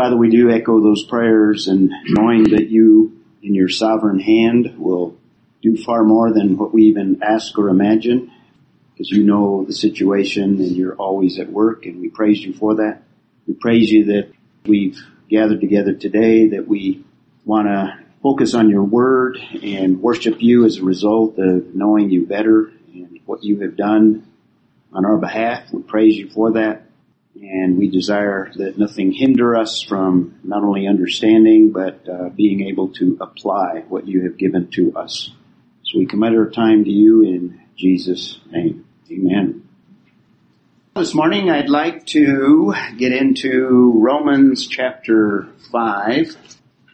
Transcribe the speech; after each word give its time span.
Father, 0.00 0.16
we 0.16 0.30
do 0.30 0.48
echo 0.48 0.80
those 0.80 1.04
prayers 1.04 1.68
and 1.68 1.92
knowing 2.06 2.44
that 2.52 2.70
you 2.70 3.20
in 3.42 3.54
your 3.54 3.68
sovereign 3.68 4.18
hand 4.18 4.78
will 4.78 5.18
do 5.60 5.76
far 5.76 6.04
more 6.04 6.32
than 6.32 6.56
what 6.56 6.72
we 6.72 6.84
even 6.84 7.22
ask 7.22 7.58
or 7.58 7.68
imagine 7.68 8.32
because 8.94 9.10
you 9.10 9.24
know 9.24 9.62
the 9.66 9.74
situation 9.74 10.58
and 10.62 10.74
you're 10.74 10.94
always 10.94 11.38
at 11.38 11.52
work 11.52 11.84
and 11.84 12.00
we 12.00 12.08
praise 12.08 12.42
you 12.42 12.54
for 12.54 12.76
that. 12.76 13.02
We 13.46 13.52
praise 13.52 13.90
you 13.90 14.06
that 14.06 14.32
we've 14.64 14.98
gathered 15.28 15.60
together 15.60 15.92
today, 15.92 16.48
that 16.48 16.66
we 16.66 17.04
want 17.44 17.68
to 17.68 17.98
focus 18.22 18.54
on 18.54 18.70
your 18.70 18.84
word 18.84 19.36
and 19.62 20.00
worship 20.00 20.40
you 20.40 20.64
as 20.64 20.78
a 20.78 20.82
result 20.82 21.38
of 21.38 21.74
knowing 21.74 22.08
you 22.08 22.24
better 22.24 22.72
and 22.94 23.20
what 23.26 23.44
you 23.44 23.60
have 23.60 23.76
done 23.76 24.26
on 24.94 25.04
our 25.04 25.18
behalf. 25.18 25.70
We 25.70 25.82
praise 25.82 26.16
you 26.16 26.30
for 26.30 26.52
that. 26.52 26.89
And 27.34 27.78
we 27.78 27.88
desire 27.88 28.50
that 28.56 28.78
nothing 28.78 29.12
hinder 29.12 29.56
us 29.56 29.82
from 29.82 30.40
not 30.42 30.62
only 30.62 30.86
understanding, 30.86 31.70
but 31.72 32.08
uh, 32.08 32.28
being 32.30 32.68
able 32.68 32.88
to 32.94 33.16
apply 33.20 33.84
what 33.88 34.06
you 34.06 34.24
have 34.24 34.36
given 34.36 34.70
to 34.72 34.96
us. 34.96 35.30
So 35.84 35.98
we 35.98 36.06
commit 36.06 36.34
our 36.34 36.50
time 36.50 36.84
to 36.84 36.90
you 36.90 37.22
in 37.22 37.60
Jesus' 37.76 38.38
name. 38.50 38.84
Amen. 39.10 39.68
This 40.94 41.14
morning 41.14 41.50
I'd 41.50 41.70
like 41.70 42.04
to 42.06 42.74
get 42.98 43.12
into 43.12 43.92
Romans 43.96 44.66
chapter 44.66 45.48
5. 45.72 46.36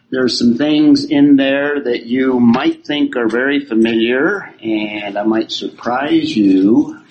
There 0.09 0.23
are 0.23 0.29
some 0.29 0.55
things 0.55 1.03
in 1.03 1.35
there 1.35 1.83
that 1.83 2.05
you 2.05 2.39
might 2.39 2.85
think 2.85 3.17
are 3.17 3.27
very 3.27 3.65
familiar 3.65 4.53
and 4.61 5.17
I 5.17 5.23
might 5.23 5.51
surprise 5.51 6.35
you 6.37 7.01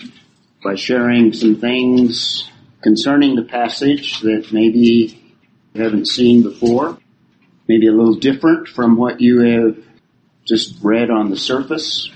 by 0.62 0.76
sharing 0.76 1.32
some 1.32 1.56
things 1.56 2.50
concerning 2.82 3.36
the 3.36 3.42
passage 3.42 4.20
that 4.20 4.52
maybe 4.52 5.16
you 5.74 5.82
haven't 5.82 6.06
seen 6.06 6.42
before, 6.42 6.98
maybe 7.68 7.86
a 7.86 7.92
little 7.92 8.16
different 8.16 8.68
from 8.68 8.96
what 8.96 9.20
you 9.20 9.40
have 9.40 9.76
just 10.46 10.76
read 10.82 11.10
on 11.10 11.30
the 11.30 11.36
surface. 11.36 12.10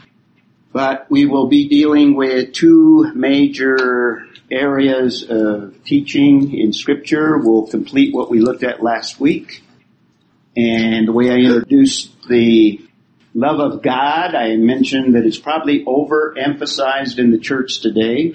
But 0.73 1.11
we 1.11 1.27
will 1.27 1.49
be 1.49 1.69
dealing 1.69 2.15
with 2.15 2.53
two 2.53 3.13
major 3.15 4.27
areas 4.51 5.25
of 5.29 5.83
teaching 5.85 6.57
in 6.57 6.73
scripture. 6.73 7.39
We'll 7.39 7.67
complete 7.67 8.15
what 8.15 8.31
we 8.31 8.41
looked 8.41 8.63
at 8.63 8.83
last 8.83 9.19
week. 9.19 9.63
And 10.57 11.09
the 11.09 11.13
way 11.13 11.31
I 11.31 11.37
introduced 11.37 12.29
the 12.29 12.81
love 13.35 13.59
of 13.61 13.83
God, 13.83 14.35
I 14.35 14.57
mentioned 14.57 15.15
that 15.15 15.25
it's 15.25 15.39
probably 15.39 15.85
overemphasized 15.85 17.19
in 17.19 17.31
the 17.31 17.39
church 17.39 17.81
today. 17.81 18.35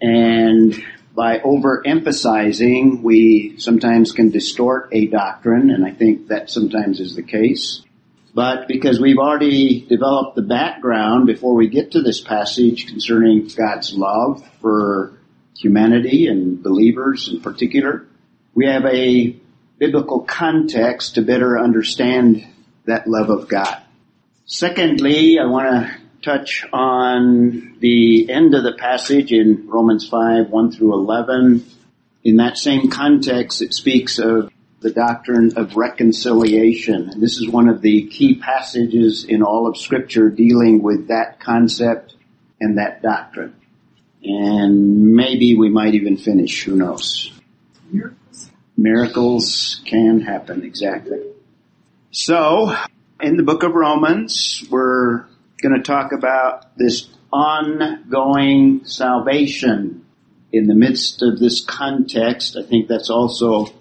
And 0.00 0.82
by 1.20 1.38
overemphasizing, 1.40 3.02
we 3.02 3.54
sometimes 3.58 4.12
can 4.12 4.30
distort 4.30 4.88
a 4.90 5.06
doctrine, 5.06 5.70
and 5.70 5.84
I 5.84 5.90
think 5.90 6.28
that 6.28 6.48
sometimes 6.48 6.98
is 6.98 7.14
the 7.14 7.22
case. 7.22 7.82
But 8.34 8.66
because 8.66 8.98
we've 8.98 9.18
already 9.18 9.84
developed 9.86 10.34
the 10.34 10.40
background 10.40 11.26
before 11.26 11.54
we 11.54 11.68
get 11.68 11.90
to 11.90 12.00
this 12.00 12.22
passage 12.22 12.86
concerning 12.86 13.46
God's 13.54 13.92
love 13.92 14.48
for 14.62 15.12
humanity 15.58 16.26
and 16.26 16.62
believers 16.62 17.28
in 17.30 17.42
particular, 17.42 18.06
we 18.54 18.64
have 18.64 18.86
a 18.86 19.36
biblical 19.76 20.20
context 20.20 21.16
to 21.16 21.20
better 21.20 21.58
understand 21.58 22.46
that 22.86 23.06
love 23.06 23.28
of 23.28 23.46
God. 23.46 23.82
Secondly, 24.46 25.38
I 25.38 25.44
want 25.44 25.68
to 25.68 25.99
touch 26.22 26.66
on 26.72 27.76
the 27.80 28.30
end 28.30 28.54
of 28.54 28.62
the 28.62 28.72
passage 28.72 29.32
in 29.32 29.66
Romans 29.68 30.08
5, 30.08 30.50
1 30.50 30.72
through 30.72 30.94
11. 30.94 31.64
In 32.24 32.36
that 32.36 32.58
same 32.58 32.90
context, 32.90 33.62
it 33.62 33.72
speaks 33.74 34.18
of 34.18 34.52
the 34.80 34.90
doctrine 34.90 35.52
of 35.56 35.76
reconciliation. 35.76 37.10
And 37.10 37.22
this 37.22 37.38
is 37.38 37.48
one 37.48 37.68
of 37.68 37.82
the 37.82 38.06
key 38.06 38.34
passages 38.34 39.24
in 39.24 39.42
all 39.42 39.66
of 39.66 39.76
scripture 39.76 40.30
dealing 40.30 40.82
with 40.82 41.08
that 41.08 41.40
concept 41.40 42.14
and 42.60 42.78
that 42.78 43.02
doctrine. 43.02 43.54
And 44.22 45.14
maybe 45.14 45.54
we 45.54 45.70
might 45.70 45.94
even 45.94 46.16
finish, 46.16 46.64
who 46.64 46.76
knows. 46.76 47.32
Miracles. 47.90 48.50
Miracles 48.76 49.80
can 49.86 50.20
happen, 50.20 50.64
exactly. 50.64 51.20
So, 52.10 52.74
in 53.20 53.36
the 53.36 53.42
book 53.42 53.62
of 53.62 53.72
Romans, 53.72 54.64
we're 54.70 55.24
going 55.60 55.76
to 55.76 55.82
talk 55.82 56.12
about 56.12 56.76
this 56.76 57.08
ongoing 57.32 58.84
salvation 58.84 60.04
in 60.52 60.66
the 60.66 60.74
midst 60.74 61.22
of 61.22 61.38
this 61.38 61.64
context. 61.64 62.56
I 62.56 62.62
think 62.62 62.88
that's 62.88 63.10
also 63.10 63.72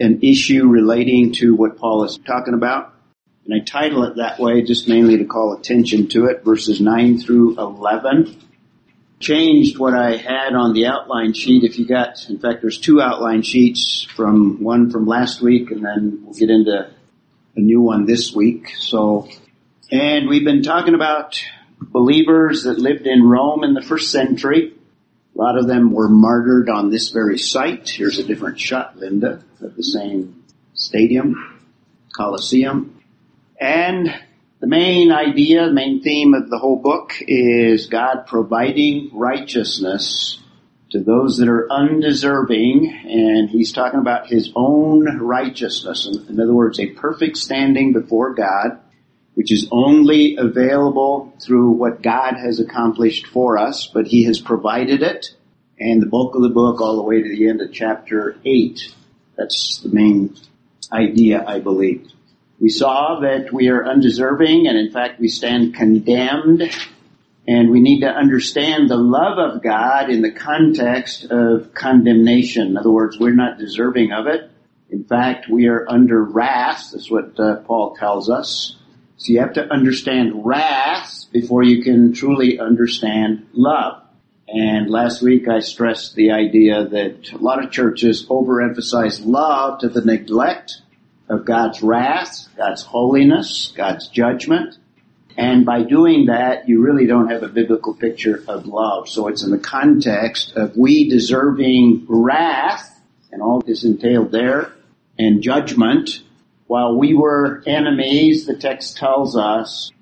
an 0.00 0.20
issue 0.22 0.66
relating 0.66 1.32
to 1.34 1.54
what 1.54 1.78
Paul 1.78 2.04
is 2.04 2.18
talking 2.18 2.54
about. 2.54 2.94
And 3.44 3.54
I 3.54 3.64
title 3.64 4.02
it 4.04 4.16
that 4.16 4.38
way 4.38 4.62
just 4.62 4.88
mainly 4.88 5.18
to 5.18 5.24
call 5.24 5.56
attention 5.56 6.08
to 6.08 6.26
it, 6.26 6.44
verses 6.44 6.80
9 6.80 7.18
through 7.18 7.56
11. 7.58 8.42
Changed 9.20 9.78
what 9.78 9.94
I 9.94 10.16
had 10.16 10.54
on 10.54 10.74
the 10.74 10.86
outline 10.86 11.32
sheet. 11.32 11.64
If 11.64 11.78
you 11.78 11.86
got, 11.86 12.28
in 12.28 12.38
fact, 12.38 12.60
there's 12.60 12.78
two 12.78 13.00
outline 13.00 13.42
sheets 13.42 14.02
from 14.02 14.62
one 14.62 14.90
from 14.90 15.06
last 15.06 15.40
week 15.40 15.70
and 15.70 15.84
then 15.84 16.22
we'll 16.24 16.34
get 16.34 16.50
into 16.50 16.90
a 17.54 17.60
new 17.60 17.80
one 17.80 18.04
this 18.04 18.34
week. 18.34 18.74
So 18.76 19.28
and 19.90 20.28
we've 20.28 20.44
been 20.44 20.62
talking 20.62 20.94
about 20.94 21.40
believers 21.80 22.64
that 22.64 22.78
lived 22.78 23.06
in 23.06 23.22
Rome 23.22 23.62
in 23.62 23.74
the 23.74 23.82
first 23.82 24.10
century. 24.10 24.72
A 25.34 25.38
lot 25.38 25.58
of 25.58 25.66
them 25.66 25.92
were 25.92 26.08
martyred 26.08 26.68
on 26.68 26.90
this 26.90 27.10
very 27.10 27.38
site. 27.38 27.88
Here's 27.88 28.18
a 28.18 28.24
different 28.24 28.58
shot, 28.58 28.96
Linda, 28.96 29.44
of 29.60 29.76
the 29.76 29.82
same 29.82 30.44
stadium, 30.74 31.60
Colosseum. 32.16 33.00
And 33.60 34.12
the 34.60 34.66
main 34.66 35.12
idea, 35.12 35.66
the 35.66 35.72
main 35.72 36.02
theme 36.02 36.34
of 36.34 36.50
the 36.50 36.58
whole 36.58 36.80
book 36.80 37.12
is 37.20 37.86
God 37.86 38.26
providing 38.26 39.10
righteousness 39.12 40.42
to 40.90 41.00
those 41.00 41.36
that 41.38 41.48
are 41.48 41.70
undeserving, 41.70 42.88
and 43.06 43.50
he's 43.50 43.72
talking 43.72 44.00
about 44.00 44.28
his 44.28 44.50
own 44.56 45.18
righteousness. 45.18 46.06
In 46.28 46.40
other 46.40 46.54
words, 46.54 46.80
a 46.80 46.86
perfect 46.86 47.36
standing 47.36 47.92
before 47.92 48.34
God 48.34 48.80
which 49.36 49.52
is 49.52 49.68
only 49.70 50.36
available 50.38 51.30
through 51.42 51.72
what 51.72 52.00
God 52.00 52.36
has 52.38 52.58
accomplished 52.58 53.26
for 53.26 53.58
us, 53.58 53.86
but 53.86 54.06
He 54.06 54.24
has 54.24 54.40
provided 54.40 55.02
it. 55.02 55.34
And 55.78 56.00
the 56.00 56.06
bulk 56.06 56.34
of 56.34 56.40
the 56.40 56.48
book 56.48 56.80
all 56.80 56.96
the 56.96 57.02
way 57.02 57.20
to 57.20 57.28
the 57.28 57.46
end 57.46 57.60
of 57.60 57.70
chapter 57.70 58.38
8. 58.46 58.94
That's 59.36 59.80
the 59.82 59.90
main 59.90 60.34
idea, 60.90 61.44
I 61.46 61.60
believe. 61.60 62.08
We 62.58 62.70
saw 62.70 63.20
that 63.20 63.52
we 63.52 63.68
are 63.68 63.84
undeserving 63.84 64.68
and 64.68 64.78
in 64.78 64.90
fact 64.90 65.20
we 65.20 65.28
stand 65.28 65.74
condemned 65.74 66.62
and 67.46 67.70
we 67.70 67.80
need 67.80 68.00
to 68.00 68.08
understand 68.08 68.88
the 68.88 68.96
love 68.96 69.36
of 69.38 69.62
God 69.62 70.08
in 70.08 70.22
the 70.22 70.32
context 70.32 71.26
of 71.30 71.74
condemnation. 71.74 72.68
In 72.68 72.78
other 72.78 72.90
words, 72.90 73.18
we're 73.18 73.34
not 73.34 73.58
deserving 73.58 74.12
of 74.12 74.28
it. 74.28 74.50
In 74.88 75.04
fact, 75.04 75.46
we 75.50 75.66
are 75.66 75.86
under 75.86 76.24
wrath. 76.24 76.92
That's 76.92 77.10
what 77.10 77.38
uh, 77.38 77.56
Paul 77.56 77.94
tells 77.96 78.30
us. 78.30 78.76
So 79.26 79.32
you 79.32 79.40
have 79.40 79.54
to 79.54 79.72
understand 79.72 80.46
wrath 80.46 81.24
before 81.32 81.64
you 81.64 81.82
can 81.82 82.12
truly 82.12 82.60
understand 82.60 83.48
love. 83.54 84.04
And 84.46 84.88
last 84.88 85.20
week 85.20 85.48
I 85.48 85.58
stressed 85.58 86.14
the 86.14 86.30
idea 86.30 86.86
that 86.86 87.32
a 87.32 87.38
lot 87.38 87.60
of 87.60 87.72
churches 87.72 88.24
overemphasize 88.26 89.26
love 89.26 89.80
to 89.80 89.88
the 89.88 90.02
neglect 90.02 90.80
of 91.28 91.44
God's 91.44 91.82
wrath, 91.82 92.46
God's 92.56 92.82
holiness, 92.82 93.72
God's 93.76 94.06
judgment. 94.06 94.76
And 95.36 95.66
by 95.66 95.82
doing 95.82 96.26
that, 96.26 96.68
you 96.68 96.80
really 96.80 97.08
don't 97.08 97.28
have 97.28 97.42
a 97.42 97.48
biblical 97.48 97.94
picture 97.94 98.44
of 98.46 98.68
love. 98.68 99.08
So 99.08 99.26
it's 99.26 99.42
in 99.42 99.50
the 99.50 99.58
context 99.58 100.52
of 100.54 100.76
we 100.76 101.10
deserving 101.10 102.06
wrath 102.08 102.96
and 103.32 103.42
all 103.42 103.60
is 103.66 103.82
entailed 103.82 104.30
there 104.30 104.72
and 105.18 105.42
judgment 105.42 106.22
while 106.66 106.96
we 106.96 107.14
were 107.14 107.62
enemies, 107.66 108.46
the 108.46 108.56
text 108.56 108.96
tells 108.96 109.36
us 109.36 109.92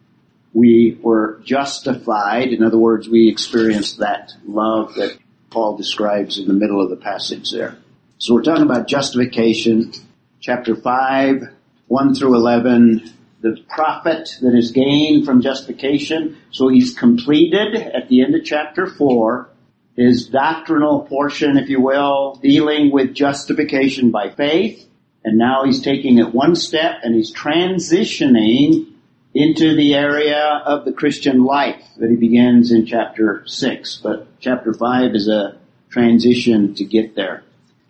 we 0.52 0.99
were 1.02 1.40
justified. 1.44 2.49
In 2.49 2.62
other 2.62 2.78
words, 2.78 3.08
we 3.08 3.28
experienced 3.28 3.99
that 3.99 4.32
love 4.46 4.94
that 4.94 5.19
Paul 5.50 5.76
describes 5.76 6.38
in 6.38 6.46
the 6.46 6.55
middle 6.55 6.82
of 6.82 6.90
the 6.90 6.96
passage 6.96 7.50
there. 7.50 7.76
So 8.19 8.34
we're 8.34 8.43
talking 8.43 8.62
about 8.62 8.87
justification, 8.87 9.93
chapter 10.40 10.75
5, 10.75 11.43
1 11.88 12.14
through 12.14 12.34
11, 12.34 13.12
the 13.40 13.62
profit 13.69 14.31
that 14.40 14.55
is 14.55 14.70
gained 14.70 15.26
from 15.26 15.43
justification. 15.43 16.38
So 16.50 16.69
he's 16.69 16.94
completed 16.94 17.75
at 17.75 18.08
the 18.08 18.22
end 18.22 18.34
of 18.34 18.44
chapter 18.44 18.87
4 18.87 19.50
his 19.96 20.26
doctrinal 20.26 21.02
portion, 21.02 21.56
if 21.56 21.69
you 21.69 21.81
will, 21.81 22.38
dealing 22.43 22.90
with 22.90 23.14
justification 23.14 24.11
by 24.11 24.31
faith. 24.31 24.88
And 25.25 25.38
now 25.38 25.65
he's 25.65 25.81
taking 25.81 26.19
it 26.19 26.35
one 26.35 26.55
step 26.55 27.00
and 27.03 27.15
he's 27.15 27.32
transitioning 27.32 28.93
into 29.32 29.75
the 29.75 29.94
area 29.94 30.62
of 30.65 30.85
the 30.85 30.93
Christian 30.93 31.44
life 31.44 31.82
that 31.97 32.11
he 32.11 32.17
begins 32.17 32.71
in 32.71 32.87
chapter 32.87 33.43
6. 33.47 34.00
But 34.03 34.29
chapter 34.41 34.73
5 34.73 35.15
is 35.15 35.29
a 35.29 35.56
transition 35.91 36.75
to 36.75 36.85
get 36.85 37.17
there. 37.17 37.43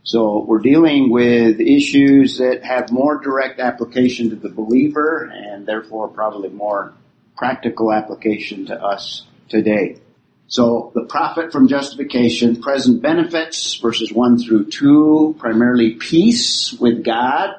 So 0.05 0.45
we're 0.47 0.61
dealing 0.61 1.11
with 1.11 1.61
issues 1.61 2.39
that 2.39 2.63
have 2.63 2.93
more 2.93 3.19
direct 3.19 3.59
application 3.59 4.31
to 4.31 4.37
the 4.37 4.51
believer 4.51 5.31
and 5.33 5.67
therefore 5.67 6.09
probably 6.09 6.51
more 6.51 6.93
practical 7.37 7.93
application 7.93 8.67
to 8.67 8.81
us 8.81 9.27
today. 9.49 9.97
So 10.47 10.93
the 10.95 11.05
profit 11.05 11.53
from 11.53 11.69
justification, 11.69 12.61
present 12.61 13.03
benefits, 13.03 13.75
verses 13.77 14.13
1 14.13 14.39
through 14.39 14.71
2, 14.71 15.37
primarily 15.39 15.95
peace 15.95 16.73
with 16.73 17.05
God 17.05 17.51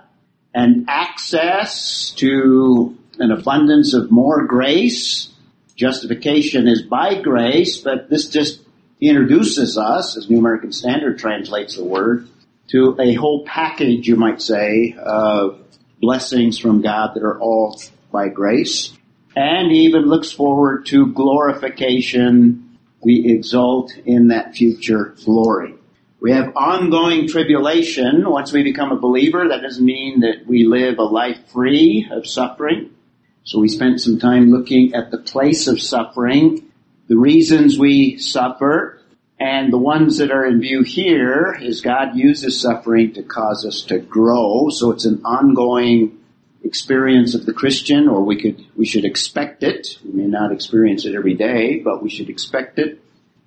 and 0.54 0.86
access 0.88 2.12
to 2.18 2.98
an 3.20 3.32
abundance 3.32 3.94
of 3.94 4.12
more 4.12 4.46
grace. 4.46 5.30
Justification 5.76 6.68
is 6.68 6.84
by 6.84 7.22
grace, 7.22 7.78
but 7.80 8.10
this 8.10 8.30
just 8.30 8.62
introduces 9.02 9.78
us, 9.78 10.16
as 10.16 10.30
New 10.30 10.40
American 10.40 10.72
Standard 10.72 11.20
translates 11.20 11.76
the 11.76 11.84
word, 11.84 12.30
to 12.70 12.96
a 13.00 13.14
whole 13.14 13.46
package, 13.46 14.08
you 14.08 14.16
might 14.16 14.42
say, 14.42 14.96
of 14.98 15.60
blessings 16.00 16.58
from 16.58 16.82
God 16.82 17.12
that 17.16 17.24
are 17.24 17.40
all 17.40 17.80
by 18.12 18.30
grace. 18.30 18.94
And 19.36 19.72
even 19.74 20.04
looks 20.04 20.32
forward 20.32 20.86
to 20.88 21.08
glorification 21.08 22.65
we 23.06 23.32
exult 23.32 23.96
in 24.06 24.30
that 24.30 24.56
future 24.56 25.14
glory. 25.24 25.76
We 26.20 26.32
have 26.32 26.58
ongoing 26.58 27.28
tribulation. 27.28 28.28
Once 28.28 28.52
we 28.52 28.64
become 28.64 28.92
a 28.92 29.00
believer, 29.00 29.48
that 29.48 29.62
doesn't 29.62 29.86
mean 29.86 30.22
that 30.22 30.48
we 30.48 30.66
live 30.66 30.98
a 30.98 31.04
life 31.04 31.38
free 31.54 32.08
of 32.12 32.26
suffering. 32.26 32.90
So 33.44 33.60
we 33.60 33.68
spent 33.68 34.02
some 34.02 34.18
time 34.18 34.50
looking 34.50 34.96
at 34.96 35.12
the 35.12 35.20
place 35.20 35.68
of 35.68 35.80
suffering, 35.80 36.72
the 37.08 37.16
reasons 37.16 37.78
we 37.78 38.18
suffer, 38.18 39.00
and 39.40 39.72
the 39.72 39.78
ones 39.78 40.18
that 40.18 40.32
are 40.32 40.44
in 40.44 40.60
view 40.60 40.82
here 40.82 41.56
is 41.62 41.82
God 41.82 42.16
uses 42.16 42.60
suffering 42.60 43.14
to 43.14 43.22
cause 43.22 43.68
us 43.68 43.84
to 43.84 44.00
grow. 44.00 44.70
So 44.70 44.90
it's 44.90 45.06
an 45.06 45.22
ongoing 45.24 46.18
experience 46.66 47.36
of 47.36 47.46
the 47.46 47.54
Christian, 47.54 48.10
or 48.10 48.24
we 48.24 48.42
could, 48.42 48.66
we 48.76 48.86
should 48.86 49.06
expect 49.06 49.64
it. 49.64 50.00
We 50.04 50.12
may 50.12 50.28
not 50.28 50.52
experience 50.52 51.06
it 51.06 51.16
every 51.16 51.36
day, 51.36 51.80
but 51.80 52.02
we 52.04 52.10
should 52.10 52.30
expect 52.30 52.80
it. 52.80 53.02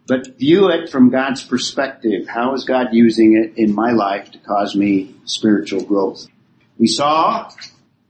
But 0.06 0.38
view 0.38 0.70
it 0.70 0.88
from 0.88 1.10
God's 1.10 1.44
perspective. 1.44 2.26
How 2.26 2.54
is 2.54 2.64
God 2.64 2.88
using 2.92 3.36
it 3.36 3.58
in 3.58 3.74
my 3.74 3.92
life 3.92 4.30
to 4.32 4.38
cause 4.38 4.74
me 4.74 5.14
spiritual 5.24 5.84
growth? 5.84 6.26
We 6.78 6.86
saw 6.86 7.50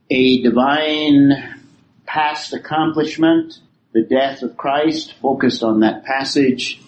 a 0.09 0.41
divine 0.41 1.59
past 2.05 2.53
accomplishment, 2.53 3.59
the 3.93 4.03
death 4.03 4.43
of 4.43 4.55
Christ, 4.55 5.15
focused 5.21 5.63
on 5.63 5.81
that 5.81 6.05
passage. 6.05 6.81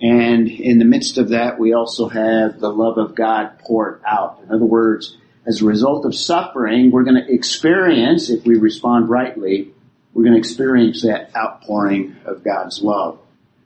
And 0.00 0.48
in 0.48 0.78
the 0.78 0.84
midst 0.84 1.16
of 1.16 1.28
that, 1.28 1.58
we 1.58 1.72
also 1.72 2.08
have 2.08 2.58
the 2.58 2.68
love 2.68 2.98
of 2.98 3.14
God 3.14 3.58
poured 3.60 4.02
out. 4.04 4.40
In 4.42 4.52
other 4.52 4.64
words, 4.64 5.16
as 5.46 5.62
a 5.62 5.64
result 5.64 6.04
of 6.04 6.14
suffering, 6.14 6.90
we're 6.90 7.04
going 7.04 7.22
to 7.22 7.32
experience, 7.32 8.30
if 8.30 8.44
we 8.44 8.56
respond 8.56 9.08
rightly, 9.08 9.72
we're 10.12 10.24
going 10.24 10.34
to 10.34 10.38
experience 10.38 11.02
that 11.02 11.30
outpouring 11.36 12.16
of 12.24 12.42
God's 12.42 12.82
love. 12.82 13.18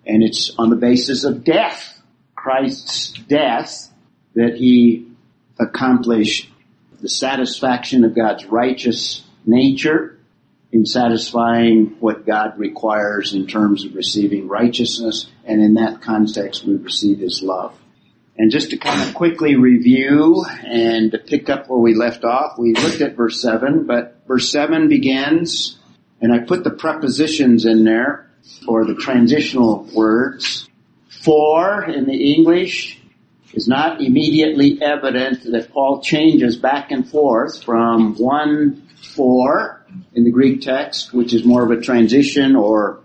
And 0.07 0.23
it's 0.23 0.53
on 0.59 0.71
the 0.71 0.77
basis 0.77 1.25
of 1.25 1.45
death, 1.45 2.03
Christ's 2.35 3.13
death, 3.13 3.93
that 4.35 4.57
he 4.57 5.09
accomplished 5.59 6.51
the 7.01 7.09
satisfaction 7.09 8.05
of 8.05 8.15
God's 8.15 8.45
righteous 8.45 9.25
nature 9.47 10.19
in 10.73 10.85
satisfying 10.87 11.97
what 12.01 12.27
God 12.27 12.59
requires 12.59 13.33
in 13.33 13.47
terms 13.47 13.85
of 13.85 13.95
receiving 13.95 14.49
righteousness. 14.49 15.31
And 15.45 15.63
in 15.63 15.75
that 15.75 16.03
context, 16.03 16.65
we 16.65 16.77
receive 16.77 17.19
his 17.19 17.43
love. 17.43 17.80
And 18.37 18.51
just 18.51 18.71
to 18.71 18.79
kind 18.79 19.07
of 19.07 19.15
quickly 19.15 19.57
review 19.57 20.45
and 20.65 21.11
to 21.13 21.19
pick 21.19 21.51
up 21.51 21.69
where 21.69 21.79
we 21.79 21.95
left 21.95 22.25
off, 22.25 22.59
we 22.59 22.75
looked 22.75 23.01
at 23.01 23.17
verse 23.17 23.41
7, 23.43 23.87
but 23.87 24.23
verse 24.27 24.51
7 24.51 24.89
begins, 24.89 25.79
and 26.21 26.33
I 26.33 26.39
put 26.39 26.65
the 26.65 26.71
prepositions 26.71 27.67
in 27.67 27.85
there, 27.85 28.31
or 28.67 28.87
the 28.87 28.95
transitional 28.95 29.89
words. 29.95 30.69
For, 31.09 31.85
in 31.85 32.07
the 32.07 32.35
English, 32.35 33.01
is 33.53 33.69
not 33.69 34.01
immediately 34.01 34.81
evident 34.81 35.43
that 35.45 35.71
Paul 35.73 36.01
changes 36.01 36.57
back 36.57 36.91
and 36.91 37.09
forth 37.09 37.63
from 37.63 38.15
one 38.15 38.89
for 39.15 39.85
in 40.15 40.25
the 40.25 40.31
Greek 40.31 40.63
text, 40.63 41.13
which 41.13 41.35
is 41.35 41.45
more 41.45 41.65
of 41.65 41.71
a 41.71 41.83
transition 41.83 42.55
or 42.57 43.00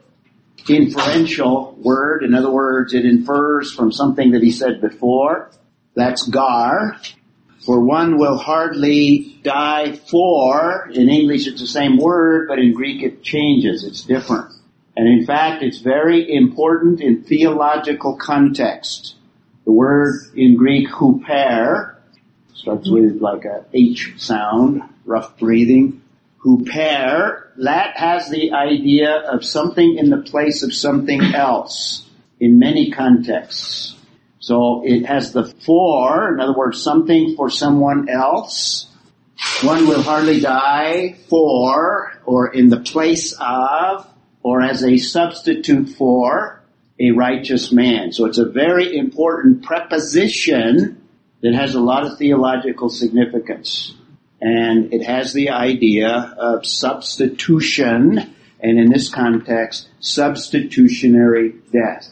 inferential 0.69 1.75
word. 1.81 2.23
In 2.23 2.33
other 2.33 2.51
words, 2.51 2.93
it 2.93 3.05
infers 3.05 3.73
from 3.73 3.91
something 3.91 4.31
that 4.31 4.43
he 4.43 4.51
said 4.51 4.81
before. 4.81 5.51
That's 5.95 6.27
gar. 6.27 6.99
For 7.65 7.79
one 7.79 8.19
will 8.19 8.37
hardly 8.37 9.39
die 9.43 9.93
for, 9.93 10.89
in 10.93 11.09
English 11.09 11.47
it's 11.47 11.61
the 11.61 11.67
same 11.67 11.97
word, 11.97 12.47
but 12.47 12.59
in 12.59 12.73
Greek 12.73 13.01
it 13.01 13.23
changes, 13.23 13.83
it's 13.83 14.03
different. 14.03 14.53
And 14.95 15.07
in 15.07 15.25
fact, 15.25 15.63
it's 15.63 15.79
very 15.79 16.33
important 16.33 17.01
in 17.01 17.23
theological 17.23 18.17
context. 18.17 19.15
The 19.65 19.71
word 19.71 20.15
in 20.35 20.55
Greek 20.55 20.87
huper 20.89 21.95
starts 22.53 22.89
with 22.89 23.19
like 23.19 23.45
a 23.45 23.65
H 23.73 24.13
sound, 24.17 24.83
rough 25.05 25.37
breathing 25.39 26.01
huper, 26.45 27.47
that 27.57 27.97
has 27.97 28.29
the 28.29 28.51
idea 28.53 29.15
of 29.15 29.43
something 29.43 29.97
in 29.97 30.09
the 30.09 30.21
place 30.21 30.61
of 30.63 30.73
something 30.73 31.21
else 31.21 32.07
in 32.39 32.59
many 32.59 32.91
contexts. 32.91 33.95
So 34.39 34.83
it 34.85 35.05
has 35.05 35.31
the 35.31 35.45
for, 35.45 36.33
in 36.33 36.39
other 36.39 36.53
words, 36.53 36.81
something 36.81 37.35
for 37.35 37.49
someone 37.49 38.09
else. 38.09 38.87
One 39.63 39.87
will 39.87 40.03
hardly 40.03 40.39
die 40.39 41.15
for, 41.29 42.13
or 42.25 42.53
in 42.53 42.69
the 42.69 42.79
place 42.79 43.33
of, 43.39 44.07
or 44.43 44.61
as 44.61 44.83
a 44.83 44.97
substitute 44.97 45.89
for 45.89 46.61
a 46.99 47.11
righteous 47.11 47.71
man. 47.71 48.11
So 48.11 48.25
it's 48.25 48.37
a 48.37 48.45
very 48.45 48.95
important 48.95 49.63
preposition 49.63 51.01
that 51.41 51.55
has 51.55 51.73
a 51.73 51.81
lot 51.81 52.05
of 52.05 52.17
theological 52.17 52.89
significance 52.89 53.95
and 54.45 54.93
it 54.93 55.03
has 55.03 55.33
the 55.33 55.49
idea 55.49 56.07
of 56.37 56.67
substitution, 56.67 58.35
and 58.59 58.79
in 58.79 58.91
this 58.91 59.09
context, 59.09 59.87
substitutionary 59.99 61.55
death. 61.73 62.07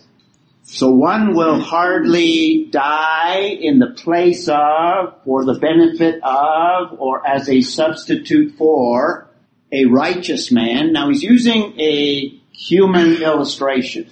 So 0.63 0.89
one 0.89 1.35
will 1.35 1.59
hardly 1.59 2.69
die 2.71 3.37
in 3.37 3.77
the 3.77 3.91
place 3.91 4.49
of, 4.49 5.21
for 5.23 5.45
the 5.45 5.59
benefit 5.59 6.23
of, 6.23 6.99
or 6.99 7.25
as 7.25 7.47
a 7.49 7.61
substitute 7.61 8.55
for 8.57 9.27
a 9.71 9.85
righteous 9.85 10.51
man. 10.51 10.91
Now 10.91 11.09
he's 11.09 11.21
using 11.21 11.79
a 11.79 12.29
human 12.51 13.21
illustration, 13.21 14.09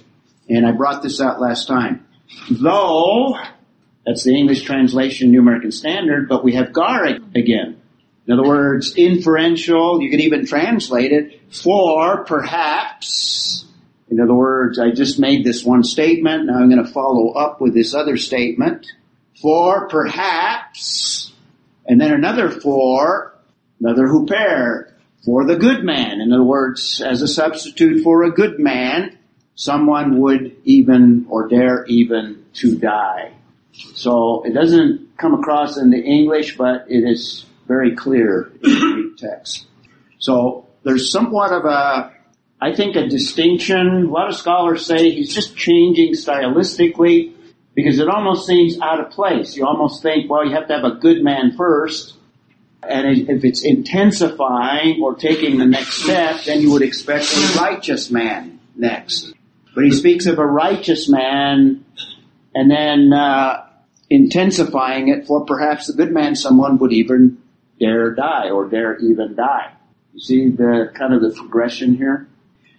and 0.48 0.64
I 0.64 0.70
brought 0.70 1.02
this 1.02 1.20
out 1.20 1.40
last 1.40 1.66
time. 1.66 2.06
Though, 2.48 3.36
that's 4.06 4.22
the 4.22 4.36
English 4.36 4.62
translation, 4.62 5.32
New 5.32 5.40
American 5.40 5.72
Standard, 5.72 6.28
but 6.28 6.44
we 6.44 6.54
have 6.54 6.72
gar 6.72 7.04
again. 7.34 7.81
In 8.26 8.32
other 8.32 8.46
words, 8.46 8.94
inferential, 8.96 10.00
you 10.00 10.10
could 10.10 10.20
even 10.20 10.46
translate 10.46 11.12
it 11.12 11.40
for 11.52 12.24
perhaps. 12.24 13.64
In 14.08 14.20
other 14.20 14.34
words, 14.34 14.78
I 14.78 14.90
just 14.90 15.18
made 15.18 15.44
this 15.44 15.64
one 15.64 15.82
statement, 15.82 16.46
now 16.46 16.58
I'm 16.58 16.70
going 16.70 16.84
to 16.84 16.92
follow 16.92 17.32
up 17.32 17.60
with 17.60 17.74
this 17.74 17.94
other 17.94 18.16
statement. 18.16 18.86
For 19.40 19.88
perhaps, 19.88 21.32
and 21.86 22.00
then 22.00 22.12
another 22.12 22.50
for, 22.50 23.34
another 23.80 24.06
huper, 24.06 24.92
for 25.24 25.44
the 25.46 25.56
good 25.56 25.82
man. 25.82 26.20
In 26.20 26.32
other 26.32 26.44
words, 26.44 27.00
as 27.04 27.22
a 27.22 27.28
substitute 27.28 28.04
for 28.04 28.22
a 28.22 28.30
good 28.30 28.58
man, 28.58 29.18
someone 29.54 30.20
would 30.20 30.56
even 30.64 31.26
or 31.28 31.48
dare 31.48 31.84
even 31.86 32.44
to 32.54 32.78
die. 32.78 33.32
So 33.94 34.42
it 34.44 34.52
doesn't 34.52 35.16
come 35.16 35.34
across 35.34 35.76
in 35.76 35.90
the 35.90 36.00
English, 36.00 36.56
but 36.56 36.86
it 36.88 37.04
is 37.08 37.46
very 37.66 37.94
clear 37.94 38.52
in 38.62 38.70
the 38.70 38.90
Greek 38.92 39.16
text. 39.16 39.66
So 40.18 40.68
there's 40.84 41.10
somewhat 41.10 41.52
of 41.52 41.64
a, 41.64 42.12
I 42.60 42.74
think 42.74 42.96
a 42.96 43.08
distinction. 43.08 44.06
A 44.08 44.10
lot 44.10 44.28
of 44.28 44.36
scholars 44.36 44.86
say 44.86 45.10
he's 45.10 45.34
just 45.34 45.56
changing 45.56 46.14
stylistically 46.14 47.32
because 47.74 47.98
it 47.98 48.08
almost 48.08 48.46
seems 48.46 48.78
out 48.80 49.00
of 49.00 49.10
place. 49.10 49.56
You 49.56 49.66
almost 49.66 50.02
think, 50.02 50.30
well, 50.30 50.46
you 50.46 50.54
have 50.54 50.68
to 50.68 50.74
have 50.74 50.84
a 50.84 50.96
good 50.96 51.22
man 51.22 51.56
first. 51.56 52.14
And 52.82 53.28
if 53.28 53.44
it's 53.44 53.64
intensifying 53.64 55.00
or 55.02 55.14
taking 55.14 55.58
the 55.58 55.66
next 55.66 56.02
step, 56.02 56.42
then 56.44 56.60
you 56.60 56.72
would 56.72 56.82
expect 56.82 57.32
a 57.32 57.58
righteous 57.58 58.10
man 58.10 58.60
next. 58.74 59.32
But 59.74 59.84
he 59.84 59.92
speaks 59.92 60.26
of 60.26 60.38
a 60.38 60.46
righteous 60.46 61.08
man 61.08 61.84
and 62.54 62.70
then 62.70 63.12
uh, 63.12 63.66
intensifying 64.10 65.08
it 65.08 65.26
for 65.26 65.44
perhaps 65.44 65.88
a 65.88 65.94
good 65.94 66.12
man, 66.12 66.36
someone 66.36 66.78
would 66.78 66.92
even 66.92 67.41
dare 67.82 68.14
die 68.14 68.50
or 68.50 68.68
dare 68.68 68.96
even 68.98 69.34
die. 69.34 69.72
You 70.14 70.20
see 70.20 70.50
the 70.50 70.92
kind 70.94 71.12
of 71.14 71.20
the 71.20 71.34
progression 71.34 71.96
here? 71.96 72.28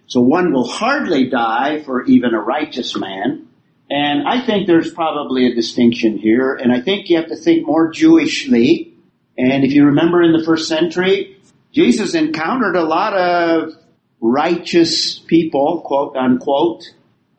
So 0.08 0.22
one 0.22 0.54
will 0.54 0.68
hardly 0.68 1.30
die 1.30 1.82
for 1.84 2.06
even 2.06 2.34
a 2.34 2.40
righteous 2.40 2.96
man, 2.96 3.48
And 3.90 4.28
I 4.28 4.46
think 4.46 4.66
there's 4.66 4.92
probably 4.92 5.52
a 5.52 5.56
distinction 5.56 6.18
here, 6.18 6.56
and 6.56 6.72
I 6.72 6.82
think 6.82 7.10
you 7.10 7.18
have 7.18 7.28
to 7.28 7.36
think 7.36 7.68
more 7.68 7.92
Jewishly. 7.92 8.94
And 9.38 9.64
if 9.64 9.72
you 9.74 9.86
remember 9.86 10.24
in 10.24 10.32
the 10.32 10.44
first 10.44 10.68
century, 10.68 11.38
Jesus 11.72 12.16
encountered 12.16 12.76
a 12.76 12.84
lot 12.84 13.14
of 13.14 13.74
righteous 14.22 15.20
people, 15.20 15.82
quote 15.86 16.16
unquote, 16.16 16.84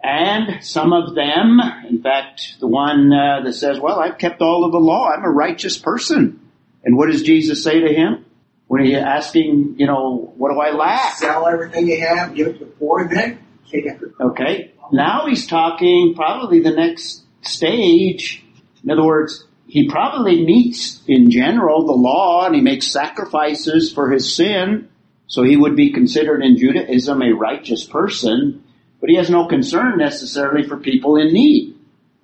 and 0.03 0.63
some 0.63 0.93
of 0.93 1.15
them, 1.15 1.61
in 1.89 2.03
fact, 2.03 2.57
the 2.61 2.69
one 2.69 3.11
uh, 3.13 3.41
that 3.43 3.55
says, 3.55 3.81
well, 3.81 3.99
I've 3.99 4.19
kept 4.19 4.43
all 4.43 4.65
of 4.65 4.73
the 4.73 4.79
law, 4.79 5.09
I'm 5.09 5.25
a 5.25 5.31
righteous 5.31 5.79
person. 5.79 6.44
And 6.85 6.97
what 6.97 7.11
does 7.11 7.23
Jesus 7.23 7.63
say 7.63 7.81
to 7.81 7.93
him? 7.93 8.25
When 8.67 8.85
he's 8.85 8.97
asking, 8.97 9.77
you 9.79 9.87
know, 9.87 10.33
what 10.37 10.53
do 10.53 10.61
I 10.61 10.71
lack? 10.71 11.17
Sell 11.17 11.47
everything 11.47 11.87
you 11.87 12.01
have, 12.01 12.35
give 12.35 12.49
it 12.49 12.59
to 12.59 12.65
the 12.65 12.71
poor, 12.71 13.09
then 13.09 13.39
take. 13.71 13.87
Okay. 14.21 14.73
Now 14.93 15.27
he's 15.27 15.47
talking 15.47 16.15
probably 16.15 16.61
the 16.61 16.71
next 16.71 17.23
stage. 17.43 18.45
In 18.83 18.91
other 18.91 19.05
words, 19.05 19.45
he 19.67 19.89
probably 19.89 20.45
meets 20.45 21.03
in 21.07 21.31
general 21.31 21.87
the 21.87 21.93
law 21.93 22.47
and 22.47 22.55
he 22.55 22.61
makes 22.61 22.93
sacrifices 22.93 23.93
for 23.93 24.11
his 24.11 24.35
sin. 24.35 24.89
So 25.27 25.43
he 25.43 25.57
would 25.57 25.77
be 25.77 25.93
considered 25.93 26.43
in 26.43 26.59
Judaism 26.59 27.23
a 27.23 27.33
righteous 27.33 27.85
person, 27.85 28.63
but 29.01 29.11
he 29.11 29.17
has 29.17 29.31
no 29.31 29.47
concern 29.47 29.99
necessarily 29.99 30.67
for 30.67 30.77
people 30.77 31.17
in 31.17 31.33
need. 31.33 31.77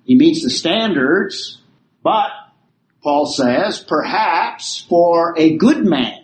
He 0.05 0.15
meets 0.15 0.43
the 0.43 0.49
standards, 0.49 1.59
but 2.03 2.29
Paul 3.03 3.25
says, 3.25 3.79
perhaps 3.79 4.85
for 4.87 5.33
a 5.37 5.57
good 5.57 5.85
man. 5.85 6.23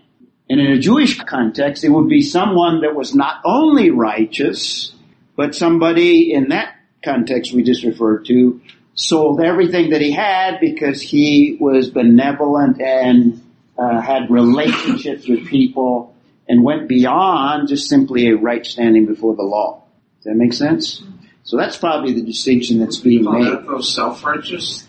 And 0.50 0.60
in 0.60 0.72
a 0.72 0.79
Jewish 0.79 1.19
context, 1.19 1.84
it 1.84 1.89
would 1.89 2.07
be 2.07 2.22
someone 2.22 2.81
that 2.81 2.96
was 2.96 3.13
not 3.13 3.41
only 3.43 3.89
righteous, 3.91 4.93
but 5.36 5.55
somebody 5.55 6.31
in 6.31 6.50
that 6.50 6.75
context 7.03 7.53
we 7.53 7.63
just 7.63 7.84
referred 7.84 8.25
to 8.25 8.62
sold 8.93 9.41
everything 9.41 9.91
that 9.91 10.01
he 10.01 10.12
had 10.12 10.60
because 10.60 11.01
he 11.01 11.57
was 11.60 11.89
benevolent 11.89 12.81
and 12.81 13.43
uh, 13.77 14.01
had 14.01 14.31
relationships 14.31 15.27
with 15.27 15.46
people 15.48 16.15
and 16.48 16.63
went 16.63 16.88
beyond 16.88 17.67
just 17.67 17.88
simply 17.88 18.27
a 18.27 18.36
right 18.36 18.65
standing 18.65 19.05
before 19.05 19.36
the 19.36 19.43
law. 19.43 19.84
Does 20.17 20.25
that 20.25 20.36
make 20.36 20.53
sense? 20.53 21.03
So 21.43 21.57
that's 21.57 21.77
probably 21.77 22.13
the 22.13 22.24
distinction 22.24 22.79
that's 22.79 22.98
being 22.98 23.24
made. 23.24 23.67
Those 23.67 23.93
self-righteous. 23.93 24.87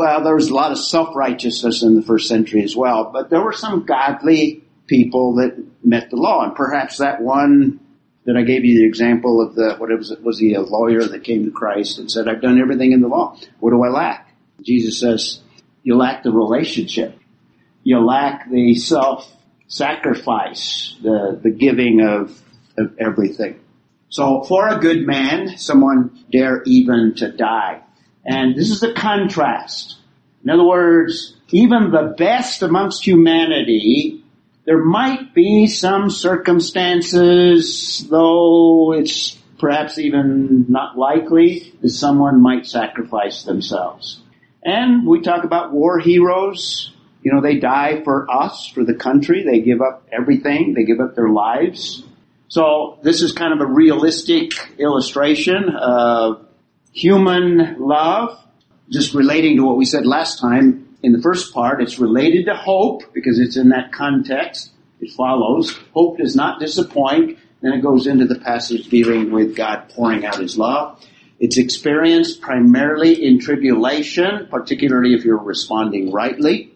Well, 0.00 0.24
there 0.24 0.34
was 0.34 0.48
a 0.48 0.54
lot 0.54 0.72
of 0.72 0.78
self-righteousness 0.78 1.82
in 1.82 1.94
the 1.94 2.00
first 2.00 2.26
century 2.26 2.62
as 2.64 2.74
well, 2.74 3.10
but 3.12 3.28
there 3.28 3.44
were 3.44 3.52
some 3.52 3.84
godly 3.84 4.64
people 4.86 5.34
that 5.34 5.62
met 5.84 6.08
the 6.08 6.16
law, 6.16 6.42
and 6.42 6.54
perhaps 6.54 6.96
that 6.96 7.20
one 7.20 7.80
that 8.24 8.34
I 8.34 8.40
gave 8.40 8.64
you 8.64 8.78
the 8.78 8.86
example 8.86 9.42
of 9.42 9.54
the 9.54 9.74
what 9.76 9.90
was 9.90 10.10
it 10.10 10.22
was 10.22 10.38
he 10.38 10.54
a 10.54 10.62
lawyer 10.62 11.04
that 11.04 11.22
came 11.22 11.44
to 11.44 11.50
Christ 11.50 11.98
and 11.98 12.10
said, 12.10 12.28
"I've 12.28 12.40
done 12.40 12.58
everything 12.58 12.92
in 12.92 13.02
the 13.02 13.08
law. 13.08 13.36
What 13.58 13.72
do 13.72 13.82
I 13.84 13.90
lack?" 13.90 14.34
Jesus 14.62 14.98
says, 14.98 15.40
"You 15.82 15.98
lack 15.98 16.22
the 16.22 16.32
relationship. 16.32 17.18
You 17.84 17.98
lack 17.98 18.48
the 18.50 18.76
self 18.76 19.30
sacrifice, 19.68 20.96
the, 21.02 21.38
the 21.42 21.50
giving 21.50 22.00
of, 22.00 22.40
of 22.78 22.98
everything. 22.98 23.60
So 24.08 24.44
for 24.44 24.66
a 24.66 24.78
good 24.78 25.06
man, 25.06 25.58
someone 25.58 26.24
dare 26.32 26.62
even 26.64 27.16
to 27.16 27.30
die. 27.30 27.82
And 28.24 28.54
this 28.54 28.70
is 28.70 28.82
a 28.82 28.92
contrast. 28.92 29.96
In 30.44 30.50
other 30.50 30.66
words, 30.66 31.36
even 31.48 31.90
the 31.90 32.14
best 32.16 32.62
amongst 32.62 33.06
humanity, 33.06 34.24
there 34.64 34.82
might 34.82 35.34
be 35.34 35.66
some 35.66 36.10
circumstances, 36.10 38.06
though 38.08 38.92
it's 38.92 39.36
perhaps 39.58 39.98
even 39.98 40.66
not 40.68 40.96
likely, 40.96 41.74
that 41.82 41.90
someone 41.90 42.40
might 42.42 42.66
sacrifice 42.66 43.42
themselves. 43.42 44.22
And 44.62 45.06
we 45.06 45.20
talk 45.20 45.44
about 45.44 45.72
war 45.72 45.98
heroes, 45.98 46.92
you 47.22 47.32
know, 47.32 47.40
they 47.42 47.58
die 47.58 48.02
for 48.02 48.30
us, 48.30 48.66
for 48.68 48.84
the 48.84 48.94
country. 48.94 49.44
They 49.44 49.60
give 49.60 49.80
up 49.82 50.06
everything. 50.10 50.74
They 50.74 50.84
give 50.84 51.00
up 51.00 51.14
their 51.14 51.28
lives. 51.28 52.02
So 52.48 52.98
this 53.02 53.22
is 53.22 53.32
kind 53.32 53.52
of 53.52 53.60
a 53.60 53.70
realistic 53.70 54.52
illustration 54.78 55.68
of 55.68 56.46
human 56.92 57.76
love, 57.78 58.38
just 58.90 59.14
relating 59.14 59.56
to 59.56 59.64
what 59.64 59.76
we 59.76 59.84
said 59.84 60.06
last 60.06 60.40
time 60.40 60.96
in 61.02 61.12
the 61.12 61.20
first 61.20 61.54
part. 61.54 61.82
It's 61.82 61.98
related 61.98 62.46
to 62.46 62.54
hope 62.54 63.12
because 63.12 63.38
it's 63.38 63.56
in 63.56 63.70
that 63.70 63.92
context. 63.92 64.72
It 65.00 65.12
follows. 65.12 65.78
Hope 65.94 66.18
does 66.18 66.36
not 66.36 66.60
disappoint. 66.60 67.38
Then 67.62 67.72
it 67.72 67.82
goes 67.82 68.06
into 68.06 68.26
the 68.26 68.38
passage 68.38 68.88
dealing 68.88 69.30
with 69.30 69.54
God 69.56 69.90
pouring 69.90 70.24
out 70.24 70.38
His 70.38 70.58
love. 70.58 71.02
It's 71.38 71.56
experienced 71.56 72.42
primarily 72.42 73.24
in 73.24 73.38
tribulation, 73.38 74.48
particularly 74.50 75.14
if 75.14 75.24
you're 75.24 75.38
responding 75.38 76.12
rightly. 76.12 76.74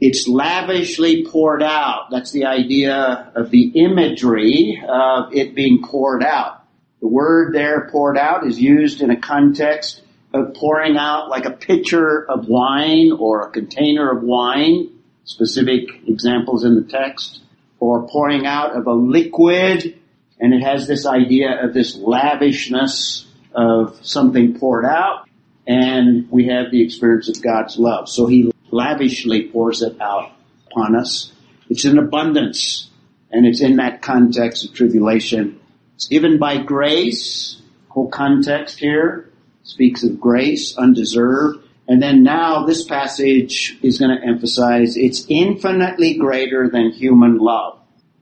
It's 0.00 0.28
lavishly 0.28 1.24
poured 1.24 1.62
out. 1.62 2.10
That's 2.10 2.32
the 2.32 2.44
idea 2.44 3.32
of 3.34 3.50
the 3.50 3.68
imagery 3.74 4.82
of 4.86 5.32
it 5.32 5.54
being 5.54 5.82
poured 5.82 6.22
out. 6.22 6.63
The 7.04 7.10
word 7.10 7.54
there, 7.54 7.86
poured 7.92 8.16
out, 8.16 8.46
is 8.46 8.58
used 8.58 9.02
in 9.02 9.10
a 9.10 9.20
context 9.20 10.00
of 10.32 10.54
pouring 10.54 10.96
out 10.96 11.28
like 11.28 11.44
a 11.44 11.50
pitcher 11.50 12.24
of 12.30 12.48
wine 12.48 13.12
or 13.12 13.42
a 13.42 13.50
container 13.50 14.10
of 14.10 14.22
wine, 14.22 14.88
specific 15.24 15.82
examples 16.06 16.64
in 16.64 16.76
the 16.76 16.82
text, 16.82 17.42
or 17.78 18.08
pouring 18.08 18.46
out 18.46 18.74
of 18.74 18.86
a 18.86 18.94
liquid, 18.94 20.00
and 20.40 20.54
it 20.54 20.62
has 20.62 20.88
this 20.88 21.04
idea 21.04 21.62
of 21.62 21.74
this 21.74 21.94
lavishness 21.94 23.26
of 23.54 23.98
something 24.00 24.58
poured 24.58 24.86
out, 24.86 25.28
and 25.66 26.30
we 26.30 26.46
have 26.46 26.70
the 26.70 26.82
experience 26.82 27.28
of 27.28 27.42
God's 27.42 27.78
love. 27.78 28.08
So 28.08 28.24
He 28.24 28.50
lavishly 28.70 29.50
pours 29.50 29.82
it 29.82 30.00
out 30.00 30.32
upon 30.70 30.96
us. 30.96 31.34
It's 31.68 31.84
in 31.84 31.98
abundance, 31.98 32.88
and 33.30 33.44
it's 33.44 33.60
in 33.60 33.76
that 33.76 34.00
context 34.00 34.64
of 34.64 34.72
tribulation. 34.72 35.60
It's 35.94 36.06
given 36.06 36.38
by 36.38 36.58
grace. 36.58 37.60
Whole 37.88 38.08
context 38.08 38.78
here 38.78 39.30
speaks 39.62 40.02
of 40.02 40.20
grace, 40.20 40.76
undeserved. 40.76 41.60
And 41.86 42.02
then 42.02 42.22
now 42.22 42.64
this 42.64 42.84
passage 42.84 43.78
is 43.82 43.98
going 43.98 44.16
to 44.16 44.26
emphasize 44.26 44.96
it's 44.96 45.26
infinitely 45.28 46.14
greater 46.14 46.68
than 46.68 46.90
human 46.90 47.38
love. 47.38 47.78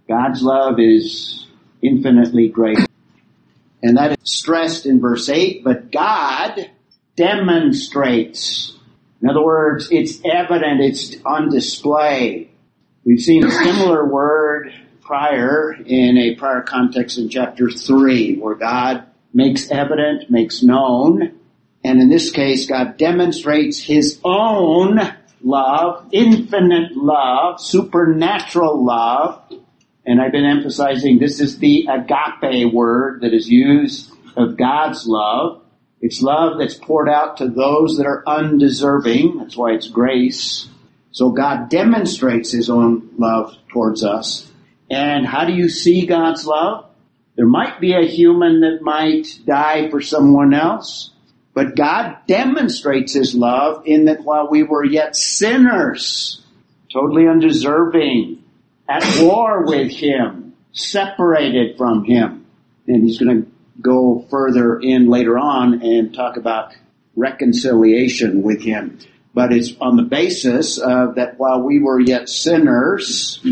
God's 0.08 0.42
love 0.42 0.78
is 0.78 1.46
infinitely 1.80 2.48
greater. 2.48 2.86
And 3.82 3.96
that 3.96 4.12
is 4.12 4.18
stressed 4.24 4.86
in 4.86 5.00
verse 5.00 5.28
8, 5.28 5.64
but 5.64 5.90
God 5.90 6.70
demonstrates 7.16 8.72
in 9.22 9.30
other 9.30 9.42
words, 9.42 9.88
it's 9.92 10.20
evident, 10.24 10.80
it's 10.80 11.14
on 11.24 11.48
display. 11.48 12.50
We've 13.04 13.20
seen 13.20 13.46
a 13.46 13.50
similar 13.50 14.04
word 14.04 14.74
prior 15.12 15.74
in 15.74 16.16
a 16.16 16.34
prior 16.36 16.62
context 16.62 17.18
in 17.18 17.28
chapter 17.28 17.68
3 17.68 18.38
where 18.38 18.54
God 18.54 19.06
makes 19.34 19.70
evident, 19.70 20.30
makes 20.30 20.62
known, 20.62 21.38
and 21.84 22.00
in 22.00 22.08
this 22.08 22.30
case 22.30 22.66
God 22.66 22.96
demonstrates 22.96 23.78
His 23.78 24.18
own 24.24 24.98
love, 25.42 26.08
infinite 26.12 26.96
love, 26.96 27.60
supernatural 27.60 28.82
love, 28.82 29.52
and 30.06 30.18
I've 30.18 30.32
been 30.32 30.46
emphasizing 30.46 31.18
this 31.18 31.40
is 31.40 31.58
the 31.58 31.88
agape 31.90 32.72
word 32.72 33.20
that 33.20 33.34
is 33.34 33.50
used 33.50 34.10
of 34.34 34.56
God's 34.56 35.06
love. 35.06 35.62
It's 36.00 36.22
love 36.22 36.56
that's 36.58 36.76
poured 36.76 37.10
out 37.10 37.36
to 37.36 37.48
those 37.48 37.98
that 37.98 38.06
are 38.06 38.24
undeserving. 38.26 39.40
That's 39.40 39.58
why 39.58 39.72
it's 39.72 39.88
grace. 39.88 40.70
So 41.10 41.32
God 41.32 41.68
demonstrates 41.68 42.50
His 42.50 42.70
own 42.70 43.10
love 43.18 43.54
towards 43.68 44.02
us. 44.02 44.48
And 44.92 45.26
how 45.26 45.46
do 45.46 45.54
you 45.54 45.70
see 45.70 46.04
God's 46.04 46.46
love? 46.46 46.84
There 47.34 47.46
might 47.46 47.80
be 47.80 47.94
a 47.94 48.06
human 48.06 48.60
that 48.60 48.82
might 48.82 49.26
die 49.46 49.88
for 49.88 50.02
someone 50.02 50.52
else, 50.52 51.10
but 51.54 51.74
God 51.74 52.18
demonstrates 52.26 53.14
His 53.14 53.34
love 53.34 53.84
in 53.86 54.04
that 54.04 54.22
while 54.22 54.50
we 54.50 54.62
were 54.62 54.84
yet 54.84 55.16
sinners, 55.16 56.44
totally 56.92 57.26
undeserving, 57.26 58.44
at 58.86 59.02
war 59.22 59.64
with 59.64 59.90
Him, 59.92 60.52
separated 60.72 61.78
from 61.78 62.04
Him, 62.04 62.44
and 62.86 63.02
He's 63.02 63.18
going 63.18 63.44
to 63.44 63.50
go 63.80 64.26
further 64.28 64.78
in 64.78 65.08
later 65.08 65.38
on 65.38 65.80
and 65.80 66.14
talk 66.14 66.36
about 66.36 66.74
reconciliation 67.16 68.42
with 68.42 68.60
Him. 68.60 68.98
But 69.32 69.54
it's 69.54 69.72
on 69.80 69.96
the 69.96 70.02
basis 70.02 70.76
of 70.76 71.14
that 71.14 71.38
while 71.38 71.62
we 71.62 71.80
were 71.80 71.98
yet 71.98 72.28
sinners, 72.28 73.42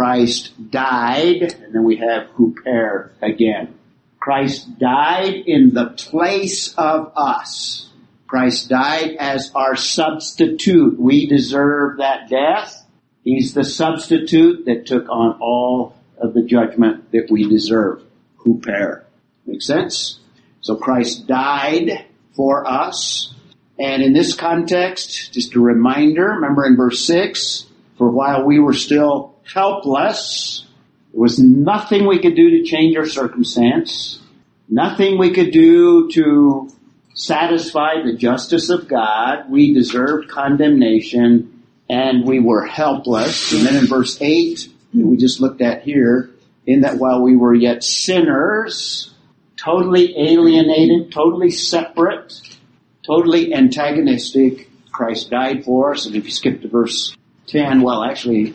Christ 0.00 0.70
died, 0.70 1.42
and 1.42 1.74
then 1.74 1.84
we 1.84 1.96
have 1.96 2.28
huper 2.30 3.10
again. 3.20 3.74
Christ 4.18 4.78
died 4.78 5.34
in 5.34 5.74
the 5.74 5.88
place 5.90 6.72
of 6.78 7.12
us. 7.14 7.90
Christ 8.26 8.70
died 8.70 9.16
as 9.18 9.52
our 9.54 9.76
substitute. 9.76 10.98
We 10.98 11.26
deserve 11.26 11.98
that 11.98 12.30
death. 12.30 12.82
He's 13.24 13.52
the 13.52 13.62
substitute 13.62 14.64
that 14.64 14.86
took 14.86 15.06
on 15.10 15.36
all 15.38 15.94
of 16.16 16.32
the 16.32 16.44
judgment 16.44 17.12
that 17.12 17.28
we 17.30 17.46
deserve. 17.46 18.02
Huper. 18.38 19.02
Make 19.44 19.60
sense? 19.60 20.18
So 20.62 20.76
Christ 20.76 21.26
died 21.26 22.06
for 22.32 22.66
us. 22.66 23.34
And 23.78 24.02
in 24.02 24.14
this 24.14 24.34
context, 24.34 25.34
just 25.34 25.54
a 25.56 25.60
reminder, 25.60 26.24
remember 26.36 26.64
in 26.64 26.78
verse 26.78 27.04
6, 27.04 27.66
for 27.98 28.10
while 28.10 28.46
we 28.46 28.58
were 28.58 28.72
still 28.72 29.36
helpless, 29.52 30.64
there 31.12 31.20
was 31.20 31.38
nothing 31.38 32.06
we 32.06 32.20
could 32.20 32.36
do 32.36 32.50
to 32.50 32.64
change 32.64 32.96
our 32.96 33.06
circumstance, 33.06 34.20
nothing 34.68 35.18
we 35.18 35.32
could 35.32 35.50
do 35.50 36.10
to 36.12 36.70
satisfy 37.14 38.02
the 38.04 38.16
justice 38.16 38.70
of 38.70 38.88
God. 38.88 39.50
We 39.50 39.74
deserved 39.74 40.28
condemnation 40.28 41.64
and 41.88 42.24
we 42.24 42.38
were 42.38 42.64
helpless. 42.64 43.52
And 43.52 43.66
then 43.66 43.76
in 43.76 43.86
verse 43.86 44.16
8, 44.20 44.68
we 44.94 45.16
just 45.16 45.40
looked 45.40 45.60
at 45.60 45.82
here, 45.82 46.30
in 46.66 46.82
that 46.82 46.98
while 46.98 47.22
we 47.22 47.36
were 47.36 47.54
yet 47.54 47.82
sinners, 47.82 49.12
totally 49.56 50.16
alienated, 50.16 51.10
totally 51.12 51.50
separate, 51.50 52.40
totally 53.04 53.52
antagonistic. 53.52 54.68
Christ 54.92 55.30
died 55.30 55.64
for 55.64 55.92
us. 55.92 56.06
And 56.06 56.14
if 56.14 56.24
you 56.24 56.30
skip 56.30 56.62
to 56.62 56.68
verse 56.68 57.16
10, 57.48 57.82
well, 57.82 58.04
actually, 58.04 58.54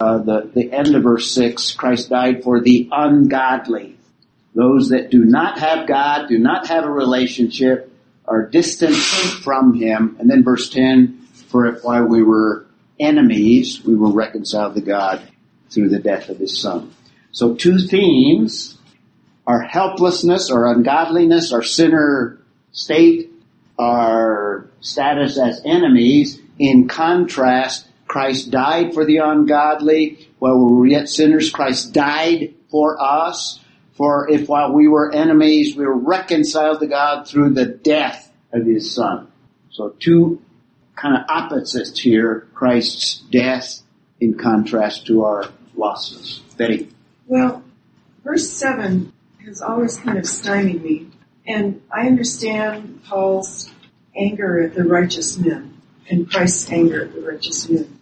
uh, 0.00 0.18
the, 0.18 0.50
the 0.54 0.72
end 0.72 0.94
of 0.94 1.02
verse 1.02 1.32
6, 1.32 1.72
Christ 1.72 2.10
died 2.10 2.44
for 2.44 2.60
the 2.60 2.88
ungodly. 2.92 3.96
Those 4.54 4.90
that 4.90 5.10
do 5.10 5.24
not 5.24 5.58
have 5.58 5.88
God, 5.88 6.28
do 6.28 6.38
not 6.38 6.68
have 6.68 6.84
a 6.84 6.90
relationship, 6.90 7.92
are 8.24 8.46
distant 8.46 8.94
from 8.96 9.74
Him. 9.74 10.16
And 10.20 10.30
then 10.30 10.44
verse 10.44 10.70
10, 10.70 11.26
for 11.48 11.66
if 11.66 11.82
while 11.82 12.04
we 12.04 12.22
were 12.22 12.66
enemies, 13.00 13.82
we 13.84 13.96
were 13.96 14.12
reconciled 14.12 14.74
to 14.74 14.80
God 14.80 15.22
through 15.70 15.88
the 15.88 15.98
death 15.98 16.28
of 16.28 16.38
His 16.38 16.60
Son. 16.60 16.94
So 17.32 17.54
two 17.54 17.78
themes, 17.78 18.78
our 19.46 19.62
helplessness, 19.62 20.50
our 20.50 20.70
ungodliness, 20.72 21.52
our 21.52 21.62
sinner 21.62 22.38
state, 22.72 23.30
our 23.78 24.68
status 24.80 25.38
as 25.38 25.60
enemies. 25.64 26.40
In 26.58 26.88
contrast, 26.88 27.87
Christ 28.08 28.50
died 28.50 28.94
for 28.94 29.04
the 29.04 29.18
ungodly. 29.18 30.28
While 30.38 30.58
we 30.58 30.76
were 30.76 30.86
yet 30.86 31.08
sinners, 31.08 31.50
Christ 31.50 31.92
died 31.92 32.54
for 32.70 33.00
us. 33.00 33.60
For 33.92 34.28
if 34.30 34.48
while 34.48 34.72
we 34.72 34.88
were 34.88 35.12
enemies, 35.12 35.76
we 35.76 35.84
were 35.84 35.96
reconciled 35.96 36.80
to 36.80 36.86
God 36.86 37.28
through 37.28 37.50
the 37.50 37.66
death 37.66 38.32
of 38.52 38.64
His 38.64 38.94
Son. 38.94 39.30
So 39.70 39.90
two 40.00 40.40
kind 40.96 41.16
of 41.16 41.24
opposites 41.28 42.00
here. 42.00 42.48
Christ's 42.54 43.18
death 43.30 43.82
in 44.20 44.34
contrast 44.34 45.06
to 45.06 45.24
our 45.24 45.50
losses. 45.76 46.40
Betty. 46.56 46.88
Well, 47.26 47.62
verse 48.24 48.50
7 48.50 49.12
has 49.44 49.60
always 49.60 49.98
kind 49.98 50.18
of 50.18 50.26
stymied 50.26 50.82
me. 50.82 51.08
And 51.46 51.82
I 51.92 52.06
understand 52.06 53.04
Paul's 53.04 53.70
anger 54.16 54.60
at 54.60 54.74
the 54.74 54.84
righteous 54.84 55.38
men 55.38 55.78
and 56.08 56.30
Christ's 56.30 56.70
anger 56.70 57.04
at 57.04 57.14
the 57.14 57.20
righteous 57.20 57.68
men. 57.68 57.97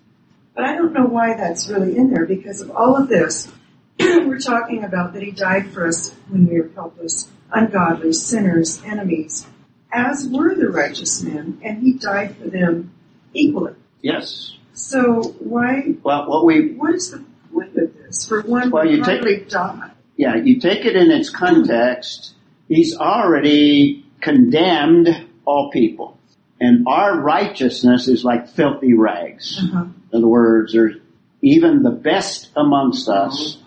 But 0.57 0.65
I 0.65 0.75
don't 0.75 0.95
know 0.95 1.05
why 1.05 1.35
that's 1.35 1.69
really 1.69 1.97
in 1.97 2.11
there 2.11 2.25
because 2.25 2.63
of 2.63 2.71
all 2.71 2.97
of 2.97 3.09
this. 3.09 3.47
we're 4.01 4.39
talking 4.39 4.85
about 4.85 5.13
that 5.13 5.23
he 5.23 5.31
died 5.31 5.71
for 5.71 5.87
us 5.87 6.15
when 6.29 6.47
we 6.47 6.61
were 6.61 6.71
helpless, 6.75 7.31
ungodly, 7.53 8.15
sinners, 8.15 8.83
enemies, 8.83 9.47
as 9.93 10.27
were 10.27 10.55
the 10.55 10.69
righteous 10.69 11.23
men, 11.23 11.61
and 11.63 11.83
he 11.83 11.93
died 11.93 12.37
for 12.37 12.49
them 12.49 12.93
equally. 13.35 13.75
Yes. 14.01 14.57
So 14.73 15.23
why? 15.41 15.95
Well, 16.03 16.29
what 16.29 16.47
we 16.47 16.73
what 16.73 16.95
is 16.95 17.11
the 17.11 17.25
point 17.53 17.77
of 17.77 17.95
this? 17.95 18.27
For 18.27 18.41
one, 18.41 18.71
well, 18.71 18.87
you 18.87 19.05
take, 19.05 19.49
die. 19.51 19.91
Yeah, 20.17 20.37
you 20.37 20.59
take 20.59 20.87
it 20.87 20.97
in 20.97 21.11
its 21.11 21.29
context. 21.29 22.35
He's 22.69 22.97
already 22.97 24.07
condemned 24.23 25.27
all 25.45 25.71
people. 25.71 26.19
And 26.61 26.87
our 26.89 27.21
righteousness 27.21 28.09
is 28.09 28.25
like 28.25 28.49
filthy 28.49 28.95
rags. 28.95 29.61
Uh-huh. 29.63 29.85
In 30.17 30.23
other 30.23 30.29
words, 30.29 30.73
there's 30.73 30.97
even 31.43 31.83
the 31.83 31.91
best 31.91 32.51
amongst 32.57 33.07
us 33.07 33.59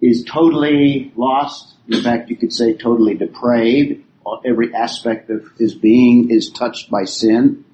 is 0.00 0.24
totally 0.24 1.12
lost. 1.16 1.74
In 1.88 2.00
fact, 2.02 2.30
you 2.30 2.36
could 2.36 2.52
say 2.52 2.74
totally 2.74 3.14
depraved. 3.14 4.04
Every 4.44 4.72
aspect 4.74 5.28
of 5.28 5.50
his 5.58 5.74
being 5.74 6.30
is 6.30 6.50
touched 6.50 6.88
by 6.88 7.04
sin. 7.04 7.64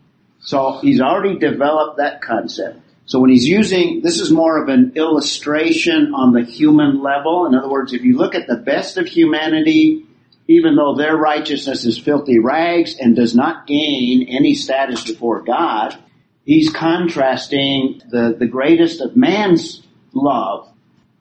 So 0.40 0.79
he's 0.81 1.03
already 1.03 1.38
developed 1.38 1.98
that 1.98 2.22
concept. 2.22 2.81
So 3.05 3.18
when 3.18 3.29
he's 3.29 3.46
using, 3.46 4.01
this 4.03 4.20
is 4.20 4.31
more 4.31 4.62
of 4.62 4.70
an 4.70 4.92
illustration 4.94 6.14
on 6.14 6.33
the 6.33 6.44
human 6.44 7.03
level. 7.03 7.44
In 7.44 7.55
other 7.55 7.68
words, 7.68 7.92
if 7.92 8.03
you 8.03 8.16
look 8.16 8.35
at 8.35 8.46
the 8.46 8.57
best 8.57 8.96
of 8.96 9.07
humanity, 9.07 10.07
even 10.48 10.77
though 10.77 10.94
their 10.94 11.14
righteousness 11.16 11.85
is 11.85 11.98
filthy 11.98 12.38
rags 12.38 12.96
and 12.98 13.14
does 13.14 13.35
not 13.35 13.66
gain 13.66 14.29
any 14.31 14.55
status 14.55 15.05
before 15.05 15.42
God, 15.42 15.98
he's 16.44 16.70
contrasting 16.70 18.00
the, 18.11 18.37
the 18.38 18.46
greatest 18.46 19.00
of 19.00 19.16
man's 19.16 19.83
love. 20.12 20.68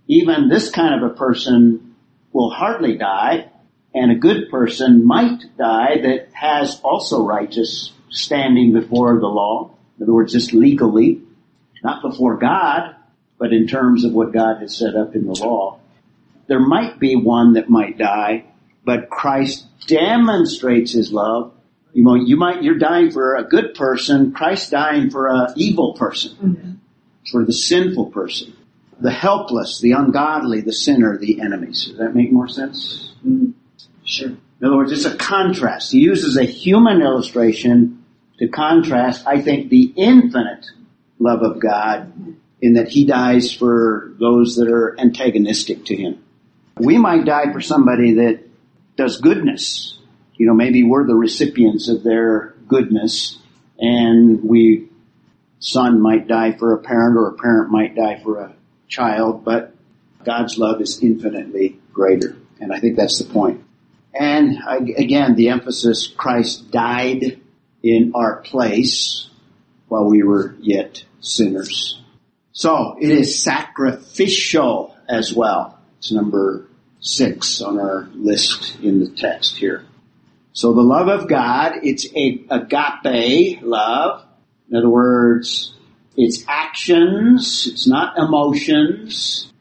Even 0.07 0.49
this 0.49 0.69
kind 0.69 1.03
of 1.03 1.11
a 1.11 1.15
person 1.15 1.95
will 2.31 2.49
hardly 2.49 2.97
die, 2.97 3.49
and 3.93 4.11
a 4.11 4.15
good 4.15 4.49
person 4.49 5.05
might 5.05 5.43
die 5.57 5.97
that 6.01 6.29
has 6.33 6.79
also 6.83 7.25
righteous 7.25 7.91
standing 8.09 8.73
before 8.73 9.19
the 9.19 9.27
law. 9.27 9.71
In 9.97 10.03
other 10.03 10.13
words, 10.13 10.33
just 10.33 10.53
legally 10.53 11.21
not 11.83 12.01
before 12.01 12.37
God, 12.37 12.95
but 13.37 13.53
in 13.53 13.67
terms 13.67 14.05
of 14.05 14.13
what 14.13 14.31
God 14.31 14.61
has 14.61 14.75
set 14.75 14.95
up 14.95 15.15
in 15.15 15.25
the 15.25 15.33
law. 15.33 15.79
There 16.47 16.59
might 16.59 16.99
be 16.99 17.15
one 17.15 17.53
that 17.53 17.69
might 17.69 17.97
die, 17.97 18.45
but 18.85 19.09
Christ 19.09 19.65
demonstrates 19.85 20.91
his 20.91 21.11
love. 21.11 21.52
You 21.93 22.03
know, 22.03 22.15
you 22.15 22.37
might, 22.37 22.63
you're 22.63 22.77
dying 22.77 23.11
for 23.11 23.35
a 23.35 23.43
good 23.43 23.75
person, 23.75 24.31
Christ 24.31 24.71
dying 24.71 25.09
for 25.09 25.27
an 25.27 25.53
evil 25.55 25.93
person, 25.93 26.31
mm-hmm. 26.35 26.71
for 27.31 27.45
the 27.45 27.53
sinful 27.53 28.07
person, 28.07 28.53
the 28.99 29.11
helpless, 29.11 29.79
the 29.79 29.91
ungodly, 29.91 30.61
the 30.61 30.73
sinner, 30.73 31.17
the 31.17 31.39
enemies. 31.39 31.85
Does 31.85 31.97
that 31.97 32.15
make 32.15 32.31
more 32.31 32.47
sense? 32.47 33.13
Mm-hmm. 33.25 33.51
Sure. 34.03 34.29
In 34.29 34.67
other 34.67 34.77
words, 34.77 34.91
it's 34.91 35.05
a 35.05 35.15
contrast. 35.15 35.91
He 35.91 35.99
uses 35.99 36.37
a 36.37 36.45
human 36.45 37.01
illustration 37.01 38.03
to 38.39 38.47
contrast, 38.47 39.27
I 39.27 39.41
think, 39.41 39.69
the 39.69 39.93
infinite 39.95 40.65
love 41.19 41.41
of 41.41 41.59
God 41.59 42.11
in 42.61 42.73
that 42.73 42.87
he 42.87 43.05
dies 43.05 43.51
for 43.53 44.13
those 44.19 44.55
that 44.55 44.69
are 44.69 44.99
antagonistic 44.99 45.85
to 45.85 45.95
him. 45.95 46.23
We 46.77 46.97
might 46.97 47.25
die 47.25 47.51
for 47.51 47.61
somebody 47.61 48.13
that 48.13 48.39
does 48.95 49.19
goodness. 49.19 49.99
You 50.35 50.47
know, 50.47 50.53
maybe 50.53 50.83
we're 50.83 51.05
the 51.05 51.15
recipients 51.15 51.89
of 51.89 52.03
their 52.03 52.55
goodness 52.67 53.39
and 53.79 54.43
we, 54.43 54.89
son 55.59 56.01
might 56.01 56.27
die 56.27 56.53
for 56.53 56.73
a 56.73 56.79
parent 56.79 57.17
or 57.17 57.29
a 57.29 57.33
parent 57.33 57.71
might 57.71 57.95
die 57.95 58.19
for 58.23 58.39
a 58.39 58.53
child, 58.87 59.43
but 59.43 59.73
God's 60.23 60.57
love 60.57 60.81
is 60.81 61.01
infinitely 61.01 61.79
greater. 61.91 62.35
And 62.59 62.73
I 62.73 62.79
think 62.79 62.95
that's 62.95 63.19
the 63.19 63.31
point. 63.31 63.63
And 64.13 64.57
again, 64.95 65.35
the 65.35 65.49
emphasis, 65.49 66.07
Christ 66.07 66.71
died 66.71 67.41
in 67.81 68.11
our 68.15 68.41
place 68.41 69.29
while 69.87 70.05
we 70.05 70.23
were 70.23 70.55
yet 70.59 71.03
sinners. 71.19 72.01
So 72.51 72.95
it 73.01 73.09
is 73.09 73.41
sacrificial 73.41 74.95
as 75.09 75.33
well. 75.33 75.79
It's 75.97 76.11
number 76.11 76.67
six 76.99 77.61
on 77.61 77.79
our 77.79 78.07
list 78.13 78.77
in 78.81 78.99
the 78.99 79.09
text 79.09 79.57
here. 79.57 79.85
So 80.53 80.73
the 80.73 80.81
love 80.81 81.07
of 81.07 81.27
God, 81.27 81.79
it's 81.83 82.05
a 82.15 82.45
agape 82.49 83.61
love. 83.61 84.25
In 84.69 84.77
other 84.77 84.89
words, 84.89 85.73
it's 86.15 86.43
actions, 86.47 87.67
it's 87.67 87.87
not 87.87 88.17
emotions. 88.17 89.51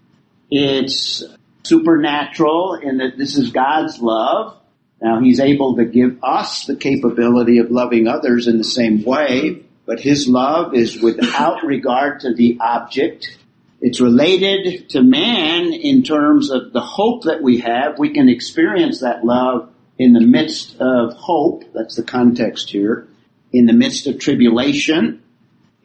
It's 0.51 1.25
supernatural 1.65 2.75
in 2.75 2.99
that 2.99 3.17
this 3.17 3.37
is 3.37 3.51
God's 3.51 3.99
love. 4.01 4.59
Now 5.01 5.21
he's 5.21 5.41
able 5.41 5.77
to 5.77 5.85
give 5.85 6.23
us 6.23 6.67
the 6.67 6.77
capability 6.77 7.59
of 7.59 7.71
loving 7.71 8.07
others 8.07 8.47
in 8.47 8.59
the 8.59 8.65
same 8.65 9.03
way 9.03 9.63
but 9.87 10.01
his 10.01 10.29
love 10.29 10.75
is 10.75 11.01
without 11.01 11.63
regard 11.65 12.21
to 12.21 12.35
the 12.35 12.59
object. 12.61 13.37
It's 13.81 14.01
related 14.01 14.91
to 14.91 15.03
man 15.03 15.73
in 15.73 16.03
terms 16.05 16.51
of 16.51 16.73
the 16.73 16.81
hope 16.81 17.25
that 17.25 17.43
we 17.43 17.59
have. 17.59 17.99
We 17.99 18.11
can 18.15 18.29
experience 18.29 19.01
that 19.01 19.25
love 19.25 19.72
in 19.99 20.13
the 20.13 20.21
midst 20.21 20.77
of 20.81 21.15
hope. 21.15 21.65
That's 21.75 21.97
the 21.97 22.03
context 22.03 22.71
here. 22.71 23.09
In 23.53 23.67
the 23.67 23.73
midst 23.73 24.07
of 24.07 24.19
tribulation. 24.19 25.23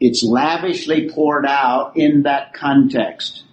It's 0.00 0.22
lavishly 0.22 1.10
poured 1.10 1.46
out 1.46 1.96
in 1.96 2.22
that 2.22 2.54
context. 2.54 3.44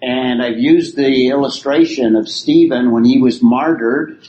And 0.00 0.40
I've 0.40 0.58
used 0.58 0.96
the 0.96 1.28
illustration 1.28 2.14
of 2.14 2.28
Stephen 2.28 2.92
when 2.92 3.04
he 3.04 3.20
was 3.20 3.42
martyred 3.42 4.28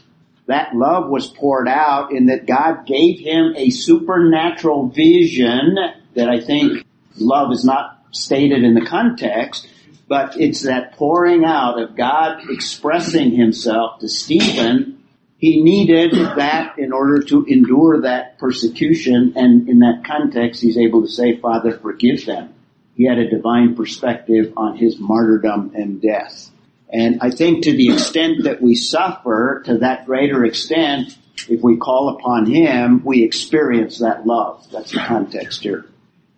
that 0.50 0.74
love 0.74 1.12
was 1.12 1.28
poured 1.28 1.68
out 1.68 2.12
in 2.12 2.26
that 2.26 2.48
God 2.48 2.88
gave 2.88 3.20
him 3.20 3.54
a 3.56 3.70
supernatural 3.70 4.90
vision 4.90 5.76
that 6.16 6.28
I 6.28 6.42
think 6.42 6.88
love 7.18 7.52
is 7.52 7.64
not 7.64 8.00
stated 8.10 8.64
in 8.64 8.74
the 8.74 8.84
context, 8.84 9.70
but 10.08 10.42
it's 10.42 10.64
that 10.64 10.94
pouring 10.94 11.46
out 11.46 11.80
of 11.80 11.96
God 11.96 12.50
expressing 12.50 13.30
himself 13.30 14.00
to 14.00 14.10
Stephen 14.10 14.99
He 15.40 15.64
needed 15.64 16.14
that 16.14 16.78
in 16.78 16.92
order 16.92 17.24
to 17.24 17.46
endure 17.46 18.02
that 18.02 18.38
persecution, 18.38 19.34
and 19.36 19.70
in 19.70 19.80
that 19.80 20.04
context, 20.06 20.62
he's 20.62 20.78
able 20.78 21.02
to 21.02 21.08
say, 21.08 21.38
Father, 21.38 21.80
forgive 21.80 22.26
them. 22.26 22.54
He 22.96 23.06
had 23.06 23.18
a 23.18 23.30
divine 23.30 23.76
perspective 23.76 24.54
on 24.58 24.76
his 24.76 25.00
martyrdom 25.00 25.72
and 25.76 26.02
death. 26.02 26.52
And 26.90 27.20
I 27.22 27.30
think 27.30 27.64
to 27.64 27.72
the 27.72 27.94
extent 27.94 28.44
that 28.44 28.62
we 28.62 28.76
suffer, 28.76 29.62
to 29.66 29.78
that 29.78 30.06
greater 30.06 30.44
extent, 30.44 31.18
if 31.48 31.62
we 31.62 31.78
call 31.78 32.18
upon 32.18 32.46
Him, 32.46 33.04
we 33.06 33.24
experience 33.24 34.00
that 34.00 34.26
love. 34.26 34.68
That's 34.72 34.92
the 34.92 35.00
context 35.00 35.62
here. 35.62 35.86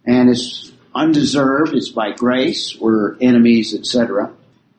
And 0.06 0.30
it's 0.30 0.72
undeserved, 0.94 1.74
it's 1.74 1.90
by 1.90 2.12
grace, 2.12 2.78
we're 2.80 3.18
enemies, 3.20 3.74
etc. 3.74 4.34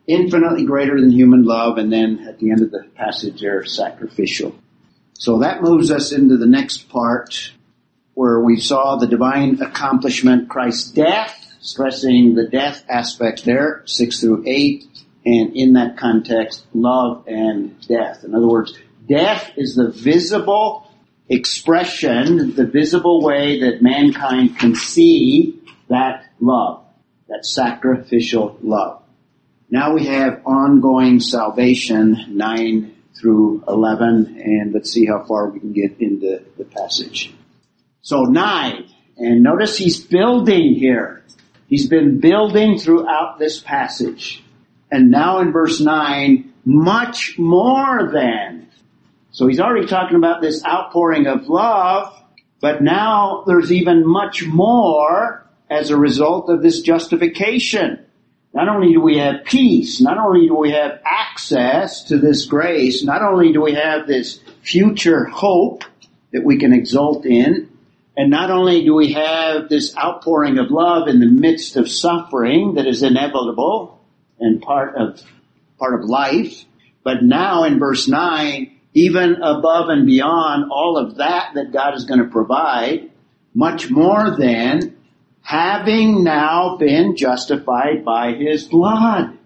Infinitely 0.06 0.64
greater 0.64 1.00
than 1.00 1.10
human 1.10 1.44
love, 1.44 1.78
and 1.78 1.92
then 1.92 2.26
at 2.28 2.38
the 2.38 2.50
end 2.50 2.62
of 2.62 2.70
the 2.70 2.84
passage 2.94 3.40
there, 3.40 3.64
sacrificial. 3.64 4.54
So 5.14 5.38
that 5.38 5.62
moves 5.62 5.90
us 5.90 6.12
into 6.12 6.36
the 6.36 6.46
next 6.46 6.88
part 6.88 7.52
where 8.14 8.40
we 8.40 8.58
saw 8.58 8.96
the 8.96 9.06
divine 9.06 9.62
accomplishment, 9.62 10.48
Christ's 10.48 10.90
death, 10.90 11.56
stressing 11.60 12.34
the 12.34 12.48
death 12.48 12.84
aspect 12.88 13.44
there, 13.44 13.82
6 13.86 14.20
through 14.20 14.44
8, 14.46 14.84
and 15.24 15.56
in 15.56 15.74
that 15.74 15.96
context, 15.96 16.66
love 16.74 17.24
and 17.28 17.80
death. 17.86 18.24
In 18.24 18.34
other 18.34 18.48
words, 18.48 18.76
death 19.08 19.52
is 19.56 19.76
the 19.76 19.90
visible 19.90 20.90
expression, 21.28 22.54
the 22.54 22.66
visible 22.66 23.22
way 23.22 23.60
that 23.60 23.82
mankind 23.82 24.58
can 24.58 24.74
see 24.74 25.60
that 25.88 26.26
love, 26.40 26.84
that 27.28 27.46
sacrificial 27.46 28.58
love. 28.62 29.01
Now 29.72 29.94
we 29.94 30.04
have 30.04 30.42
ongoing 30.44 31.18
salvation, 31.18 32.36
9 32.36 32.94
through 33.18 33.64
11, 33.66 34.38
and 34.38 34.74
let's 34.74 34.92
see 34.92 35.06
how 35.06 35.24
far 35.24 35.48
we 35.48 35.60
can 35.60 35.72
get 35.72 35.98
into 35.98 36.44
the 36.58 36.64
passage. 36.66 37.32
So 38.02 38.24
9, 38.24 38.84
and 39.16 39.42
notice 39.42 39.78
he's 39.78 39.98
building 39.98 40.74
here. 40.74 41.24
He's 41.68 41.88
been 41.88 42.20
building 42.20 42.76
throughout 42.76 43.38
this 43.38 43.60
passage. 43.60 44.44
And 44.90 45.10
now 45.10 45.40
in 45.40 45.52
verse 45.52 45.80
9, 45.80 46.52
much 46.66 47.38
more 47.38 48.10
than. 48.12 48.68
So 49.30 49.46
he's 49.46 49.58
already 49.58 49.86
talking 49.86 50.18
about 50.18 50.42
this 50.42 50.62
outpouring 50.66 51.26
of 51.26 51.48
love, 51.48 52.14
but 52.60 52.82
now 52.82 53.44
there's 53.46 53.72
even 53.72 54.06
much 54.06 54.44
more 54.44 55.46
as 55.70 55.88
a 55.88 55.96
result 55.96 56.50
of 56.50 56.60
this 56.60 56.82
justification. 56.82 58.01
Not 58.54 58.68
only 58.68 58.92
do 58.92 59.00
we 59.00 59.18
have 59.18 59.44
peace, 59.44 60.00
not 60.00 60.18
only 60.18 60.46
do 60.46 60.54
we 60.54 60.72
have 60.72 61.00
access 61.04 62.04
to 62.04 62.18
this 62.18 62.44
grace, 62.44 63.02
not 63.02 63.22
only 63.22 63.52
do 63.52 63.62
we 63.62 63.74
have 63.74 64.06
this 64.06 64.40
future 64.62 65.24
hope 65.24 65.84
that 66.32 66.44
we 66.44 66.58
can 66.58 66.72
exult 66.72 67.24
in, 67.24 67.70
and 68.16 68.30
not 68.30 68.50
only 68.50 68.84
do 68.84 68.94
we 68.94 69.14
have 69.14 69.70
this 69.70 69.96
outpouring 69.96 70.58
of 70.58 70.70
love 70.70 71.08
in 71.08 71.18
the 71.18 71.26
midst 71.26 71.76
of 71.76 71.90
suffering 71.90 72.74
that 72.74 72.86
is 72.86 73.02
inevitable, 73.02 74.00
and 74.38 74.60
part 74.60 74.96
of, 74.96 75.22
part 75.78 75.98
of 75.98 76.08
life. 76.08 76.64
But 77.04 77.22
now 77.22 77.64
in 77.64 77.78
verse 77.78 78.06
9, 78.06 78.78
even 78.94 79.36
above 79.36 79.88
and 79.88 80.06
beyond 80.06 80.70
all 80.70 80.98
of 80.98 81.16
that 81.16 81.54
that 81.54 81.72
God 81.72 81.94
is 81.94 82.04
going 82.04 82.20
to 82.20 82.28
provide, 82.28 83.10
much 83.54 83.88
more 83.90 84.36
than 84.36 84.96
having 85.42 86.24
now 86.24 86.76
been 86.76 87.16
justified 87.16 88.04
by 88.04 88.32
his 88.32 88.64
blood. 88.64 89.38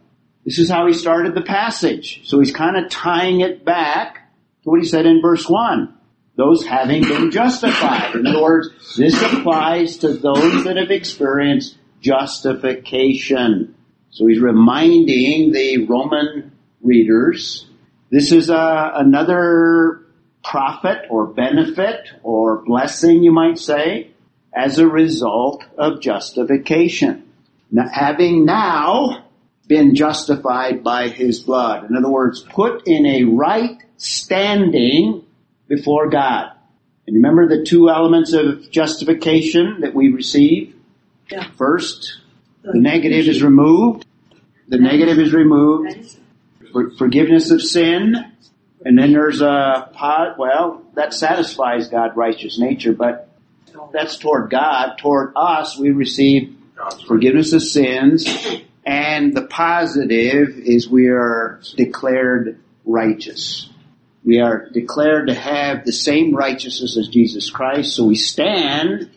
This 0.45 0.59
is 0.59 0.71
how 0.71 0.87
he 0.87 0.93
started 0.93 1.35
the 1.35 1.43
passage. 1.43 2.21
So 2.25 2.39
he's 2.39 2.53
kind 2.53 2.77
of 2.77 2.91
tying 2.91 3.41
it 3.41 3.65
back 3.65 4.31
to 4.63 4.71
what 4.71 4.81
he 4.81 4.87
said 4.87 5.07
in 5.07 5.21
verse 5.21 5.49
1. 5.49 5.93
Those 6.37 6.65
having 6.65 7.03
been 7.03 7.31
justified. 7.33 8.15
In 8.15 8.27
other 8.27 8.43
words, 8.43 8.97
this 8.97 9.21
applies 9.21 9.99
to 9.99 10.13
those 10.13 10.65
that 10.65 10.77
have 10.77 10.91
experienced 10.91 11.77
justification. 12.01 13.75
So 14.11 14.27
he's 14.27 14.41
reminding 14.41 15.53
the 15.53 15.87
Roman 15.87 16.53
readers, 16.83 17.67
this 18.11 18.33
is 18.33 18.51
a, 18.51 18.93
another 18.95 20.07
profit 20.45 20.99
or 21.11 21.27
benefit 21.27 22.09
or 22.23 22.63
blessing, 22.65 23.25
you 23.25 23.33
might 23.33 23.59
say, 23.59 24.13
as 24.57 24.79
a 24.79 24.89
result 24.89 25.63
of 25.77 26.01
justification. 26.01 27.31
Now, 27.71 27.89
having 27.93 28.47
now 28.47 29.27
been 29.69 29.95
justified 29.95 30.83
by 30.83 31.09
his 31.09 31.41
blood. 31.41 31.91
In 31.91 31.97
other 31.97 32.11
words, 32.11 32.41
put 32.41 32.87
in 32.87 33.05
a 33.05 33.25
right 33.25 33.77
standing 33.99 35.25
before 35.69 36.09
God. 36.09 36.53
And 37.07 37.17
remember 37.17 37.49
the 37.49 37.65
two 37.65 37.91
elements 37.91 38.33
of 38.33 38.71
justification 38.71 39.81
that 39.81 39.95
we 39.95 40.13
receive? 40.13 40.75
Yeah. 41.31 41.49
First, 41.57 42.21
the 42.63 42.79
negative 42.79 43.29
is 43.29 43.43
removed. 43.43 44.07
The 44.69 44.79
negative 44.79 45.19
is 45.19 45.33
removed. 45.33 46.17
For, 46.73 46.91
forgiveness 46.97 47.51
of 47.51 47.61
sin. 47.61 48.17
And 48.85 48.99
then 48.99 49.13
there's 49.13 49.41
a 49.41 49.91
pot, 49.93 50.39
well, 50.39 50.83
that 50.95 51.13
satisfies 51.13 51.89
God's 51.89 52.17
righteous 52.17 52.59
nature, 52.59 52.93
but 52.93 53.29
that's 53.93 54.17
toward 54.19 54.51
God. 54.51 54.97
Toward 54.99 55.33
us, 55.37 55.79
we 55.79 55.91
receive 55.91 56.57
forgiveness 57.07 57.53
of 57.53 57.63
sins. 57.63 58.27
And 58.85 59.35
the 59.35 59.47
positive 59.47 60.59
is 60.59 60.89
we 60.89 61.09
are 61.09 61.61
declared 61.77 62.61
righteous. 62.85 63.69
We 64.25 64.41
are 64.41 64.69
declared 64.71 65.29
to 65.29 65.35
have 65.35 65.85
the 65.85 65.93
same 65.93 66.35
righteousness 66.35 66.97
as 66.97 67.09
Jesus 67.09 67.51
Christ, 67.51 67.95
so 67.95 68.05
we 68.05 68.17
stand 68.17 69.11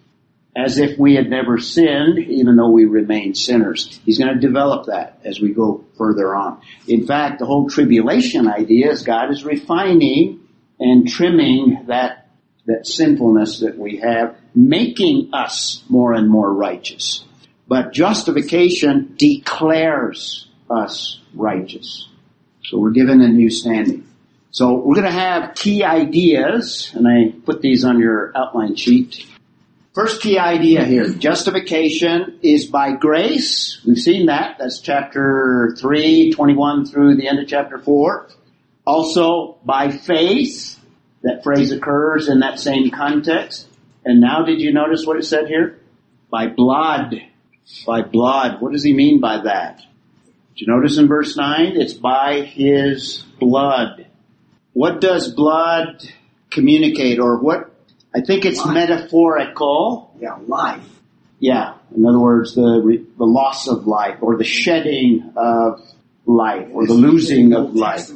as 0.55 0.77
if 0.77 0.97
we 0.97 1.15
had 1.15 1.29
never 1.29 1.57
sinned, 1.57 2.19
even 2.19 2.55
though 2.55 2.69
we 2.69 2.85
remain 2.85 3.33
sinners. 3.33 3.99
He's 4.05 4.17
going 4.17 4.33
to 4.33 4.39
develop 4.39 4.87
that 4.87 5.19
as 5.23 5.39
we 5.39 5.53
go 5.53 5.85
further 5.97 6.35
on. 6.35 6.61
In 6.87 7.05
fact, 7.05 7.39
the 7.39 7.45
whole 7.45 7.69
tribulation 7.69 8.47
idea 8.47 8.91
is 8.91 9.03
God 9.03 9.31
is 9.31 9.45
refining 9.45 10.41
and 10.79 11.07
trimming 11.07 11.85
that, 11.87 12.18
that 12.69 12.87
sinfulness 12.87 13.59
that 13.59 13.77
we 13.77 13.97
have, 13.97 14.35
making 14.55 15.31
us 15.33 15.83
more 15.89 16.13
and 16.13 16.29
more 16.29 16.53
righteous. 16.53 17.25
But 17.67 17.93
justification 17.93 19.15
declares 19.17 20.47
us 20.69 21.19
righteous. 21.33 22.07
So 22.63 22.77
we're 22.77 22.91
given 22.91 23.21
a 23.21 23.27
new 23.27 23.49
standing. 23.49 24.07
So 24.51 24.75
we're 24.75 24.95
going 24.95 25.05
to 25.05 25.11
have 25.11 25.55
key 25.55 25.83
ideas, 25.83 26.91
and 26.95 27.07
I 27.07 27.31
put 27.45 27.61
these 27.61 27.83
on 27.83 27.99
your 27.99 28.31
outline 28.35 28.75
sheet. 28.75 29.25
First 29.93 30.21
key 30.21 30.39
idea 30.39 30.85
here, 30.85 31.09
justification 31.09 32.39
is 32.41 32.65
by 32.65 32.93
grace. 32.93 33.81
We've 33.85 33.97
seen 33.97 34.27
that. 34.27 34.57
That's 34.59 34.79
chapter 34.79 35.75
3, 35.79 36.31
21 36.31 36.85
through 36.85 37.15
the 37.17 37.27
end 37.27 37.39
of 37.39 37.47
chapter 37.47 37.79
4. 37.79 38.29
Also 38.85 39.57
by 39.65 39.91
faith. 39.91 40.78
That 41.23 41.43
phrase 41.43 41.71
occurs 41.71 42.29
in 42.29 42.39
that 42.39 42.59
same 42.59 42.91
context. 42.91 43.67
And 44.05 44.21
now 44.21 44.43
did 44.43 44.61
you 44.61 44.73
notice 44.73 45.05
what 45.05 45.17
it 45.17 45.25
said 45.25 45.47
here? 45.47 45.79
By 46.29 46.47
blood. 46.47 47.15
By 47.85 48.01
blood. 48.01 48.61
What 48.61 48.71
does 48.71 48.83
he 48.83 48.93
mean 48.93 49.19
by 49.19 49.41
that? 49.43 49.77
Did 50.55 50.67
you 50.67 50.67
notice 50.67 50.97
in 50.97 51.07
verse 51.07 51.35
9? 51.35 51.73
It's 51.75 51.93
by 51.93 52.41
his 52.41 53.23
blood. 53.39 54.07
What 54.73 55.01
does 55.01 55.33
blood 55.33 56.03
communicate 56.49 57.19
or 57.19 57.37
what 57.37 57.71
I 58.15 58.21
think 58.21 58.45
it's 58.45 58.59
life. 58.59 58.73
metaphorical. 58.73 60.15
Yeah, 60.19 60.37
life. 60.47 60.83
Yeah. 61.39 61.75
In 61.95 62.05
other 62.05 62.19
words, 62.19 62.55
the 62.55 63.05
the 63.17 63.25
loss 63.25 63.67
of 63.67 63.87
life 63.87 64.17
or 64.21 64.37
the 64.37 64.43
shedding 64.43 65.33
of 65.35 65.81
life 66.25 66.67
or 66.73 66.85
the 66.87 66.93
losing 66.93 67.53
of 67.53 67.75
life. 67.75 68.09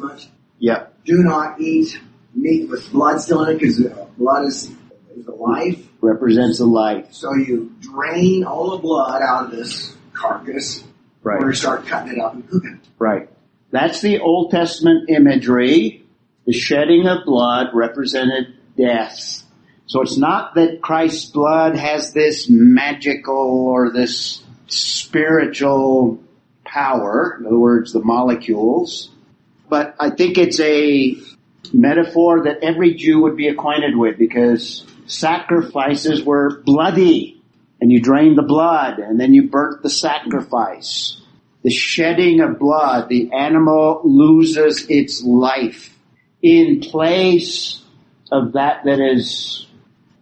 Yeah. 0.60 0.88
Do 1.06 1.18
not 1.24 1.60
eat 1.62 2.00
meat 2.36 2.70
with 2.70 2.92
blood 2.92 3.20
still 3.20 3.44
in 3.44 3.56
it 3.56 3.60
because 3.60 3.80
blood 4.18 4.46
is, 4.46 4.72
is 5.16 5.26
the 5.26 5.34
life. 5.34 5.86
Represents 6.02 6.58
the 6.58 6.66
life. 6.66 7.14
So 7.14 7.34
you 7.34 7.74
drain 7.80 8.44
all 8.44 8.72
the 8.72 8.78
blood 8.78 9.22
out 9.22 9.46
of 9.46 9.52
this 9.52 9.96
carcass. 10.14 10.84
Right. 11.22 11.42
Or 11.42 11.50
you 11.50 11.56
start 11.56 11.88
cutting 11.88 12.14
it 12.14 12.20
up 12.20 12.34
and 12.34 12.50
cooking 12.50 12.80
it. 12.82 12.90
Right. 13.00 13.30
That's 13.72 14.02
the 14.02 14.20
Old 14.20 14.52
Testament 14.52 15.10
imagery. 15.10 16.06
The 16.46 16.54
shedding 16.54 17.08
of 17.08 17.26
blood 17.26 17.68
represented 17.74 18.56
death 18.78 19.44
so 19.94 20.02
it's 20.02 20.18
not 20.18 20.56
that 20.56 20.82
Christ's 20.82 21.26
blood 21.30 21.76
has 21.78 22.14
this 22.14 22.50
magical 22.50 23.68
or 23.68 23.92
this 23.92 24.42
spiritual 24.68 26.20
power, 26.66 27.38
in 27.40 27.46
other 27.46 27.60
words, 27.60 27.94
the 27.94 28.00
molecules, 28.00 29.12
but 29.70 29.96
I 30.00 30.10
think 30.10 30.38
it's 30.38 30.60
a 30.60 31.16
metaphor 31.74 32.44
that 32.44 32.64
every 32.64 32.94
Jew 32.94 33.22
would 33.24 33.36
be 33.36 33.48
acquainted 33.48 33.98
with 33.98 34.18
because 34.18 34.86
sacrifices 35.08 36.24
were 36.24 36.62
bloody 36.64 37.42
and 37.82 37.92
you 37.92 38.00
drained 38.02 38.38
the 38.38 38.44
blood 38.44 39.00
and 39.00 39.20
then 39.20 39.34
you 39.34 39.50
burnt 39.50 39.84
the 39.84 39.90
sacrifice. 39.90 41.20
The 41.64 41.70
shedding 41.70 42.42
of 42.42 42.60
blood, 42.60 43.10
the 43.10 43.32
animal 43.34 44.02
loses 44.04 44.86
its 44.90 45.24
life. 45.24 45.90
in 46.42 46.82
place 46.82 47.82
of 48.32 48.54
that 48.54 48.84
that 48.84 49.00
is 49.00 49.68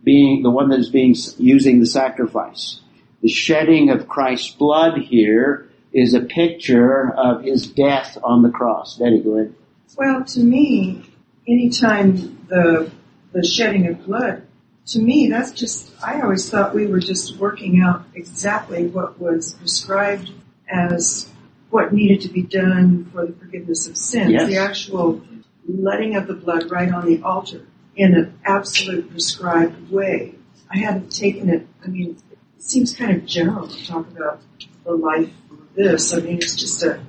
being, 0.04 0.44
the 0.44 0.52
one 0.52 0.70
that 0.70 0.80
is 0.80 0.90
being, 0.90 1.16
using 1.38 1.80
the 1.80 1.86
sacrifice. 1.86 2.80
The 3.22 3.30
shedding 3.30 3.90
of 3.90 4.08
Christ's 4.08 4.52
blood 4.52 5.00
here 5.00 5.70
is 5.94 6.14
a 6.14 6.22
picture 6.22 7.12
of 7.12 7.44
his 7.44 7.68
death 7.68 8.18
on 8.24 8.44
the 8.44 8.50
cross. 8.50 8.98
Betty, 8.98 9.20
go 9.20 9.38
ahead. 9.38 9.56
Well, 9.98 10.24
to 10.24 10.40
me, 10.40 11.04
anytime 11.52 12.46
the 12.48 12.92
the 13.34 13.44
shedding 13.46 13.88
of 13.88 14.06
blood, 14.06 14.44
to 14.88 15.00
me, 15.00 15.30
that's 15.30 15.52
just, 15.52 15.92
I 16.04 16.22
always 16.22 16.50
thought 16.50 16.74
we 16.74 16.88
were 16.88 17.00
just 17.00 17.38
working 17.38 17.82
out 17.82 18.06
exactly 18.14 18.88
what 18.88 19.20
was 19.20 19.54
prescribed 19.54 20.32
as 20.70 21.30
what 21.70 21.94
needed 21.94 22.22
to 22.22 22.30
be 22.30 22.42
done 22.42 23.10
for 23.12 23.26
the 23.26 23.34
forgiveness 23.34 23.88
of 23.88 23.96
sins. 23.96 24.32
Yes. 24.32 24.48
The 24.48 24.58
actual 24.58 25.22
letting 25.68 26.16
of 26.16 26.28
the 26.28 26.34
blood 26.34 26.70
right 26.70 26.92
on 26.92 27.06
the 27.06 27.22
altar 27.22 27.66
in 27.96 28.16
an 28.16 28.40
absolute 28.44 29.10
prescribed 29.12 29.90
way. 29.90 30.36
I 30.70 30.78
hadn't 30.78 31.12
taken 31.12 31.50
it, 31.50 31.68
I 31.84 31.88
mean, 31.88 32.18
it 32.32 32.64
seems 32.64 32.96
kind 32.96 33.16
of 33.16 33.26
general 33.26 33.68
to 33.68 33.86
talk 33.86 34.08
about 34.10 34.42
the 34.84 34.94
life 34.94 35.32
of 35.52 35.76
this. 35.76 36.14
I 36.14 36.20
mean, 36.20 36.38
it's 36.38 36.56
just 36.56 36.84
a, 36.84 37.00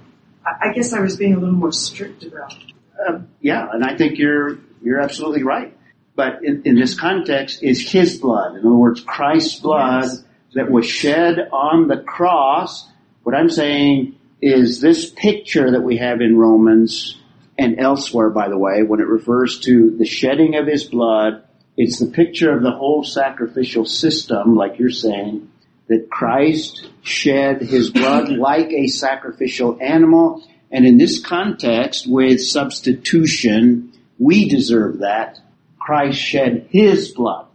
I 0.44 0.72
guess 0.72 0.92
I 0.92 1.00
was 1.00 1.16
being 1.16 1.34
a 1.34 1.38
little 1.38 1.54
more 1.54 1.72
strict 1.72 2.24
about 2.24 2.52
it. 2.52 2.71
Uh, 2.98 3.20
yeah, 3.40 3.68
and 3.72 3.84
I 3.84 3.96
think 3.96 4.18
you're 4.18 4.58
you're 4.82 5.00
absolutely 5.00 5.42
right. 5.42 5.76
But 6.14 6.44
in, 6.44 6.62
in 6.64 6.74
this 6.78 6.98
context, 6.98 7.62
is 7.62 7.90
His 7.90 8.18
blood. 8.18 8.52
In 8.56 8.60
other 8.60 8.74
words, 8.74 9.00
Christ's 9.00 9.60
blood 9.60 10.02
Yes. 10.04 10.24
that 10.54 10.70
was 10.70 10.86
shed 10.86 11.38
on 11.52 11.88
the 11.88 11.96
cross. 11.98 12.88
What 13.22 13.34
I'm 13.34 13.48
saying 13.48 14.16
is 14.40 14.80
this 14.80 15.08
picture 15.08 15.70
that 15.70 15.82
we 15.82 15.96
have 15.98 16.20
in 16.20 16.36
Romans 16.36 17.18
and 17.58 17.78
elsewhere, 17.78 18.30
by 18.30 18.48
the 18.48 18.58
way, 18.58 18.82
when 18.82 19.00
it 19.00 19.06
refers 19.06 19.60
to 19.60 19.96
the 19.96 20.04
shedding 20.04 20.56
of 20.56 20.66
His 20.66 20.84
blood, 20.84 21.44
it's 21.76 21.98
the 21.98 22.10
picture 22.10 22.54
of 22.54 22.62
the 22.62 22.72
whole 22.72 23.04
sacrificial 23.04 23.84
system, 23.86 24.54
like 24.56 24.78
you're 24.78 24.90
saying, 24.90 25.50
that 25.88 26.08
Christ 26.10 26.88
shed 27.02 27.62
His 27.62 27.90
blood 27.90 28.28
like 28.50 28.70
a 28.70 28.88
sacrificial 28.88 29.78
animal. 29.80 30.42
And 30.72 30.86
in 30.86 30.96
this 30.96 31.20
context, 31.24 32.06
with 32.08 32.40
substitution, 32.40 33.92
we 34.18 34.48
deserve 34.48 35.00
that. 35.00 35.38
Christ 35.78 36.18
shed 36.18 36.68
His 36.70 37.12
blood. 37.12 37.46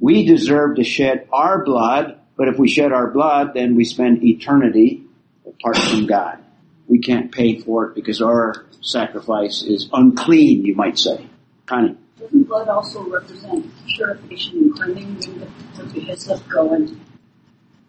We 0.00 0.26
deserve 0.26 0.76
to 0.76 0.84
shed 0.84 1.26
our 1.32 1.64
blood, 1.64 2.20
but 2.36 2.48
if 2.48 2.58
we 2.58 2.68
shed 2.68 2.92
our 2.92 3.10
blood, 3.10 3.54
then 3.54 3.74
we 3.74 3.84
spend 3.84 4.22
eternity 4.22 5.02
apart 5.46 5.78
from 5.78 6.06
God. 6.06 6.38
We 6.86 7.00
can't 7.00 7.32
pay 7.32 7.58
for 7.58 7.86
it 7.86 7.94
because 7.94 8.20
our 8.22 8.66
sacrifice 8.80 9.62
is 9.62 9.88
unclean, 9.92 10.64
you 10.64 10.74
might 10.74 10.98
say. 10.98 11.26
Connie. 11.66 11.96
Doesn't 12.18 12.44
blood 12.44 12.68
also 12.68 13.02
represent 13.08 13.66
purification 13.86 14.58
and 14.58 14.74
cleansing? 14.74 15.40
With 15.40 15.92
the 15.92 16.00
hyssop 16.00 16.48
going, 16.48 17.00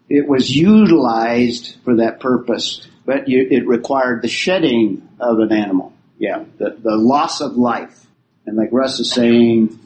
It 0.08 0.28
was 0.28 0.54
utilized 0.54 1.76
for 1.84 1.96
that 1.96 2.20
purpose, 2.20 2.86
but 3.10 3.26
you, 3.26 3.44
it 3.50 3.66
required 3.66 4.22
the 4.22 4.28
shedding 4.28 5.08
of 5.18 5.40
an 5.40 5.50
animal. 5.50 5.92
Yeah, 6.16 6.44
the, 6.58 6.76
the 6.80 6.96
loss 6.96 7.40
of 7.40 7.56
life. 7.56 8.06
And 8.46 8.56
like 8.56 8.68
Russ 8.70 9.00
is 9.00 9.10
saying, 9.12 9.76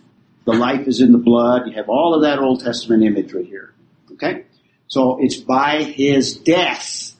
the 0.44 0.52
life 0.52 0.86
is 0.86 1.00
in 1.00 1.10
the 1.10 1.16
blood. 1.16 1.62
You 1.66 1.72
have 1.76 1.88
all 1.88 2.14
of 2.14 2.22
that 2.24 2.38
Old 2.38 2.62
Testament 2.62 3.02
imagery 3.02 3.46
here. 3.46 3.72
Okay? 4.12 4.44
So 4.88 5.20
it's 5.22 5.36
by 5.36 5.84
his 5.84 6.36
death. 6.36 7.14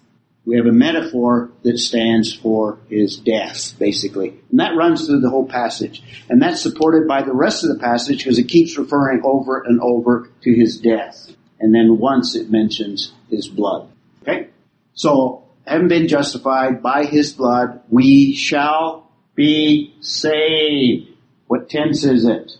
We 0.44 0.58
have 0.58 0.66
a 0.66 0.72
metaphor 0.72 1.50
that 1.62 1.78
stands 1.78 2.34
for 2.34 2.80
his 2.90 3.16
death, 3.16 3.72
basically. 3.78 4.38
And 4.50 4.60
that 4.60 4.76
runs 4.76 5.06
through 5.06 5.20
the 5.20 5.30
whole 5.30 5.48
passage. 5.48 6.02
And 6.28 6.42
that's 6.42 6.60
supported 6.60 7.08
by 7.08 7.22
the 7.22 7.32
rest 7.32 7.64
of 7.64 7.70
the 7.70 7.78
passage 7.78 8.18
because 8.18 8.38
it 8.38 8.48
keeps 8.48 8.76
referring 8.76 9.22
over 9.24 9.62
and 9.62 9.80
over 9.80 10.28
to 10.42 10.54
his 10.54 10.76
death. 10.76 11.30
And 11.60 11.74
then 11.74 11.96
once 11.96 12.34
it 12.34 12.50
mentions 12.50 13.14
his 13.30 13.48
blood. 13.48 13.88
Okay? 14.20 14.48
So, 14.92 15.43
having 15.66 15.88
been 15.88 16.08
justified 16.08 16.82
by 16.82 17.04
his 17.04 17.32
blood, 17.32 17.80
we 17.88 18.34
shall 18.34 19.10
be 19.34 19.94
saved. 20.00 21.08
What 21.46 21.68
tense 21.68 22.04
is 22.04 22.24
it? 22.24 22.52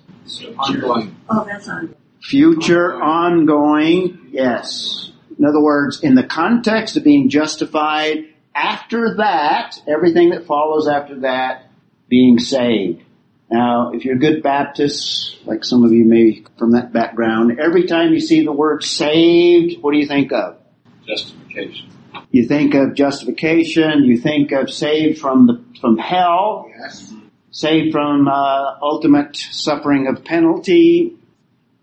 Ongoing. 0.58 1.16
oh, 1.28 1.44
that's 1.44 1.68
on. 1.68 1.94
Future 2.20 2.94
ongoing, 2.94 4.28
yes. 4.30 5.12
In 5.38 5.44
other 5.44 5.60
words, 5.60 6.02
in 6.02 6.14
the 6.14 6.24
context 6.24 6.96
of 6.96 7.04
being 7.04 7.28
justified, 7.28 8.24
after 8.54 9.16
that, 9.16 9.78
everything 9.86 10.30
that 10.30 10.46
follows 10.46 10.88
after 10.88 11.20
that, 11.20 11.70
being 12.08 12.38
saved. 12.38 13.02
Now, 13.50 13.92
if 13.92 14.04
you're 14.04 14.16
a 14.16 14.18
good 14.18 14.42
Baptist, 14.42 15.36
like 15.44 15.64
some 15.64 15.84
of 15.84 15.92
you 15.92 16.04
may 16.04 16.44
from 16.58 16.72
that 16.72 16.92
background, 16.92 17.58
every 17.60 17.86
time 17.86 18.12
you 18.12 18.20
see 18.20 18.44
the 18.44 18.52
word 18.52 18.82
saved, 18.82 19.82
what 19.82 19.92
do 19.92 19.98
you 19.98 20.06
think 20.06 20.32
of? 20.32 20.58
Justification. 21.06 21.90
You 22.30 22.46
think 22.46 22.74
of 22.74 22.94
justification, 22.94 24.04
you 24.04 24.18
think 24.18 24.52
of 24.52 24.70
saved 24.70 25.18
from 25.20 25.46
the, 25.46 25.64
from 25.80 25.98
hell, 25.98 26.70
Yes. 26.78 27.12
saved 27.50 27.92
from 27.92 28.28
uh, 28.28 28.76
ultimate 28.82 29.36
suffering 29.36 30.06
of 30.06 30.24
penalty. 30.24 31.16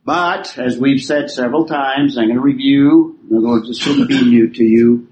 But, 0.03 0.57
as 0.57 0.77
we've 0.77 1.01
said 1.01 1.29
several 1.29 1.65
times, 1.65 2.17
I'm 2.17 2.25
going 2.25 2.35
to 2.35 2.41
review, 2.41 3.19
in 3.29 3.37
other 3.37 3.47
words, 3.47 3.67
this 3.67 3.77
shouldn't 3.77 4.09
be 4.09 4.21
new 4.21 4.49
to 4.49 4.63
you. 4.63 5.07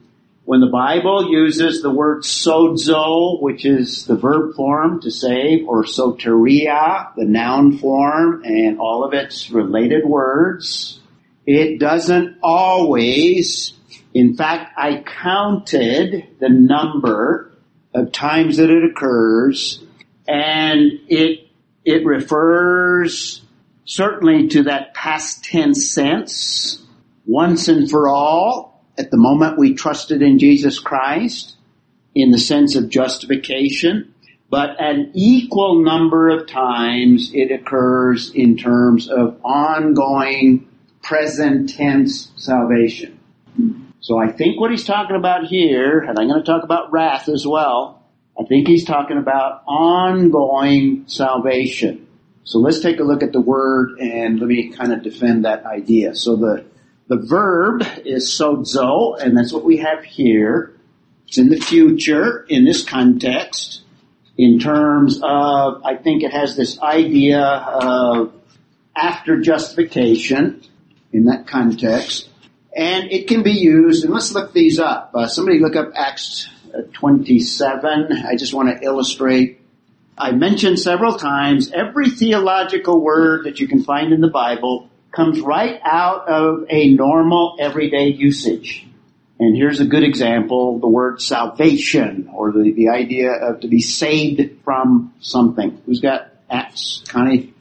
When 0.46 0.62
the 0.62 0.72
Bible 0.72 1.32
uses 1.32 1.84
the 1.84 1.92
word 1.92 2.24
sozo, 2.24 3.40
which 3.40 3.66
is 3.66 4.06
the 4.08 4.16
verb 4.16 4.56
form 4.56 5.00
to 5.02 5.12
save, 5.12 5.68
or 5.68 5.84
soteria, 5.84 7.14
the 7.16 7.26
noun 7.26 7.78
form, 7.78 8.42
and 8.44 8.80
all 8.80 9.04
of 9.04 9.14
its 9.14 9.52
related 9.52 10.06
words, 10.08 11.00
it 11.46 11.80
doesn't 11.80 12.38
always, 12.42 13.74
in 14.14 14.36
fact, 14.36 14.74
I 14.78 15.04
counted 15.04 16.40
the 16.40 16.50
number 16.50 17.52
of 17.94 18.12
times 18.12 18.58
that 18.58 18.70
it 18.70 18.84
occurs, 18.84 19.84
and 20.28 20.92
it, 21.08 21.48
it 21.86 22.06
refers 22.06 23.42
certainly 23.86 24.48
to 24.50 24.64
that 24.64 24.94
past 24.94 25.44
tense 25.44 25.92
sense, 25.92 26.84
once 27.26 27.68
and 27.68 27.90
for 27.90 28.08
all, 28.10 28.84
at 28.98 29.12
the 29.12 29.18
moment 29.18 29.58
we 29.58 29.74
trusted 29.74 30.22
in 30.22 30.40
Jesus 30.40 30.80
Christ, 30.80 31.56
in 32.16 32.32
the 32.32 32.40
sense 32.40 32.76
of 32.76 32.90
justification, 32.90 34.14
but 34.50 34.82
an 34.82 35.12
equal 35.14 35.84
number 35.84 36.30
of 36.30 36.48
times 36.48 37.32
it 37.34 37.52
occurs 37.52 38.32
in 38.34 38.58
terms 38.58 39.08
of 39.08 39.40
ongoing 39.44 40.68
present 41.04 41.70
tense 41.70 42.32
salvation. 42.36 43.20
So 44.02 44.18
I 44.18 44.32
think 44.32 44.60
what 44.60 44.72
he's 44.72 44.86
talking 44.86 45.16
about 45.16 45.46
here, 45.46 46.00
and 46.00 46.18
I'm 46.18 46.28
going 46.28 46.40
to 46.40 46.46
talk 46.46 46.64
about 46.64 46.92
wrath 46.92 47.28
as 47.30 47.46
well, 47.46 48.04
I 48.40 48.44
think 48.46 48.68
he's 48.68 48.86
talking 48.86 49.18
about 49.18 49.64
ongoing 49.68 51.04
salvation. 51.08 52.08
So 52.46 52.60
let's 52.60 52.80
take 52.80 53.00
a 53.00 53.04
look 53.04 53.22
at 53.22 53.34
the 53.34 53.42
word 53.42 54.00
and 54.00 54.40
let 54.40 54.48
me 54.48 54.70
kind 54.70 54.94
of 54.94 55.04
defend 55.04 55.46
that 55.46 55.66
idea. 55.66 56.16
So 56.16 56.38
the, 56.38 56.66
the 57.08 57.18
verb 57.18 57.84
is 58.06 58.30
sozo, 58.30 59.22
and 59.22 59.38
that's 59.38 59.52
what 59.52 59.66
we 59.66 59.78
have 59.78 60.04
here. 60.04 60.74
It's 61.28 61.38
in 61.38 61.50
the 61.50 61.60
future 61.60 62.46
in 62.48 62.66
this 62.66 62.84
context 62.84 63.82
in 64.38 64.58
terms 64.58 65.20
of, 65.22 65.84
I 65.84 65.96
think 65.96 66.24
it 66.24 66.32
has 66.32 66.56
this 66.56 66.80
idea 66.80 67.42
of 67.42 68.34
after 68.96 69.42
justification 69.42 70.64
in 71.12 71.26
that 71.26 71.46
context. 71.46 72.29
And 72.76 73.12
it 73.12 73.28
can 73.28 73.42
be 73.42 73.54
used, 73.54 74.06
and 74.06 74.14
let's 74.14 74.32
look 74.34 74.54
these 74.54 74.80
up. 74.80 75.12
Uh, 75.16 75.28
somebody 75.28 75.60
look 75.60 75.76
up 75.76 75.92
Acts 75.96 76.50
uh, 76.74 76.82
27. 76.94 78.12
I 78.12 78.36
just 78.36 78.54
want 78.54 78.70
to 78.70 78.86
illustrate. 78.86 79.62
I 80.18 80.32
mentioned 80.34 80.80
several 80.80 81.18
times 81.18 81.72
every 81.72 82.10
theological 82.10 83.02
word 83.02 83.46
that 83.46 83.60
you 83.60 83.68
can 83.68 83.84
find 83.84 84.14
in 84.14 84.22
the 84.22 84.30
Bible 84.30 84.90
comes 85.12 85.42
right 85.42 85.80
out 85.84 86.28
of 86.28 86.66
a 86.70 86.94
normal 86.94 87.58
everyday 87.60 88.10
usage. 88.10 88.86
And 89.40 89.56
here's 89.56 89.80
a 89.80 89.86
good 89.86 90.04
example, 90.04 90.80
the 90.80 90.88
word 90.88 91.22
salvation, 91.22 92.30
or 92.34 92.52
the, 92.52 92.74
the 92.74 92.90
idea 92.90 93.32
of 93.32 93.62
to 93.62 93.68
be 93.68 93.80
saved 93.80 94.64
from 94.64 95.14
something. 95.22 95.82
Who's 95.86 96.02
got 96.02 96.30
Acts, 96.50 97.02
Connie? 97.08 97.54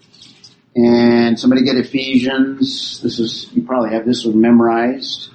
And 0.78 1.40
somebody 1.40 1.64
get 1.64 1.76
Ephesians. 1.76 3.00
This 3.02 3.18
is, 3.18 3.50
you 3.52 3.62
probably 3.62 3.90
have 3.90 4.06
this 4.06 4.24
one 4.24 4.40
memorized. 4.40 5.30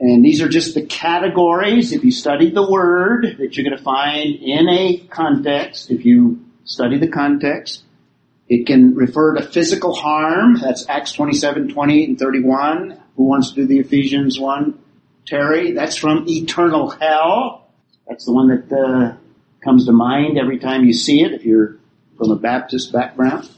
And 0.00 0.24
these 0.24 0.42
are 0.42 0.48
just 0.48 0.74
the 0.74 0.84
categories, 0.84 1.92
if 1.92 2.02
you 2.02 2.10
study 2.10 2.50
the 2.50 2.68
word, 2.68 3.36
that 3.38 3.56
you're 3.56 3.64
going 3.64 3.78
to 3.78 3.84
find 3.84 4.34
in 4.34 4.68
a 4.68 4.96
context, 5.10 5.92
if 5.92 6.04
you 6.04 6.44
study 6.64 6.98
the 6.98 7.06
context. 7.06 7.84
It 8.48 8.66
can 8.66 8.96
refer 8.96 9.34
to 9.36 9.42
physical 9.42 9.94
harm. 9.94 10.58
That's 10.60 10.88
Acts 10.88 11.12
27, 11.12 11.68
20, 11.68 12.04
and 12.06 12.18
31. 12.18 13.00
Who 13.16 13.22
wants 13.22 13.50
to 13.50 13.54
do 13.54 13.66
the 13.66 13.78
Ephesians 13.78 14.40
one? 14.40 14.80
Terry. 15.24 15.70
That's 15.70 15.96
from 15.96 16.28
eternal 16.28 16.90
hell. 16.90 17.70
That's 18.08 18.26
the 18.26 18.32
one 18.32 18.48
that 18.48 18.76
uh, 18.76 19.16
comes 19.62 19.86
to 19.86 19.92
mind 19.92 20.36
every 20.36 20.58
time 20.58 20.84
you 20.84 20.94
see 20.94 21.22
it. 21.22 21.30
If 21.30 21.44
you're 21.44 21.76
from 22.18 22.32
a 22.32 22.36
Baptist 22.36 22.92
background, 22.92 23.48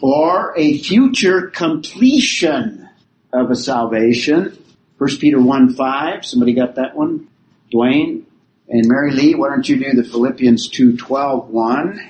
or 0.00 0.54
a 0.56 0.78
future 0.78 1.48
completion 1.48 2.88
of 3.32 3.50
a 3.50 3.56
salvation. 3.56 4.56
First 4.98 5.20
Peter 5.20 5.40
1 5.40 5.74
5, 5.74 6.24
somebody 6.24 6.54
got 6.54 6.76
that 6.76 6.96
one? 6.96 7.28
Dwayne 7.72 8.26
and 8.68 8.88
Mary 8.88 9.12
Lee, 9.12 9.34
why 9.34 9.48
don't 9.48 9.68
you 9.68 9.76
do 9.78 9.92
the 9.92 10.08
Philippians 10.08 10.68
2 10.68 10.96
12 10.96 11.50
one? 11.50 12.00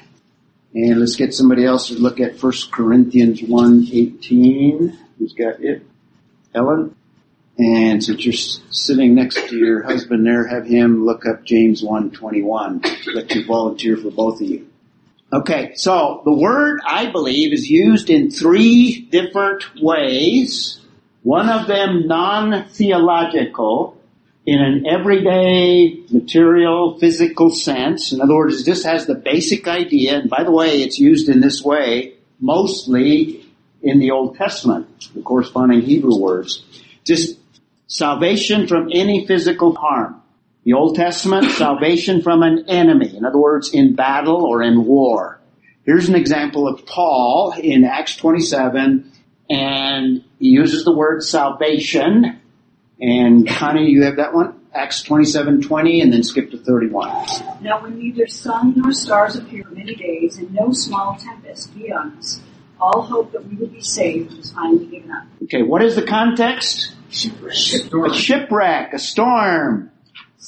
And 0.74 1.00
let's 1.00 1.16
get 1.16 1.34
somebody 1.34 1.64
else 1.64 1.88
to 1.88 1.94
look 1.94 2.20
at 2.20 2.42
1 2.42 2.52
Corinthians 2.70 3.42
1 3.42 3.88
18. 3.92 4.98
Who's 5.18 5.32
got 5.32 5.62
it? 5.62 5.82
Ellen? 6.54 6.94
And 7.58 8.04
since 8.04 8.24
you're 8.24 8.34
sitting 8.34 9.14
next 9.14 9.48
to 9.48 9.56
your 9.56 9.82
husband 9.82 10.26
there, 10.26 10.46
have 10.46 10.66
him 10.66 11.06
look 11.06 11.24
up 11.26 11.44
James 11.44 11.82
1:21. 11.82 12.84
Let 13.14 13.34
you 13.34 13.46
volunteer 13.46 13.96
for 13.96 14.10
both 14.10 14.42
of 14.42 14.48
you. 14.48 14.66
Okay, 15.32 15.72
so 15.74 16.22
the 16.24 16.32
word 16.32 16.78
I 16.86 17.10
believe 17.10 17.52
is 17.52 17.68
used 17.68 18.10
in 18.10 18.30
three 18.30 19.00
different 19.10 19.64
ways. 19.80 20.80
One 21.24 21.48
of 21.48 21.66
them 21.66 22.06
non-theological 22.06 24.00
in 24.46 24.60
an 24.60 24.86
everyday 24.86 25.98
material 26.10 26.96
physical 27.00 27.50
sense. 27.50 28.12
In 28.12 28.20
other 28.20 28.36
words, 28.36 28.64
this 28.64 28.84
has 28.84 29.06
the 29.06 29.16
basic 29.16 29.66
idea, 29.66 30.20
and 30.20 30.30
by 30.30 30.44
the 30.44 30.52
way, 30.52 30.82
it's 30.82 31.00
used 31.00 31.28
in 31.28 31.40
this 31.40 31.60
way 31.60 32.12
mostly 32.38 33.44
in 33.82 33.98
the 33.98 34.12
Old 34.12 34.36
Testament, 34.36 35.08
the 35.12 35.22
corresponding 35.22 35.80
Hebrew 35.80 36.16
words. 36.16 36.64
Just 37.04 37.38
salvation 37.88 38.68
from 38.68 38.90
any 38.92 39.26
physical 39.26 39.74
harm. 39.74 40.22
The 40.66 40.72
Old 40.72 40.96
Testament, 40.96 41.44
salvation 41.52 42.22
from 42.22 42.42
an 42.42 42.64
enemy. 42.68 43.16
In 43.16 43.24
other 43.24 43.38
words, 43.38 43.70
in 43.72 43.94
battle 43.94 44.44
or 44.44 44.62
in 44.62 44.84
war. 44.84 45.40
Here's 45.84 46.08
an 46.08 46.16
example 46.16 46.66
of 46.66 46.84
Paul 46.84 47.54
in 47.56 47.84
Acts 47.84 48.16
27, 48.16 49.12
and 49.48 50.24
he 50.40 50.48
uses 50.48 50.84
the 50.84 50.92
word 50.92 51.22
salvation. 51.22 52.40
And 53.00 53.48
Connie, 53.48 53.88
you 53.90 54.02
have 54.02 54.16
that 54.16 54.34
one? 54.34 54.60
Acts 54.74 55.02
27, 55.02 55.62
20, 55.62 56.00
and 56.00 56.12
then 56.12 56.24
skip 56.24 56.50
to 56.50 56.58
31. 56.58 57.08
Now 57.62 57.80
when 57.80 57.98
neither 58.00 58.26
sun 58.26 58.74
nor 58.76 58.92
stars 58.92 59.36
appear 59.36 59.62
for 59.62 59.70
many 59.70 59.94
days, 59.94 60.36
and 60.38 60.52
no 60.52 60.72
small 60.72 61.16
tempest 61.16 61.72
be 61.76 61.92
on 61.92 62.18
us, 62.18 62.40
all 62.80 63.02
hope 63.02 63.30
that 63.30 63.46
we 63.46 63.54
would 63.54 63.72
be 63.72 63.80
saved 63.80 64.36
was 64.36 64.50
finally 64.50 64.86
given 64.86 65.12
up. 65.12 65.28
Okay, 65.44 65.62
what 65.62 65.82
is 65.82 65.94
the 65.94 66.04
context? 66.04 66.92
A 67.08 68.12
shipwreck, 68.12 68.92
a 68.92 68.98
storm. 68.98 69.92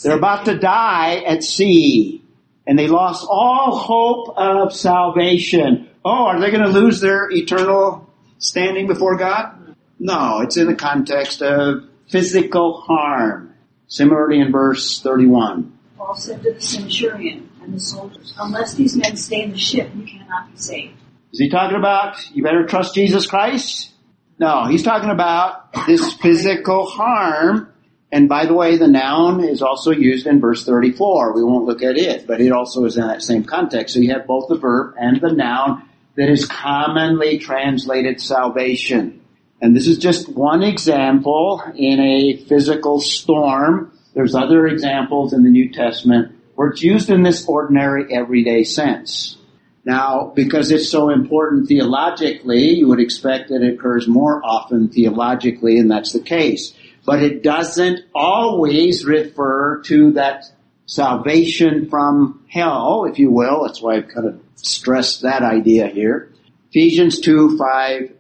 They're 0.03 0.17
about 0.17 0.45
to 0.47 0.59
die 0.59 1.23
at 1.27 1.43
sea. 1.43 2.23
And 2.67 2.79
they 2.79 2.87
lost 2.87 3.27
all 3.29 3.79
hope 3.79 4.37
of 4.37 4.75
salvation. 4.75 5.89
Oh, 6.05 6.27
are 6.27 6.41
they 6.41 6.51
going 6.51 6.63
to 6.63 6.69
lose 6.69 7.01
their 7.01 7.31
eternal 7.31 8.09
standing 8.39 8.87
before 8.87 9.17
God? 9.17 9.77
No, 9.99 10.41
it's 10.41 10.57
in 10.57 10.67
the 10.67 10.75
context 10.75 11.43
of 11.43 11.85
physical 12.09 12.81
harm. 12.81 13.55
Similarly 13.89 14.41
in 14.41 14.53
verse 14.53 15.01
31. 15.01 15.79
Paul 15.97 16.15
said 16.15 16.43
to 16.43 16.53
the 16.53 16.61
centurion 16.61 17.51
and 17.63 17.75
the 17.75 17.81
soldiers, 17.81 18.35
Unless 18.39 18.75
these 18.75 18.97
men 18.97 19.17
stay 19.17 19.43
in 19.43 19.53
the 19.53 19.59
ship, 19.59 19.91
you 19.97 20.05
cannot 20.05 20.53
be 20.53 20.59
saved. 20.59 20.95
Is 21.33 21.41
he 21.41 21.49
talking 21.49 21.77
about 21.77 22.31
you 22.35 22.43
better 22.43 22.67
trust 22.67 22.95
Jesus 22.95 23.27
Christ? 23.27 23.91
No, 24.39 24.67
he's 24.67 24.83
talking 24.83 25.11
about 25.11 25.73
this 25.87 26.13
physical 26.15 26.87
harm. 26.87 27.73
And 28.11 28.29
by 28.29 28.47
the 28.47 28.55
way, 28.55 28.79
the 28.79 28.89
noun 28.89 29.45
is 29.45 29.61
also 29.61 29.91
used 29.91 30.27
in 30.27 30.41
verse 30.41 30.65
34. 30.65 31.35
We 31.35 31.45
won't 31.45 31.67
look 31.67 31.83
at 31.83 31.99
it, 31.99 32.27
but 32.27 32.41
it 32.41 32.53
also 32.53 32.85
is 32.85 32.97
in 32.97 33.07
that 33.07 33.23
same 33.23 33.45
context. 33.45 33.95
So 33.95 34.01
you 34.01 34.13
have 34.13 34.27
both 34.27 34.49
the 34.49 34.57
verb 34.57 34.95
and 34.99 35.21
the 35.21 35.33
noun 35.33 35.89
that 36.17 36.31
is 36.31 36.47
commonly 36.47 37.39
translated 37.39 38.21
salvation. 38.21 39.21
And 39.61 39.77
this 39.77 39.87
is 39.87 39.99
just 39.99 40.29
one 40.29 40.63
example 40.63 41.63
in 41.75 42.01
a 42.01 42.37
physical 42.45 43.01
storm. 43.01 43.93
There's 44.15 44.35
other 44.35 44.67
examples 44.67 45.33
in 45.33 45.43
the 45.43 45.51
New 45.51 45.71
Testament 45.71 46.33
where 46.55 46.69
it's 46.69 46.83
used 46.83 47.11
in 47.11 47.23
this 47.23 47.47
ordinary 47.47 48.13
everyday 48.13 48.65
sense. 48.65 49.37
Now, 49.85 50.33
because 50.35 50.71
it's 50.71 50.91
so 50.91 51.11
important 51.11 51.69
theologically, 51.69 52.75
you 52.75 52.89
would 52.89 53.01
expect 53.01 53.49
that 53.49 53.63
it 53.63 53.75
occurs 53.75 54.09
more 54.09 54.41
often 54.45 54.89
theologically, 54.89 55.79
and 55.79 55.91
that's 55.91 56.13
the 56.13 56.21
case. 56.21 56.75
But 57.09 57.23
it 57.23 57.43
doesn't 57.43 58.01
always 58.15 59.07
refer 59.07 59.81
to 59.85 60.13
that 60.13 60.45
salvation 60.85 61.89
from 61.89 62.45
hell, 62.51 63.07
if 63.11 63.19
you 63.19 63.31
will. 63.31 63.65
That's 63.65 63.81
why 63.81 63.97
I've 63.97 64.09
kind 64.09 64.27
of 64.27 64.39
stressed 64.57 65.23
that 65.23 65.41
idea 65.41 65.87
here. 65.87 66.31
Ephesians 66.69 67.21
2, 67.21 67.57
5, 67.57 68.13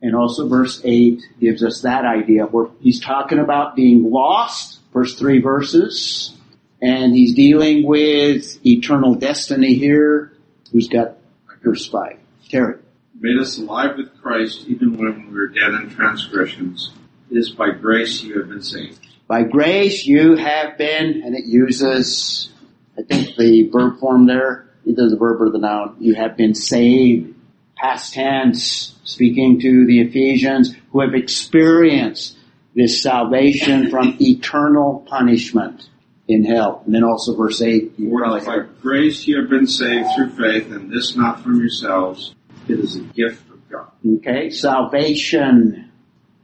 and 0.00 0.14
also 0.14 0.48
verse 0.48 0.80
8 0.84 1.20
gives 1.40 1.64
us 1.64 1.80
that 1.80 2.04
idea 2.04 2.44
where 2.44 2.68
he's 2.80 3.00
talking 3.00 3.40
about 3.40 3.74
being 3.74 4.12
lost, 4.12 4.78
first 4.92 5.18
three 5.18 5.40
verses, 5.40 6.32
and 6.80 7.16
he's 7.16 7.34
dealing 7.34 7.84
with 7.84 8.64
eternal 8.64 9.16
destiny 9.16 9.74
here. 9.74 10.30
Who's 10.70 10.86
got 10.86 11.16
verse 11.64 11.84
5? 11.88 12.16
Terry. 12.48 12.76
made 13.18 13.40
us 13.40 13.58
alive 13.58 13.96
with 13.96 14.16
Christ 14.22 14.68
even 14.68 14.96
when 14.96 15.32
we 15.32 15.34
were 15.34 15.48
dead 15.48 15.74
in 15.82 15.90
transgressions. 15.90 16.92
It 17.30 17.36
is 17.36 17.50
by 17.50 17.70
grace 17.70 18.22
you 18.22 18.38
have 18.38 18.48
been 18.48 18.62
saved. 18.62 19.06
By 19.26 19.42
grace 19.42 20.06
you 20.06 20.36
have 20.36 20.78
been, 20.78 21.22
and 21.24 21.34
it 21.34 21.46
uses, 21.46 22.50
I 22.96 23.02
think 23.02 23.36
the 23.36 23.68
verb 23.72 23.98
form 23.98 24.26
there, 24.26 24.68
either 24.84 25.08
the 25.08 25.16
verb 25.16 25.40
or 25.42 25.50
the 25.50 25.58
noun, 25.58 25.96
you 25.98 26.14
have 26.14 26.36
been 26.36 26.54
saved. 26.54 27.34
Past 27.76 28.14
tense, 28.14 28.94
speaking 29.04 29.60
to 29.60 29.86
the 29.86 30.00
Ephesians 30.00 30.74
who 30.92 31.00
have 31.00 31.14
experienced 31.14 32.36
this 32.74 33.02
salvation 33.02 33.90
from 33.90 34.16
eternal 34.20 35.04
punishment 35.08 35.88
in 36.28 36.44
hell. 36.44 36.82
And 36.86 36.94
then 36.94 37.04
also 37.04 37.34
verse 37.36 37.60
8, 37.60 37.98
you 37.98 38.10
For 38.10 38.20
probably 38.20 38.40
by 38.40 38.52
heard. 38.52 38.80
grace 38.80 39.26
you 39.26 39.40
have 39.40 39.50
been 39.50 39.66
saved 39.66 40.08
through 40.14 40.30
faith, 40.30 40.70
and 40.70 40.90
this 40.90 41.16
not 41.16 41.42
from 41.42 41.58
yourselves. 41.58 42.34
It 42.68 42.78
is 42.80 42.96
a 42.96 43.00
gift 43.00 43.48
of 43.50 43.68
God. 43.68 43.90
Okay, 44.18 44.50
salvation 44.50 45.85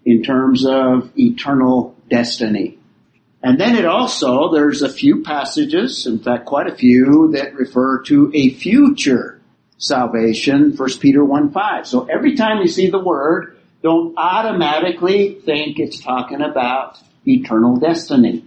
in 0.04 0.22
terms 0.22 0.66
of 0.66 1.10
eternal 1.16 1.96
destiny. 2.08 2.78
And 3.42 3.58
then 3.58 3.74
it 3.76 3.84
also, 3.84 4.52
there's 4.52 4.82
a 4.82 4.92
few 4.92 5.22
passages, 5.22 6.06
in 6.06 6.20
fact 6.20 6.46
quite 6.46 6.68
a 6.68 6.74
few, 6.74 7.32
that 7.34 7.54
refer 7.54 8.02
to 8.02 8.30
a 8.34 8.50
future 8.50 9.40
salvation, 9.78 10.76
1 10.76 10.88
Peter 11.00 11.24
1 11.24 11.50
5. 11.50 11.86
So 11.86 12.04
every 12.04 12.36
time 12.36 12.60
you 12.60 12.68
see 12.68 12.88
the 12.88 13.02
word, 13.02 13.58
don't 13.82 14.14
automatically 14.16 15.40
think 15.44 15.80
it's 15.80 15.98
talking 16.00 16.40
about 16.40 16.98
eternal 17.26 17.76
destiny. 17.76 18.44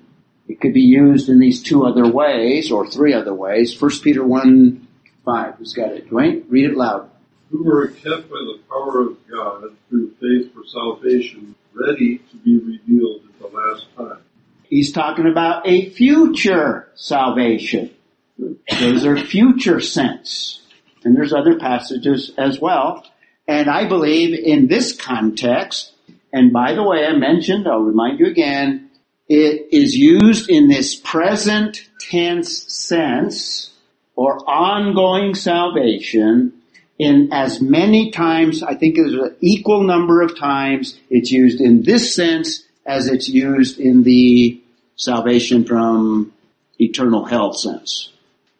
It 0.47 0.61
could 0.61 0.73
be 0.73 0.81
used 0.81 1.27
in 1.27 1.39
these 1.39 1.61
two 1.61 1.85
other 1.85 2.07
ways, 2.07 2.71
or 2.71 2.87
three 2.87 3.13
other 3.13 3.33
ways. 3.33 3.79
1 3.79 3.91
Peter 4.01 4.23
1 4.23 4.87
5. 5.25 5.55
Who's 5.55 5.73
got 5.73 5.91
it? 5.91 6.09
Dwayne, 6.09 6.45
read 6.47 6.65
it 6.69 6.77
loud. 6.77 7.09
Who 7.49 7.69
are 7.69 7.87
kept 7.87 8.29
by 8.29 8.39
the 8.39 8.59
power 8.69 9.01
of 9.01 9.17
God 9.29 9.75
through 9.89 10.11
faith 10.21 10.53
for 10.53 10.63
salvation, 10.65 11.55
ready 11.73 12.17
to 12.17 12.37
be 12.37 12.57
revealed 12.57 13.21
at 13.29 13.39
the 13.39 13.47
last 13.47 13.85
time. 13.95 14.21
He's 14.63 14.91
talking 14.91 15.27
about 15.27 15.67
a 15.67 15.89
future 15.91 16.89
salvation. 16.95 17.91
Those 18.37 19.05
are 19.05 19.17
future 19.17 19.79
sense. 19.79 20.61
And 21.03 21.15
there's 21.15 21.33
other 21.33 21.59
passages 21.59 22.31
as 22.37 22.59
well. 22.59 23.05
And 23.47 23.69
I 23.69 23.87
believe 23.87 24.33
in 24.33 24.67
this 24.67 24.93
context, 24.93 25.93
and 26.33 26.51
by 26.51 26.73
the 26.73 26.83
way, 26.83 27.05
I 27.05 27.15
mentioned, 27.15 27.67
I'll 27.67 27.79
remind 27.79 28.19
you 28.19 28.25
again, 28.25 28.89
it 29.29 29.67
is 29.71 29.95
used 29.95 30.49
in 30.49 30.67
this 30.67 30.95
present 30.95 31.87
tense 31.99 32.73
sense 32.73 33.71
or 34.15 34.37
ongoing 34.49 35.35
salvation 35.35 36.54
in 36.97 37.29
as 37.33 37.61
many 37.61 38.11
times, 38.11 38.63
I 38.63 38.75
think 38.75 38.95
there's 38.95 39.13
an 39.13 39.35
equal 39.41 39.83
number 39.83 40.21
of 40.21 40.37
times 40.37 40.97
it's 41.09 41.31
used 41.31 41.59
in 41.59 41.83
this 41.83 42.15
sense 42.15 42.63
as 42.85 43.07
it's 43.07 43.27
used 43.27 43.79
in 43.79 44.03
the 44.03 44.61
salvation 44.95 45.65
from 45.65 46.33
eternal 46.79 47.25
hell 47.25 47.53
sense. 47.53 48.11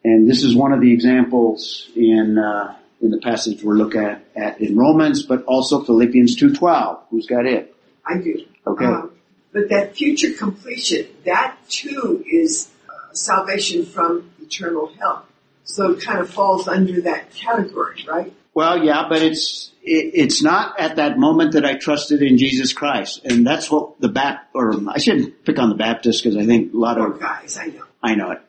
And 0.04 0.30
this 0.30 0.44
is 0.44 0.56
one 0.56 0.72
of 0.72 0.82
the 0.82 0.92
examples 0.92 1.90
in 1.96 2.38
uh, 2.38 2.76
in 3.02 3.12
the 3.12 3.20
passage 3.20 3.64
we're 3.64 3.76
looking 3.76 4.02
at, 4.02 4.26
at 4.36 4.62
in 4.62 4.78
Romans, 4.78 5.24
but 5.24 5.44
also 5.46 5.84
Philippians 5.84 6.40
2.12. 6.40 7.00
Who's 7.10 7.28
got 7.28 7.46
it? 7.46 7.76
I 8.06 8.18
do. 8.18 8.46
Okay. 8.66 8.86
Um, 8.86 9.12
but 9.52 9.70
that 9.70 9.96
future 9.96 10.34
completion, 10.34 11.08
that 11.26 11.58
too 11.70 12.24
is 12.30 12.70
uh, 12.90 13.14
salvation 13.14 13.86
from 13.86 14.30
eternal 14.42 14.92
hell. 15.00 15.26
So 15.66 15.92
it 15.92 16.02
kind 16.02 16.20
of 16.20 16.30
falls 16.30 16.68
under 16.68 17.02
that 17.02 17.34
category, 17.34 18.06
right? 18.08 18.34
Well, 18.54 18.84
yeah, 18.84 19.08
but 19.10 19.22
it's 19.22 19.72
it, 19.84 20.12
it's 20.14 20.42
not 20.42 20.80
at 20.80 20.96
that 20.96 21.20
moment 21.20 21.54
that 21.54 21.66
I 21.66 21.76
trusted 21.76 22.22
in 22.22 22.38
Jesus 22.38 22.72
Christ, 22.72 23.26
and 23.26 23.46
that's 23.46 23.70
what 23.70 24.00
the 24.00 24.10
Bap 24.10 24.50
or 24.54 24.74
I 24.90 24.98
shouldn't 25.00 25.44
pick 25.44 25.60
on 25.60 25.70
the 25.70 25.76
Baptists 25.76 26.22
because 26.22 26.38
I 26.38 26.46
think 26.46 26.74
a 26.74 26.78
lot 26.78 26.98
of 26.98 27.20
guys, 27.20 27.58
I 27.58 27.68
know. 27.68 27.84
I 28.02 28.16
know 28.16 28.32
it. 28.32 28.42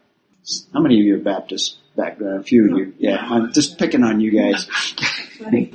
How 0.72 0.80
many 0.80 1.00
of 1.00 1.04
you 1.04 1.16
are 1.16 1.18
Baptists? 1.18 1.78
back 1.96 2.18
there, 2.18 2.38
a 2.38 2.42
few 2.42 2.70
of 2.70 2.78
you. 2.78 2.94
Yeah, 2.98 3.16
I'm 3.16 3.52
just 3.52 3.78
picking 3.78 4.04
on 4.04 4.20
you 4.20 4.30
guys. 4.30 4.64
Funny. 5.38 5.72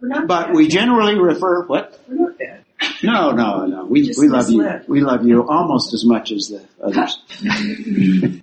We're 0.00 0.08
not 0.08 0.26
But 0.26 0.52
we 0.52 0.68
generally 0.68 1.18
refer, 1.18 1.64
what? 1.64 1.98
We're 2.06 2.14
not 2.14 2.38
bad. 2.38 2.64
No, 3.02 3.32
no, 3.32 3.66
no. 3.66 3.84
We, 3.86 4.12
we 4.18 4.28
love 4.28 4.50
you. 4.50 4.80
We 4.86 5.00
love 5.00 5.24
you 5.24 5.48
almost 5.48 5.94
as 5.94 6.04
much 6.04 6.30
as 6.30 6.48
the 6.48 6.64
others. 6.82 7.18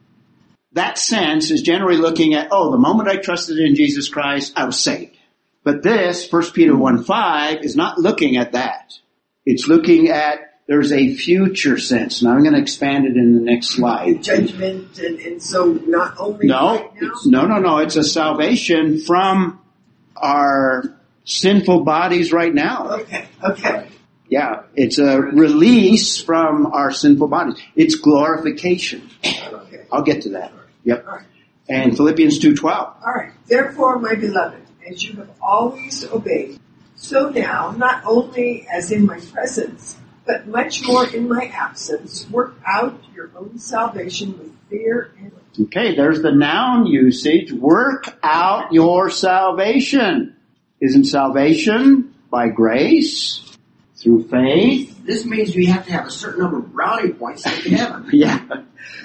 that 0.74 0.98
sense 0.98 1.52
is 1.52 1.62
generally 1.62 1.98
looking 1.98 2.34
at, 2.34 2.50
oh, 2.52 2.72
the 2.72 2.78
moment 2.78 3.10
I 3.10 3.18
trusted 3.18 3.58
in 3.58 3.76
Jesus 3.76 4.08
Christ, 4.10 4.54
I 4.56 4.66
was 4.66 4.80
saved. 4.80 5.18
But 5.64 5.84
this, 5.84 6.32
1 6.32 6.52
Peter 6.52 6.76
1 6.76 7.04
5, 7.04 7.64
is 7.64 7.76
not 7.76 7.98
looking 8.00 8.38
at 8.38 8.54
that. 8.54 8.94
It's 9.46 9.68
looking 9.68 10.10
at 10.10 10.40
there's 10.68 10.92
a 10.94 11.14
future 11.16 11.78
sense. 11.78 12.22
Now 12.24 12.32
I'm 12.32 12.44
going 12.44 12.54
to 12.56 12.62
expand 12.62 13.06
it 13.06 13.18
in 13.18 13.36
the 13.36 13.42
next 13.42 13.70
slide. 13.72 14.24
Judgment 14.24 14.98
and, 15.00 15.20
and 15.20 15.44
so 15.44 15.66
not 15.66 16.16
only 16.18 16.48
No, 16.48 16.76
right 16.78 17.02
now. 17.02 17.12
no, 17.26 17.46
no, 17.48 17.58
no. 17.60 17.78
It's 17.80 17.98
a 17.98 18.04
salvation 18.04 19.00
from 19.02 19.60
our 20.16 20.96
sinful 21.26 21.84
bodies 21.84 22.32
right 22.32 22.54
now. 22.54 22.92
Okay, 23.02 23.28
okay. 23.44 23.88
Yeah, 24.30 24.64
it's 24.76 24.98
a 24.98 25.20
release 25.20 26.22
from 26.22 26.68
our 26.68 26.92
sinful 26.92 27.28
bodies. 27.28 27.62
It's 27.76 27.96
glorification. 27.96 29.10
Okay. 29.26 29.86
I'll 29.92 30.04
get 30.04 30.22
to 30.22 30.30
that. 30.30 30.54
Yep. 30.84 31.06
All 31.08 31.16
right. 31.18 31.26
And 31.70 31.96
Philippians 31.96 32.40
2.12. 32.40 32.64
All 32.66 33.14
right. 33.14 33.32
Therefore, 33.48 34.00
my 34.00 34.16
beloved, 34.16 34.62
as 34.90 35.04
you 35.04 35.14
have 35.18 35.30
always 35.42 36.04
obeyed, 36.12 36.60
so 36.96 37.30
now, 37.30 37.72
not 37.72 38.04
only 38.06 38.68
as 38.72 38.92
in 38.92 39.06
my 39.06 39.20
presence, 39.20 39.98
but 40.26 40.48
much 40.48 40.86
more 40.86 41.08
in 41.08 41.28
my 41.28 41.46
absence, 41.46 42.30
work 42.30 42.56
out 42.66 43.02
your 43.16 43.32
own 43.36 43.58
salvation 43.58 44.38
with 44.38 44.56
fear 44.70 45.14
and 45.20 45.32
Okay, 45.60 45.96
there's 45.96 46.22
the 46.22 46.32
noun 46.32 46.86
usage. 46.86 47.52
Work 47.52 48.18
out 48.24 48.72
your 48.72 49.10
salvation. 49.10 50.38
Isn't 50.80 51.04
salvation 51.04 52.16
by 52.30 52.48
grace? 52.48 53.48
Through 53.98 54.30
faith? 54.30 55.06
This 55.06 55.26
means 55.26 55.54
we 55.56 55.66
have 55.66 55.86
to 55.86 55.92
have 55.92 56.08
a 56.08 56.12
certain 56.12 56.42
number 56.42 56.60
of 56.60 56.74
brownie 56.74 57.12
points 57.12 57.44
to 57.44 57.50
get 57.50 57.64
to 57.64 57.70
heaven. 57.70 58.10
Yeah. 58.14 58.46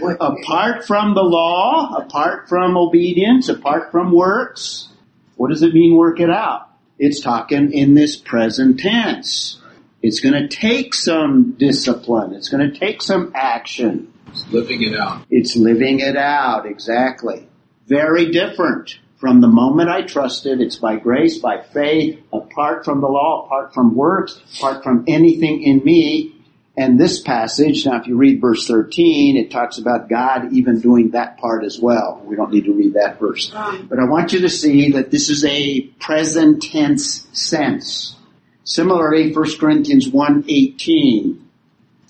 Apart 0.03 0.87
from 0.87 1.15
the 1.15 1.23
law, 1.23 1.97
apart 1.97 2.49
from 2.49 2.77
obedience, 2.77 3.49
apart 3.49 3.91
from 3.91 4.13
works, 4.13 4.89
what 5.37 5.51
does 5.51 5.63
it 5.63 5.73
mean 5.75 5.97
work 5.97 6.21
it 6.21 6.31
out? 6.31 6.69
It's 6.99 7.21
talking 7.21 7.73
in 7.73 7.95
this 7.95 8.17
present 8.17 8.81
tense. 8.81 9.61
It's 10.03 10.21
going 10.21 10.35
to 10.35 10.49
take 10.49 10.95
some 10.95 11.53
discipline. 11.53 12.33
It's 12.33 12.49
going 12.49 12.71
to 12.71 12.79
take 12.79 13.03
some 13.03 13.33
action. 13.35 14.13
It's 14.29 14.47
living 14.53 14.83
it 14.83 14.99
out. 14.99 15.27
It's 15.31 15.57
living 15.57 16.01
it 16.01 16.17
out, 16.17 16.67
exactly. 16.67 17.49
Very 17.87 18.31
different 18.31 18.99
from 19.19 19.41
the 19.41 19.49
moment 19.49 19.89
I 19.89 20.03
trusted. 20.03 20.61
It's 20.61 20.77
by 20.77 20.97
grace, 20.97 21.39
by 21.39 21.63
faith, 21.63 22.21
apart 22.33 22.85
from 22.85 23.01
the 23.01 23.09
law, 23.09 23.47
apart 23.47 23.73
from 23.75 23.95
works, 23.95 24.41
apart 24.59 24.83
from 24.85 25.05
anything 25.09 25.63
in 25.63 25.83
me. 25.85 26.36
And 26.79 27.01
this 27.01 27.21
passage, 27.21 27.87
now 27.87 27.99
if 27.99 28.07
you 28.07 28.17
read 28.17 28.41
verse 28.41 28.67
13, 28.67 29.39
it 29.39 29.51
talks 29.51 29.79
about 29.79 30.11
God 30.11 30.53
even 30.53 30.81
doing 30.81 31.13
that 31.13 31.39
part 31.39 31.65
as 31.65 31.81
well. 31.81 32.21
We 32.25 32.37
don't 32.37 32.53
need 32.53 32.67
to 32.67 32.75
read 32.75 32.95
that 32.95 33.19
verse. 33.19 33.49
But 33.49 33.99
I 33.99 34.05
want 34.05 34.35
you 34.35 34.41
to 34.41 34.51
see 34.51 34.91
that 34.93 35.11
this 35.11 35.31
is 35.31 35.43
a 35.47 35.81
present 36.01 36.63
tense 36.63 37.27
sense. 37.33 38.17
Similarly, 38.65 39.33
1 39.33 39.59
Corinthians 39.59 40.11
1.18. 40.11 41.39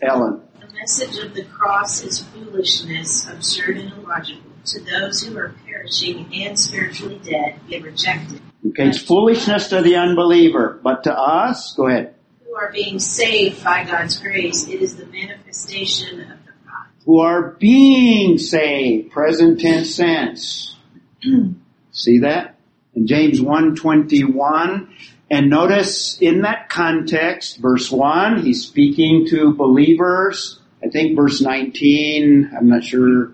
Ellen. 0.03 0.43
The 0.61 0.67
message 0.75 1.19
of 1.25 1.33
the 1.35 1.45
cross 1.45 2.03
is 2.03 2.25
foolishness, 2.25 3.29
absurd 3.29 3.79
and 3.79 3.93
illogical. 3.93 4.43
To 4.67 4.81
those 4.81 5.23
who 5.23 5.39
are 5.39 5.55
perishing 5.64 6.29
and 6.35 6.59
spiritually 6.59 7.21
dead, 7.25 7.61
they 7.71 7.79
reject 7.79 8.33
it. 8.33 8.43
Okay, 8.71 8.89
it's 8.89 8.99
foolishness 9.01 9.69
to 9.69 9.81
the 9.81 9.95
unbeliever, 9.95 10.81
but 10.83 11.05
to 11.05 11.17
us, 11.17 11.73
go 11.77 11.87
ahead. 11.87 12.16
Are 12.57 12.73
being 12.73 12.99
saved 12.99 13.63
by 13.63 13.85
God's 13.85 14.19
grace, 14.19 14.67
it 14.67 14.81
is 14.81 14.97
the 14.97 15.05
manifestation 15.05 16.23
of 16.23 16.39
the 16.47 16.53
God. 16.65 16.87
Who 17.05 17.21
are 17.21 17.51
being 17.51 18.39
saved, 18.39 19.11
present 19.11 19.61
tense 19.61 19.95
sense. 19.95 20.75
See 21.93 22.21
that? 22.21 22.57
In 22.95 23.07
James 23.07 23.43
121, 23.43 24.89
and 25.31 25.51
notice 25.51 26.19
in 26.19 26.43
that 26.43 26.71
context, 26.71 27.59
verse 27.59 27.91
1, 27.91 28.43
he's 28.43 28.67
speaking 28.67 29.27
to 29.29 29.53
believers. 29.53 30.59
I 30.83 30.89
think 30.89 31.15
verse 31.15 31.43
19, 31.43 32.53
I'm 32.57 32.71
not 32.71 32.85
sure, 32.85 33.33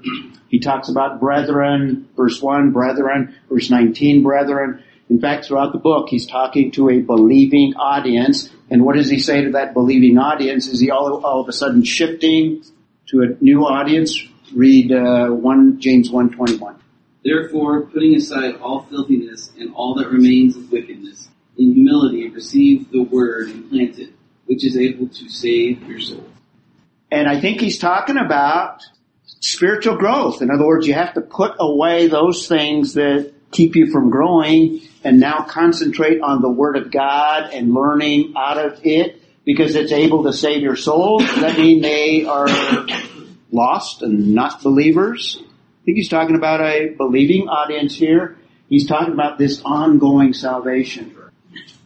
he 0.48 0.58
talks 0.58 0.88
about 0.88 1.20
brethren, 1.20 2.08
verse 2.16 2.42
1, 2.42 2.72
brethren, 2.72 3.36
verse 3.48 3.70
19, 3.70 4.24
brethren. 4.24 4.82
In 5.12 5.20
fact, 5.20 5.44
throughout 5.44 5.72
the 5.72 5.78
book, 5.78 6.08
he's 6.08 6.24
talking 6.24 6.70
to 6.70 6.88
a 6.88 7.00
believing 7.00 7.74
audience. 7.76 8.48
And 8.70 8.82
what 8.82 8.96
does 8.96 9.10
he 9.10 9.20
say 9.20 9.44
to 9.44 9.50
that 9.50 9.74
believing 9.74 10.16
audience? 10.16 10.68
Is 10.68 10.80
he 10.80 10.90
all, 10.90 11.22
all 11.22 11.42
of 11.42 11.48
a 11.50 11.52
sudden 11.52 11.84
shifting 11.84 12.64
to 13.08 13.20
a 13.20 13.44
new 13.44 13.66
audience? 13.66 14.18
Read 14.54 14.90
uh, 14.90 15.28
1 15.28 15.80
James 15.80 16.10
121. 16.10 16.80
Therefore, 17.22 17.82
putting 17.82 18.14
aside 18.14 18.54
all 18.62 18.84
filthiness 18.84 19.52
and 19.58 19.74
all 19.74 19.94
that 19.96 20.08
remains 20.08 20.56
of 20.56 20.72
wickedness, 20.72 21.28
in 21.58 21.74
humility 21.74 22.30
receive 22.30 22.90
the 22.90 23.02
word 23.02 23.50
implanted, 23.50 24.14
which 24.46 24.64
is 24.64 24.78
able 24.78 25.08
to 25.08 25.28
save 25.28 25.82
your 25.82 26.00
soul. 26.00 26.24
And 27.10 27.28
I 27.28 27.38
think 27.38 27.60
he's 27.60 27.78
talking 27.78 28.16
about 28.16 28.80
spiritual 29.40 29.98
growth. 29.98 30.40
In 30.40 30.50
other 30.50 30.66
words, 30.66 30.86
you 30.86 30.94
have 30.94 31.12
to 31.12 31.20
put 31.20 31.52
away 31.60 32.06
those 32.06 32.48
things 32.48 32.94
that 32.94 33.34
keep 33.52 33.76
you 33.76 33.92
from 33.92 34.10
growing 34.10 34.80
and 35.04 35.20
now 35.20 35.44
concentrate 35.48 36.20
on 36.20 36.42
the 36.42 36.48
Word 36.48 36.76
of 36.76 36.90
God 36.90 37.50
and 37.52 37.72
learning 37.72 38.34
out 38.36 38.58
of 38.58 38.80
it 38.84 39.20
because 39.44 39.74
it's 39.76 39.92
able 39.92 40.24
to 40.24 40.32
save 40.32 40.62
your 40.62 40.76
soul. 40.76 41.18
Does 41.18 41.40
that 41.40 41.58
mean 41.58 41.82
they 41.82 42.24
are 42.24 42.48
lost 43.50 44.02
and 44.02 44.34
not 44.34 44.62
believers? 44.62 45.38
I 45.40 45.84
think 45.84 45.96
he's 45.96 46.08
talking 46.08 46.36
about 46.36 46.60
a 46.60 46.94
believing 46.96 47.48
audience 47.48 47.94
here. 47.94 48.38
He's 48.68 48.86
talking 48.86 49.12
about 49.12 49.38
this 49.38 49.60
ongoing 49.64 50.32
salvation. 50.32 51.16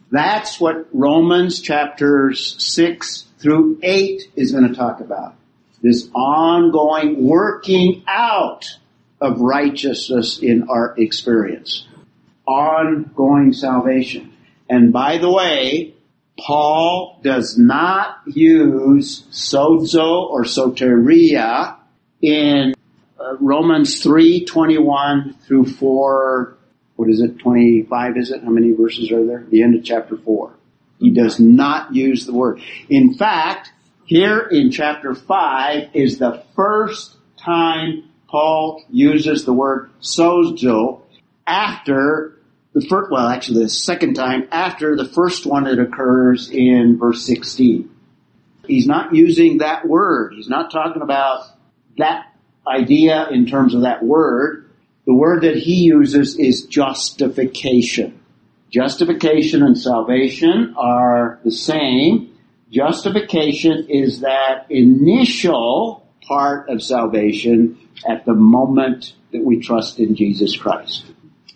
That's 0.09 0.59
what 0.59 0.87
Romans 0.93 1.59
chapters 1.59 2.55
6 2.63 3.25
through 3.39 3.79
8 3.83 4.31
is 4.35 4.53
going 4.53 4.69
to 4.69 4.73
talk 4.73 5.01
about. 5.01 5.35
This 5.81 6.09
ongoing 6.13 7.27
working 7.27 8.03
out 8.07 8.77
of 9.19 9.39
righteousness 9.39 10.39
in 10.39 10.69
our 10.69 10.95
experience. 10.97 11.87
Ongoing 12.47 13.53
salvation. 13.53 14.33
And 14.69 14.93
by 14.93 15.17
the 15.17 15.31
way, 15.31 15.95
Paul 16.39 17.19
does 17.23 17.57
not 17.57 18.19
use 18.27 19.23
sozo 19.31 20.29
or 20.29 20.43
soteria 20.43 21.77
in 22.21 22.73
uh, 23.19 23.37
Romans 23.39 24.03
3, 24.03 24.45
21 24.45 25.35
through 25.47 25.65
4, 25.65 26.57
what 26.95 27.09
is 27.09 27.21
it, 27.21 27.39
25 27.39 28.17
is 28.17 28.31
it? 28.31 28.43
How 28.43 28.49
many 28.49 28.73
verses 28.73 29.11
are 29.11 29.25
there? 29.25 29.45
The 29.49 29.63
end 29.63 29.75
of 29.75 29.83
chapter 29.83 30.17
4. 30.17 30.53
He 30.99 31.11
does 31.11 31.39
not 31.39 31.93
use 31.93 32.25
the 32.25 32.33
word. 32.33 32.61
In 32.89 33.13
fact, 33.13 33.71
here 34.05 34.39
in 34.39 34.71
chapter 34.71 35.13
5 35.13 35.89
is 35.93 36.17
the 36.17 36.43
first 36.55 37.15
time 37.37 38.06
Paul 38.27 38.83
uses 38.89 39.45
the 39.45 39.53
word 39.53 39.89
sozo 40.01 41.01
after 41.45 42.37
the 42.73 42.81
first, 42.81 43.11
well 43.11 43.27
actually 43.27 43.63
the 43.63 43.69
second 43.69 44.15
time 44.15 44.47
after 44.51 44.95
the 44.95 45.05
first 45.05 45.45
one 45.45 45.63
that 45.63 45.79
occurs 45.79 46.49
in 46.51 46.97
verse 46.99 47.25
16. 47.25 47.89
He's 48.67 48.85
not 48.85 49.15
using 49.15 49.59
that 49.59 49.87
word. 49.87 50.33
He's 50.35 50.49
not 50.49 50.71
talking 50.71 51.01
about 51.01 51.45
that 51.97 52.33
idea 52.67 53.29
in 53.29 53.45
terms 53.45 53.73
of 53.73 53.81
that 53.81 54.03
word. 54.03 54.69
The 55.05 55.15
word 55.15 55.43
that 55.43 55.55
he 55.55 55.83
uses 55.83 56.37
is 56.37 56.63
justification. 56.63 58.19
Justification 58.69 59.63
and 59.63 59.77
salvation 59.77 60.75
are 60.77 61.39
the 61.45 61.51
same. 61.51 62.37
Justification 62.69 63.87
is 63.87 64.19
that 64.19 64.69
initial 64.69 66.05
part 66.27 66.67
of 66.67 66.83
salvation 66.83 67.79
at 68.05 68.25
the 68.25 68.33
moment 68.33 69.13
that 69.31 69.43
we 69.43 69.59
trust 69.59 69.99
in 69.99 70.15
Jesus 70.15 70.55
Christ. 70.55 71.05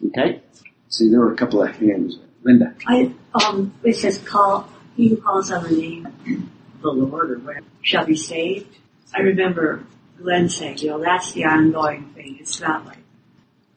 Okay? 0.07 0.41
See, 0.89 1.09
there 1.09 1.19
were 1.19 1.33
a 1.33 1.37
couple 1.37 1.61
of 1.63 1.75
hands. 1.75 2.17
Linda. 2.43 2.73
I, 2.87 3.13
um, 3.35 3.73
it 3.83 3.95
says 3.95 4.17
call, 4.17 4.67
he 4.95 5.09
who 5.09 5.17
calls 5.17 5.51
on 5.51 5.63
the 5.63 5.71
name 5.71 6.05
of 6.07 6.81
the 6.81 6.89
Lord 6.91 7.31
or 7.31 7.39
whatever 7.39 7.65
shall 7.81 8.05
be 8.05 8.15
saved. 8.15 8.75
I 9.15 9.19
remember 9.21 9.83
Glenn 10.17 10.49
saying, 10.49 10.79
you 10.79 10.87
know, 10.89 10.99
that's 10.99 11.33
the 11.33 11.45
ongoing 11.45 12.05
thing. 12.15 12.37
It's 12.39 12.59
not 12.59 12.85
like, 12.85 12.97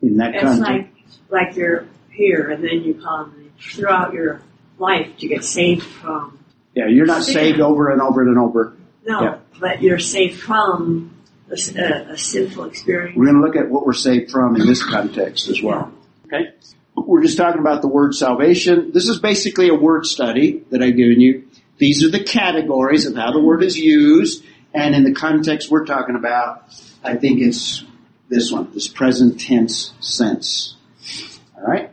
In 0.00 0.16
that 0.16 0.34
it's 0.34 0.42
context. 0.44 1.20
like, 1.30 1.46
like 1.48 1.56
you're 1.56 1.86
here 2.10 2.50
and 2.50 2.64
then 2.64 2.82
you 2.84 2.94
call 2.94 3.24
come 3.24 3.50
throughout 3.60 4.12
your 4.14 4.40
life 4.78 5.16
to 5.18 5.28
get 5.28 5.44
saved 5.44 5.82
from, 5.82 6.38
Yeah, 6.74 6.86
you're 6.88 7.06
not 7.06 7.22
saved 7.22 7.60
over 7.60 7.90
and 7.90 8.00
over 8.00 8.22
and 8.22 8.38
over. 8.38 8.76
no, 9.06 9.20
Yeah. 9.22 9.38
but 9.60 9.82
you're 9.82 9.98
saved 9.98 10.40
from 10.40 11.13
a, 11.50 11.52
s- 11.52 11.74
a- 11.74 12.06
a 12.12 12.18
sinful 12.18 12.64
experience. 12.64 13.16
We're 13.16 13.26
going 13.26 13.36
to 13.36 13.42
look 13.46 13.56
at 13.56 13.70
what 13.70 13.86
we're 13.86 13.92
saved 13.92 14.30
from 14.30 14.56
in 14.56 14.66
this 14.66 14.84
context 14.84 15.48
as 15.48 15.62
well. 15.62 15.92
Okay? 16.26 16.50
We're 16.96 17.22
just 17.22 17.36
talking 17.36 17.60
about 17.60 17.82
the 17.82 17.88
word 17.88 18.14
salvation. 18.14 18.92
This 18.92 19.08
is 19.08 19.18
basically 19.18 19.68
a 19.68 19.74
word 19.74 20.06
study 20.06 20.64
that 20.70 20.82
I've 20.82 20.96
given 20.96 21.20
you. 21.20 21.44
These 21.78 22.04
are 22.04 22.10
the 22.10 22.22
categories 22.22 23.04
of 23.06 23.16
how 23.16 23.32
the 23.32 23.40
word 23.40 23.62
is 23.64 23.76
used, 23.76 24.44
and 24.72 24.94
in 24.94 25.02
the 25.04 25.12
context 25.12 25.70
we're 25.70 25.84
talking 25.86 26.14
about, 26.16 26.64
I 27.02 27.16
think 27.16 27.40
it's 27.40 27.84
this 28.28 28.50
one, 28.52 28.72
this 28.72 28.88
present 28.88 29.40
tense 29.40 29.92
sense. 30.00 30.76
Alright? 31.56 31.90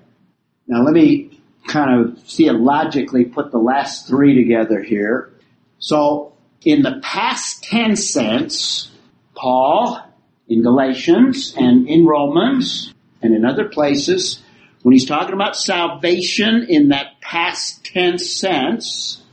Now 0.67 0.83
let 0.83 0.93
me 0.93 1.39
kind 1.67 1.99
of 2.05 2.21
theologically 2.23 3.25
put 3.25 3.51
the 3.51 3.57
last 3.57 4.07
three 4.07 4.35
together 4.35 4.81
here. 4.83 5.33
So, 5.79 6.33
in 6.63 6.83
the 6.83 6.99
past 7.01 7.63
tense 7.63 8.07
sense, 8.07 8.90
Paul, 9.41 9.99
in 10.47 10.61
Galatians 10.61 11.55
and 11.57 11.89
in 11.89 12.05
Romans 12.05 12.93
and 13.23 13.33
in 13.33 13.43
other 13.43 13.67
places, 13.67 14.39
when 14.83 14.93
he's 14.93 15.07
talking 15.07 15.33
about 15.33 15.57
salvation 15.57 16.67
in 16.69 16.89
that 16.89 17.19
past 17.21 17.83
tense 17.83 18.31
sense, 18.31 19.23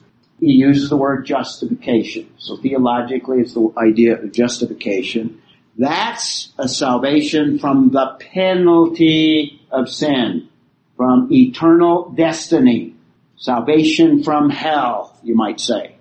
he 0.41 0.53
uses 0.53 0.89
the 0.89 0.97
word 0.97 1.27
justification. 1.27 2.33
So 2.39 2.57
theologically, 2.57 3.41
it's 3.41 3.53
the 3.53 3.71
idea 3.77 4.19
of 4.19 4.33
justification. 4.33 5.43
That's 5.77 6.53
a 6.57 6.69
salvation 6.69 7.59
from 7.59 7.91
the 7.91 8.17
penalty 8.33 9.61
of 9.71 9.91
sin, 9.91 10.49
from 10.97 11.29
eternal 11.31 12.11
destiny, 12.17 12.95
salvation 13.37 14.23
from 14.23 14.49
hell, 14.49 15.19
you 15.23 15.35
might 15.35 15.61
say. 15.61 15.97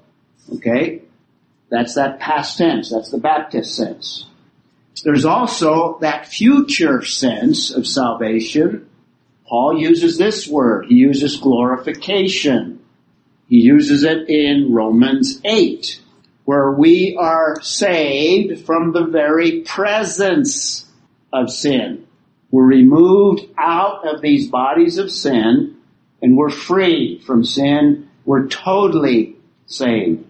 Okay? 0.56 1.02
That's 1.70 1.96
that 1.96 2.20
past 2.20 2.58
tense. 2.58 2.92
That's 2.92 3.12
the 3.12 3.18
Baptist 3.18 3.76
sense. 3.76 4.26
There's 5.04 5.26
also 5.26 5.98
that 6.02 6.28
future 6.28 7.04
sense 7.04 7.72
of 7.72 7.86
salvation. 7.86 8.90
Paul 9.48 9.80
uses 9.80 10.18
this 10.18 10.48
word. 10.48 10.88
He 10.88 10.96
uses 10.96 11.38
glorification. 11.38 12.80
He 13.48 13.58
uses 13.58 14.04
it 14.04 14.28
in 14.30 14.74
Romans 14.74 15.40
8, 15.44 16.02
where 16.46 16.72
we 16.72 17.16
are 17.20 17.62
saved 17.62 18.66
from 18.66 18.92
the 18.92 19.06
very 19.06 19.62
presence 19.62 20.86
of 21.32 21.50
sin. 21.50 22.08
We're 22.52 22.66
removed 22.66 23.46
out 23.58 24.08
of 24.08 24.22
these 24.22 24.48
bodies 24.48 24.98
of 24.98 25.12
sin 25.12 25.78
and 26.22 26.38
we're 26.38 26.50
free 26.50 27.22
from 27.26 27.44
sin. 27.44 28.10
We're 28.26 28.48
totally 28.48 29.36
saved. 29.68 30.27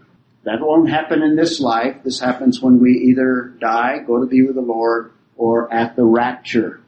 That 0.47 0.61
won't 0.61 0.89
happen 0.89 1.23
in 1.23 1.35
this 1.35 1.59
life. 1.59 1.97
This 2.05 2.21
happens 2.21 2.61
when 2.61 2.79
we 2.79 2.91
either 3.09 3.53
die, 3.59 3.99
go 4.07 4.21
to 4.21 4.25
be 4.25 4.43
with 4.43 4.55
the 4.55 4.61
Lord, 4.61 5.11
or 5.35 5.71
at 5.73 5.97
the 5.97 6.05
rapture. 6.05 6.79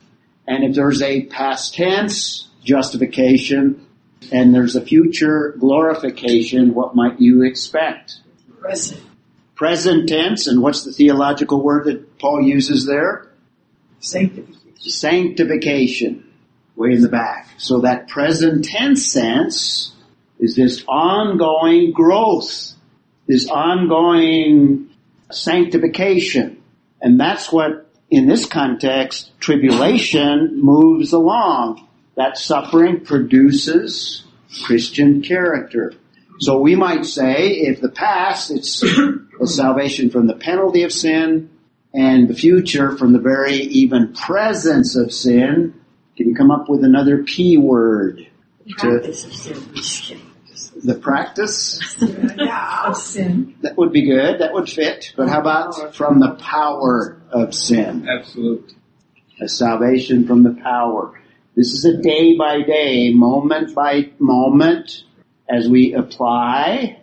And 0.47 0.63
if 0.63 0.75
there's 0.75 1.01
a 1.01 1.25
past 1.25 1.73
tense 1.73 2.47
justification 2.63 3.85
and 4.31 4.55
there's 4.55 4.77
a 4.77 4.81
future 4.81 5.55
glorification, 5.59 6.73
what 6.73 6.95
might 6.95 7.19
you 7.19 7.43
expect? 7.43 8.21
Present. 8.61 9.01
Present 9.55 10.07
tense, 10.07 10.47
and 10.47 10.61
what's 10.61 10.85
the 10.85 10.93
theological 10.93 11.61
word 11.61 11.83
that 11.87 12.17
Paul 12.17 12.41
uses 12.41 12.85
there? 12.85 13.27
Sanctification. 13.99 14.79
Sanctification. 14.79 16.31
Way 16.77 16.93
in 16.93 17.01
the 17.01 17.09
back. 17.09 17.49
So 17.57 17.81
that 17.81 18.07
present 18.07 18.63
tense 18.63 19.05
sense 19.05 19.93
is 20.39 20.55
this 20.55 20.81
ongoing 20.87 21.91
growth, 21.91 22.68
this 23.29 23.47
ongoing 23.47 24.89
sanctification. 25.31 26.61
And 26.99 27.19
that's 27.19 27.51
what, 27.51 27.87
in 28.09 28.27
this 28.27 28.47
context, 28.47 29.31
tribulation 29.39 30.59
moves 30.61 31.13
along. 31.13 31.87
That 32.15 32.37
suffering 32.39 33.05
produces 33.05 34.25
Christian 34.65 35.21
character. 35.21 35.93
So 36.39 36.59
we 36.59 36.75
might 36.75 37.05
say, 37.05 37.49
if 37.51 37.81
the 37.81 37.89
past, 37.89 38.49
it's 38.49 38.83
a 38.83 39.45
salvation 39.45 40.09
from 40.09 40.25
the 40.25 40.33
penalty 40.33 40.83
of 40.83 40.91
sin, 40.91 41.51
and 41.93 42.27
the 42.27 42.33
future 42.33 42.97
from 42.97 43.13
the 43.13 43.19
very 43.19 43.57
even 43.57 44.13
presence 44.13 44.95
of 44.95 45.13
sin, 45.13 45.75
can 46.17 46.29
you 46.29 46.35
come 46.35 46.49
up 46.49 46.67
with 46.67 46.83
another 46.83 47.23
P 47.23 47.57
word? 47.57 48.27
Practice 48.77 49.25
of 49.25 49.33
sin. 49.79 50.19
I'm 50.81 50.85
just 50.85 50.95
kidding. 50.95 50.95
The 50.95 50.99
practice? 50.99 51.97
Yeah. 52.37 52.83
Of 52.85 52.97
sin. 52.97 53.55
That 53.61 53.77
would 53.77 53.91
be 53.91 54.05
good. 54.05 54.39
That 54.39 54.53
would 54.53 54.69
fit. 54.69 55.13
But 55.15 55.29
how 55.29 55.41
about 55.41 55.95
from 55.95 56.19
the 56.19 56.35
power 56.35 57.21
of 57.31 57.53
sin? 57.53 58.07
Absolutely. 58.07 58.75
A 59.41 59.47
salvation 59.47 60.27
from 60.27 60.43
the 60.43 60.59
power. 60.61 61.19
This 61.55 61.73
is 61.73 61.85
a 61.85 62.01
day 62.01 62.37
by 62.37 62.61
day, 62.61 63.11
moment 63.13 63.75
by 63.75 64.11
moment, 64.19 65.03
as 65.49 65.67
we 65.67 65.93
apply 65.93 67.01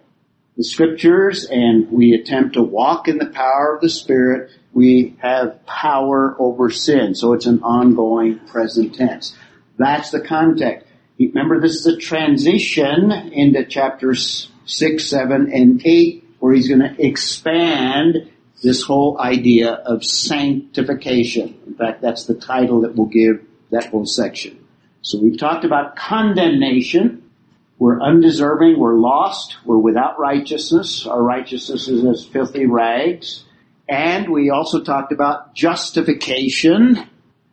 the 0.57 0.64
scriptures 0.64 1.45
and 1.45 1.91
we 1.91 2.14
attempt 2.14 2.55
to 2.55 2.62
walk 2.62 3.09
in 3.09 3.18
the 3.18 3.27
power 3.27 3.74
of 3.74 3.83
the 3.83 3.91
Spirit, 3.91 4.51
we 4.72 5.16
have 5.18 5.66
power 5.66 6.35
over 6.39 6.70
sin. 6.70 7.14
So 7.14 7.33
it's 7.35 7.47
an 7.47 7.62
ongoing 7.62 8.39
present 8.39 8.95
tense. 8.95 9.37
That's 9.79 10.11
the 10.11 10.20
context. 10.20 10.86
Remember, 11.19 11.61
this 11.61 11.77
is 11.77 11.87
a 11.87 11.97
transition 11.97 13.11
into 13.11 13.64
chapters 13.64 14.51
6, 14.67 15.09
7, 15.09 15.53
and 15.53 15.81
8, 15.85 16.25
where 16.41 16.55
he's 16.55 16.69
going 16.69 16.81
to 16.81 17.07
expand 17.07 18.31
this 18.62 18.83
whole 18.83 19.19
idea 19.21 19.73
of 19.73 20.05
sanctification. 20.05 21.59
In 21.67 21.75
fact, 21.75 22.03
that's 22.03 22.25
the 22.25 22.35
title 22.35 22.83
that 22.83 22.95
we'll 22.95 23.07
give 23.07 23.45
that 23.71 23.87
whole 23.87 24.07
section. 24.07 24.64
So 25.03 25.19
we've 25.21 25.39
talked 25.39 25.64
about 25.64 25.97
condemnation. 25.97 27.31
We're 27.79 28.01
undeserving, 28.01 28.79
we're 28.79 28.95
lost, 28.95 29.59
we're 29.64 29.79
without 29.79 30.19
righteousness. 30.19 31.07
Our 31.07 31.23
righteousness 31.23 31.89
is 31.89 32.05
as 32.05 32.25
filthy 32.27 32.67
rags. 32.67 33.45
And 33.89 34.31
we 34.31 34.51
also 34.51 34.83
talked 34.83 35.12
about 35.12 35.55
justification. 35.55 37.07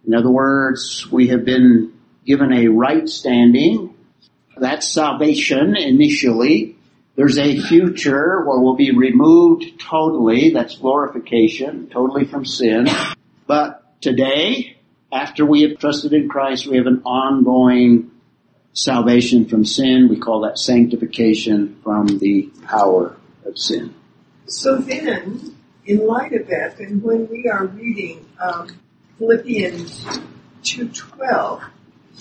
In 0.08 0.14
other 0.14 0.32
words, 0.32 1.12
we 1.12 1.28
have 1.28 1.46
been 1.46 1.93
given 2.26 2.54
a 2.54 2.68
right 2.68 3.08
standing. 3.08 3.96
That's 4.58 4.88
salvation 4.88 5.76
initially. 5.76 6.78
There's 7.16 7.38
a 7.38 7.60
future 7.60 8.44
where 8.44 8.60
we'll 8.60 8.76
be 8.76 8.92
removed 8.92 9.80
totally. 9.80 10.52
That's 10.52 10.78
glorification, 10.78 11.90
totally 11.90 12.26
from 12.26 12.46
sin. 12.46 12.88
But 13.46 14.02
today, 14.02 14.78
after 15.12 15.46
we 15.46 15.62
have 15.64 15.78
trusted 15.78 16.14
in 16.14 16.28
Christ, 16.28 16.66
we 16.66 16.78
have 16.78 16.88
an 16.88 17.04
ongoing 17.06 18.12
salvation 18.74 19.46
from 19.48 19.64
sin. 19.64 20.08
We 20.10 20.18
call 20.18 20.42
that 20.42 20.58
sanctification 20.58 21.80
from 21.84 22.08
the 22.20 22.50
power 22.66 23.16
of 23.46 23.58
sin. 23.58 23.94
So 24.48 24.78
then, 24.78 25.56
in 25.86 26.08
light 26.08 26.34
of 26.34 26.48
that, 26.48 26.80
and 26.80 27.04
when 27.04 27.28
we 27.30 27.48
are 27.48 27.66
reading 27.68 28.26
um, 28.40 28.76
Philippians 29.20 30.04
2.12, 30.64 31.64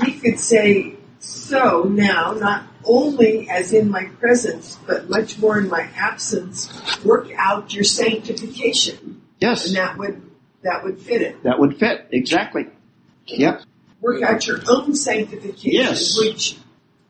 we 0.01 0.13
could 0.13 0.39
say, 0.39 0.95
so 1.19 1.85
now, 1.85 2.33
not 2.33 2.65
only 2.85 3.49
as 3.49 3.73
in 3.73 3.91
my 3.91 4.05
presence, 4.21 4.79
but 4.87 5.09
much 5.09 5.39
more 5.39 5.59
in 5.59 5.69
my 5.69 5.83
absence, 5.97 6.69
work 7.05 7.29
out 7.37 7.73
your 7.73 7.85
sanctification. 7.85 9.23
Yes, 9.39 9.67
And 9.69 9.77
that 9.77 9.99
would, 9.99 10.23
that 10.63 10.85
would 10.85 11.01
fit 11.01 11.23
it. 11.23 11.43
that 11.45 11.59
would 11.59 11.79
fit. 11.79 12.09
Exactly. 12.11 12.67
Yep. 13.27 13.63
Work 14.01 14.23
out 14.23 14.47
your 14.47 14.59
own 14.69 14.95
sanctification, 14.97 15.71
Yes. 15.73 16.19
which, 16.19 16.59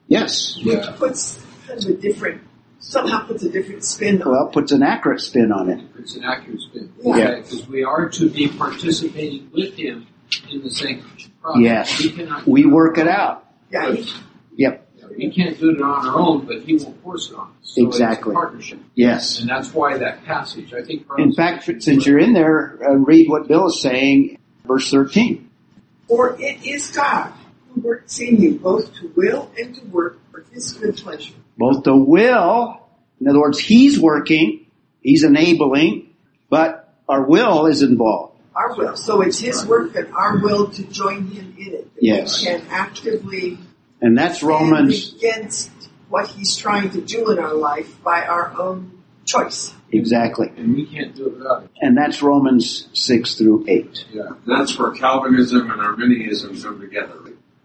Yes. 0.08 0.58
which 0.62 0.84
puts 0.96 1.42
kind 1.66 1.82
of 1.82 1.90
a 1.90 1.94
different, 1.94 2.42
somehow 2.80 3.24
puts 3.26 3.42
a 3.44 3.48
different 3.50 3.82
spin 3.84 4.20
on 4.22 4.30
Well, 4.30 4.48
puts 4.48 4.72
an 4.72 4.82
accurate 4.82 5.20
spin 5.22 5.52
on 5.52 5.70
it. 5.70 5.82
It's 5.98 6.16
an 6.16 6.24
accurate 6.24 6.60
spin. 6.60 6.92
Yeah. 7.02 7.36
Because 7.36 7.66
we 7.66 7.82
are 7.84 8.08
to 8.10 8.28
be 8.28 8.48
participating 8.48 9.50
with 9.54 9.74
him 9.74 10.06
in 10.50 10.62
the 10.62 10.70
sanctification 10.70 11.32
process. 11.40 11.62
Yes. 11.62 12.00
We 12.00 12.10
cannot. 12.12 12.46
We 12.46 12.66
work 12.66 12.98
it 12.98 13.08
out. 13.08 13.46
Yeah, 13.70 13.96
Yep. 14.56 14.88
We 15.16 15.30
can't 15.30 15.58
do 15.58 15.70
it 15.70 15.82
on 15.82 16.08
our 16.08 16.18
own, 16.18 16.46
but 16.46 16.62
he 16.62 16.76
will 16.76 16.94
force 17.02 17.30
it 17.30 17.36
on 17.36 17.48
us. 17.48 17.52
So 17.62 17.86
Exactly. 17.86 18.30
It's 18.32 18.36
a 18.36 18.40
partnership. 18.40 18.78
Yes. 18.94 19.40
And 19.40 19.48
that's 19.48 19.72
why 19.74 19.98
that 19.98 20.24
passage, 20.24 20.72
I 20.72 20.82
think. 20.82 21.06
In 21.18 21.32
fact, 21.32 21.64
since 21.64 22.06
you're 22.06 22.18
in 22.18 22.32
there, 22.32 22.78
uh, 22.82 22.94
read 22.94 23.28
what 23.28 23.48
Bill 23.48 23.66
is 23.66 23.80
saying, 23.80 24.38
verse 24.66 24.90
13. 24.90 25.50
For 26.08 26.36
it 26.40 26.64
is 26.64 26.90
God 26.90 27.32
who 27.74 27.80
works 27.82 28.18
in 28.20 28.40
you 28.40 28.54
both 28.58 28.94
to 28.96 29.12
will 29.14 29.50
and 29.58 29.74
to 29.74 29.84
work 29.86 30.18
for 30.30 30.44
his 30.52 30.72
good 30.72 30.96
pleasure. 30.96 31.34
Both 31.58 31.84
the 31.84 31.96
will, 31.96 32.86
in 33.20 33.28
other 33.28 33.40
words, 33.40 33.58
he's 33.58 34.00
working, 34.00 34.66
he's 35.02 35.24
enabling, 35.24 36.14
but 36.48 36.94
our 37.08 37.22
will 37.22 37.66
is 37.66 37.82
involved. 37.82 38.31
Our 38.54 38.76
will. 38.76 38.96
So 38.96 39.22
it's 39.22 39.38
his 39.38 39.64
work 39.66 39.94
and 39.94 40.12
our 40.12 40.38
will 40.38 40.70
to 40.70 40.82
join 40.84 41.26
him 41.28 41.54
in 41.58 41.74
it. 41.74 41.94
That 41.94 42.02
Yes. 42.02 42.40
We 42.40 42.46
can 42.46 42.66
actively 42.70 43.58
And 44.00 44.16
that's 44.16 44.42
Romans, 44.42 45.14
against 45.14 45.70
what 46.08 46.28
he's 46.28 46.56
trying 46.56 46.90
to 46.90 47.00
do 47.00 47.30
in 47.30 47.38
our 47.38 47.54
life 47.54 48.02
by 48.02 48.26
our 48.26 48.52
own 48.60 49.02
choice. 49.24 49.72
Exactly. 49.90 50.50
And 50.56 50.74
we 50.74 50.86
can't 50.86 51.14
do 51.14 51.26
it 51.26 51.38
without 51.38 51.64
it. 51.64 51.70
And 51.80 51.96
that's 51.96 52.22
Romans 52.22 52.88
6 52.92 53.34
through 53.36 53.64
8. 53.68 54.06
Yeah, 54.12 54.22
that's 54.46 54.78
where 54.78 54.90
Calvinism 54.90 55.70
and 55.70 55.80
Arminianism 55.80 56.60
come 56.60 56.80
together. 56.80 57.18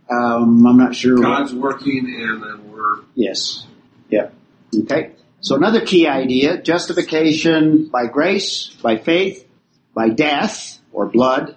Um, 0.09 0.65
I'm 0.65 0.77
not 0.77 0.95
sure. 0.95 1.17
God's 1.17 1.53
working 1.53 2.05
and 2.19 2.41
then 2.41 2.71
we're 2.71 3.01
Yes. 3.15 3.65
Yeah. 4.09 4.29
Okay. 4.73 5.11
So 5.41 5.55
another 5.55 5.85
key 5.85 6.07
idea, 6.07 6.61
justification 6.61 7.87
by 7.89 8.07
grace, 8.07 8.69
by 8.81 8.97
faith, 8.97 9.47
by 9.93 10.09
death 10.09 10.76
or 10.97 11.05
blood. 11.05 11.55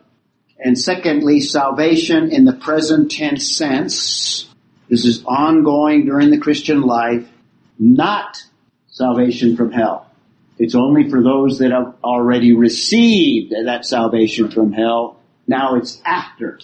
And 0.63 0.79
secondly, 0.79 1.41
salvation 1.41 2.31
in 2.31 2.45
the 2.45 2.53
present 2.53 3.11
tense 3.11 3.57
sense. 3.57 4.47
This 4.91 5.07
is 5.07 5.25
ongoing 5.25 6.05
during 6.05 6.31
the 6.31 6.39
Christian 6.39 6.83
life, 6.83 7.27
not 7.79 8.37
salvation 8.89 9.57
from 9.57 9.73
hell. 9.73 10.07
It's 10.59 10.75
only 10.75 11.09
for 11.09 11.23
those 11.23 11.59
that 11.61 11.71
have 11.71 11.95
already 12.05 12.53
received 12.53 13.55
that 13.65 13.87
salvation 13.87 14.51
from 14.51 14.73
hell. 14.73 15.19
Now 15.47 15.77
it's 15.77 16.03
after 16.05 16.61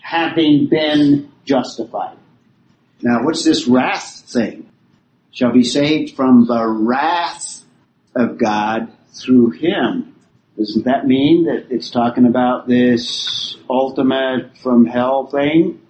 having 0.00 0.68
been 0.68 1.30
justified. 1.44 2.16
Now 3.02 3.22
what's 3.22 3.44
this 3.44 3.68
wrath 3.68 4.24
thing? 4.32 4.66
Shall 5.30 5.52
be 5.52 5.64
saved 5.64 6.16
from 6.16 6.46
the 6.46 6.66
wrath 6.66 7.62
of 8.14 8.38
God 8.38 8.90
through 9.12 9.50
him. 9.50 10.13
Doesn't 10.56 10.84
that 10.84 11.06
mean 11.06 11.44
that 11.44 11.66
it's 11.70 11.90
talking 11.90 12.26
about 12.26 12.68
this 12.68 13.56
ultimate 13.68 14.56
from 14.58 14.86
hell 14.86 15.26
thing? 15.26 15.80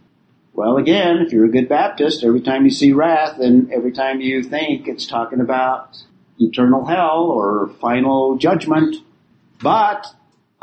Well 0.54 0.76
again, 0.76 1.18
if 1.18 1.32
you're 1.32 1.44
a 1.44 1.50
good 1.50 1.68
Baptist, 1.68 2.24
every 2.24 2.40
time 2.40 2.64
you 2.64 2.70
see 2.70 2.92
wrath 2.92 3.40
and 3.40 3.72
every 3.72 3.92
time 3.92 4.20
you 4.20 4.42
think 4.42 4.88
it's 4.88 5.06
talking 5.06 5.40
about 5.40 5.96
eternal 6.38 6.84
hell 6.84 7.24
or 7.24 7.72
final 7.80 8.36
judgment. 8.38 8.96
But 9.60 10.06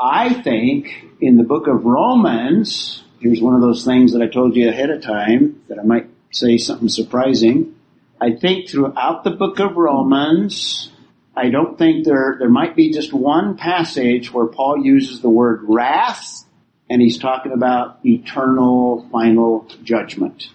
I 0.00 0.34
think 0.42 0.88
in 1.20 1.36
the 1.36 1.44
book 1.44 1.66
of 1.66 1.84
Romans, 1.84 3.02
here's 3.20 3.40
one 3.40 3.54
of 3.54 3.60
those 3.60 3.84
things 3.84 4.12
that 4.12 4.22
I 4.22 4.26
told 4.26 4.56
you 4.56 4.68
ahead 4.68 4.90
of 4.90 5.02
time 5.02 5.62
that 5.68 5.78
I 5.78 5.82
might 5.82 6.08
say 6.30 6.58
something 6.58 6.88
surprising. 6.88 7.74
I 8.20 8.32
think 8.32 8.68
throughout 8.68 9.24
the 9.24 9.30
book 9.30 9.58
of 9.58 9.76
Romans, 9.76 10.91
I 11.34 11.48
don't 11.48 11.78
think 11.78 12.04
there, 12.04 12.36
there 12.38 12.50
might 12.50 12.76
be 12.76 12.92
just 12.92 13.12
one 13.12 13.56
passage 13.56 14.32
where 14.32 14.46
Paul 14.46 14.84
uses 14.84 15.20
the 15.20 15.30
word 15.30 15.60
wrath 15.62 16.44
and 16.90 17.00
he's 17.00 17.18
talking 17.18 17.52
about 17.52 18.00
eternal 18.04 19.08
final 19.10 19.66
judgment. 19.82 20.48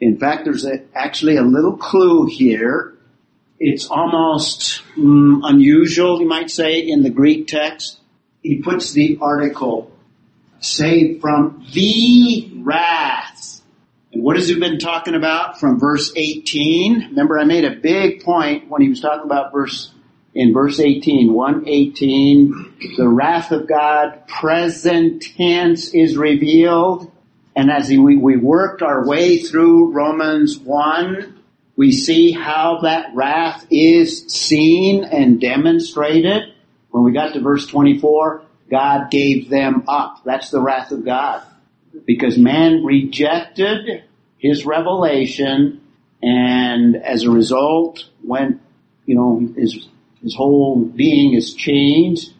In 0.00 0.18
fact, 0.18 0.44
there's 0.44 0.64
a, 0.64 0.80
actually 0.94 1.36
a 1.36 1.42
little 1.42 1.76
clue 1.76 2.26
here. 2.26 2.94
It's 3.60 3.86
almost 3.86 4.82
mm, 4.96 5.40
unusual, 5.42 6.20
you 6.20 6.26
might 6.26 6.50
say, 6.50 6.80
in 6.80 7.02
the 7.02 7.10
Greek 7.10 7.46
text. 7.46 8.00
He 8.42 8.62
puts 8.62 8.92
the 8.92 9.18
article 9.20 9.92
saved 10.60 11.20
from 11.20 11.64
the 11.72 12.50
wrath. 12.62 13.60
And 14.12 14.22
what 14.22 14.36
has 14.36 14.48
he 14.48 14.58
been 14.58 14.78
talking 14.78 15.14
about 15.14 15.60
from 15.60 15.78
verse 15.78 16.12
18? 16.16 17.10
Remember 17.10 17.38
I 17.38 17.44
made 17.44 17.64
a 17.64 17.76
big 17.76 18.24
point 18.24 18.68
when 18.68 18.82
he 18.82 18.88
was 18.88 19.00
talking 19.00 19.24
about 19.24 19.52
verse, 19.52 19.91
in 20.34 20.52
verse 20.54 20.80
18, 20.80 21.32
118, 21.32 22.94
the 22.96 23.08
wrath 23.08 23.52
of 23.52 23.68
God, 23.68 24.26
present 24.26 25.22
tense 25.36 25.92
is 25.94 26.16
revealed. 26.16 27.10
And 27.54 27.70
as 27.70 27.88
we, 27.88 28.16
we 28.16 28.36
worked 28.36 28.82
our 28.82 29.06
way 29.06 29.38
through 29.38 29.92
Romans 29.92 30.58
1, 30.58 31.38
we 31.76 31.92
see 31.92 32.32
how 32.32 32.80
that 32.82 33.14
wrath 33.14 33.66
is 33.70 34.26
seen 34.28 35.04
and 35.04 35.40
demonstrated. 35.40 36.54
When 36.90 37.04
we 37.04 37.12
got 37.12 37.34
to 37.34 37.40
verse 37.40 37.66
24, 37.66 38.42
God 38.70 39.10
gave 39.10 39.50
them 39.50 39.84
up. 39.86 40.22
That's 40.24 40.50
the 40.50 40.60
wrath 40.60 40.92
of 40.92 41.04
God. 41.04 41.42
Because 42.06 42.38
man 42.38 42.84
rejected 42.84 44.04
his 44.38 44.64
revelation 44.64 45.82
and 46.22 46.96
as 46.96 47.24
a 47.24 47.30
result 47.30 48.08
went, 48.24 48.60
you 49.04 49.14
know, 49.14 49.52
his, 49.56 49.88
his 50.22 50.34
whole 50.34 50.84
being 50.84 51.34
is 51.34 51.54
changed. 51.54 52.32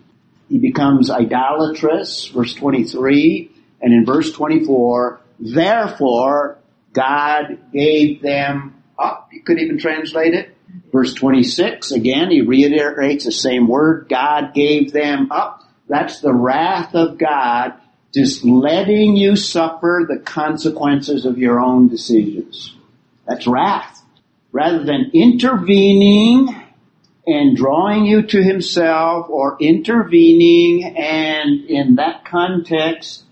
He 0.48 0.58
becomes 0.58 1.10
idolatrous, 1.10 2.26
verse 2.28 2.54
23, 2.54 3.50
and 3.80 3.92
in 3.92 4.04
verse 4.04 4.32
24, 4.32 5.20
therefore 5.40 6.58
God 6.92 7.58
gave 7.72 8.22
them 8.22 8.82
up. 8.98 9.28
You 9.32 9.42
could 9.42 9.58
even 9.58 9.78
translate 9.78 10.34
it. 10.34 10.56
Verse 10.92 11.12
26, 11.14 11.92
again, 11.92 12.30
he 12.30 12.40
reiterates 12.40 13.24
the 13.24 13.32
same 13.32 13.66
word. 13.66 14.06
God 14.08 14.54
gave 14.54 14.92
them 14.92 15.30
up. 15.30 15.64
That's 15.88 16.20
the 16.20 16.32
wrath 16.32 16.94
of 16.94 17.18
God 17.18 17.74
just 18.14 18.44
letting 18.44 19.16
you 19.16 19.36
suffer 19.36 20.06
the 20.06 20.18
consequences 20.18 21.24
of 21.24 21.38
your 21.38 21.60
own 21.60 21.88
decisions. 21.88 22.76
That's 23.26 23.46
wrath. 23.46 24.02
Rather 24.52 24.84
than 24.84 25.10
intervening 25.14 26.61
and 27.26 27.56
drawing 27.56 28.04
you 28.04 28.22
to 28.22 28.42
himself 28.42 29.28
or 29.30 29.56
intervening 29.60 30.96
and 30.96 31.64
in 31.68 31.96
that 31.96 32.24
context, 32.24 33.24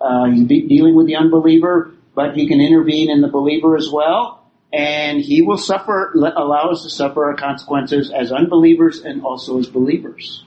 uh, 0.00 0.26
he's 0.26 0.46
dealing 0.46 0.94
with 0.94 1.06
the 1.06 1.16
unbeliever, 1.16 1.92
but 2.14 2.34
he 2.34 2.46
can 2.46 2.60
intervene 2.60 3.10
in 3.10 3.20
the 3.20 3.28
believer 3.28 3.76
as 3.76 3.88
well. 3.90 4.34
And 4.70 5.18
he 5.18 5.40
will 5.40 5.56
suffer, 5.56 6.12
allow 6.14 6.70
us 6.70 6.82
to 6.82 6.90
suffer 6.90 7.24
our 7.24 7.36
consequences 7.36 8.12
as 8.14 8.30
unbelievers 8.30 9.00
and 9.00 9.22
also 9.22 9.58
as 9.58 9.66
believers. 9.66 10.44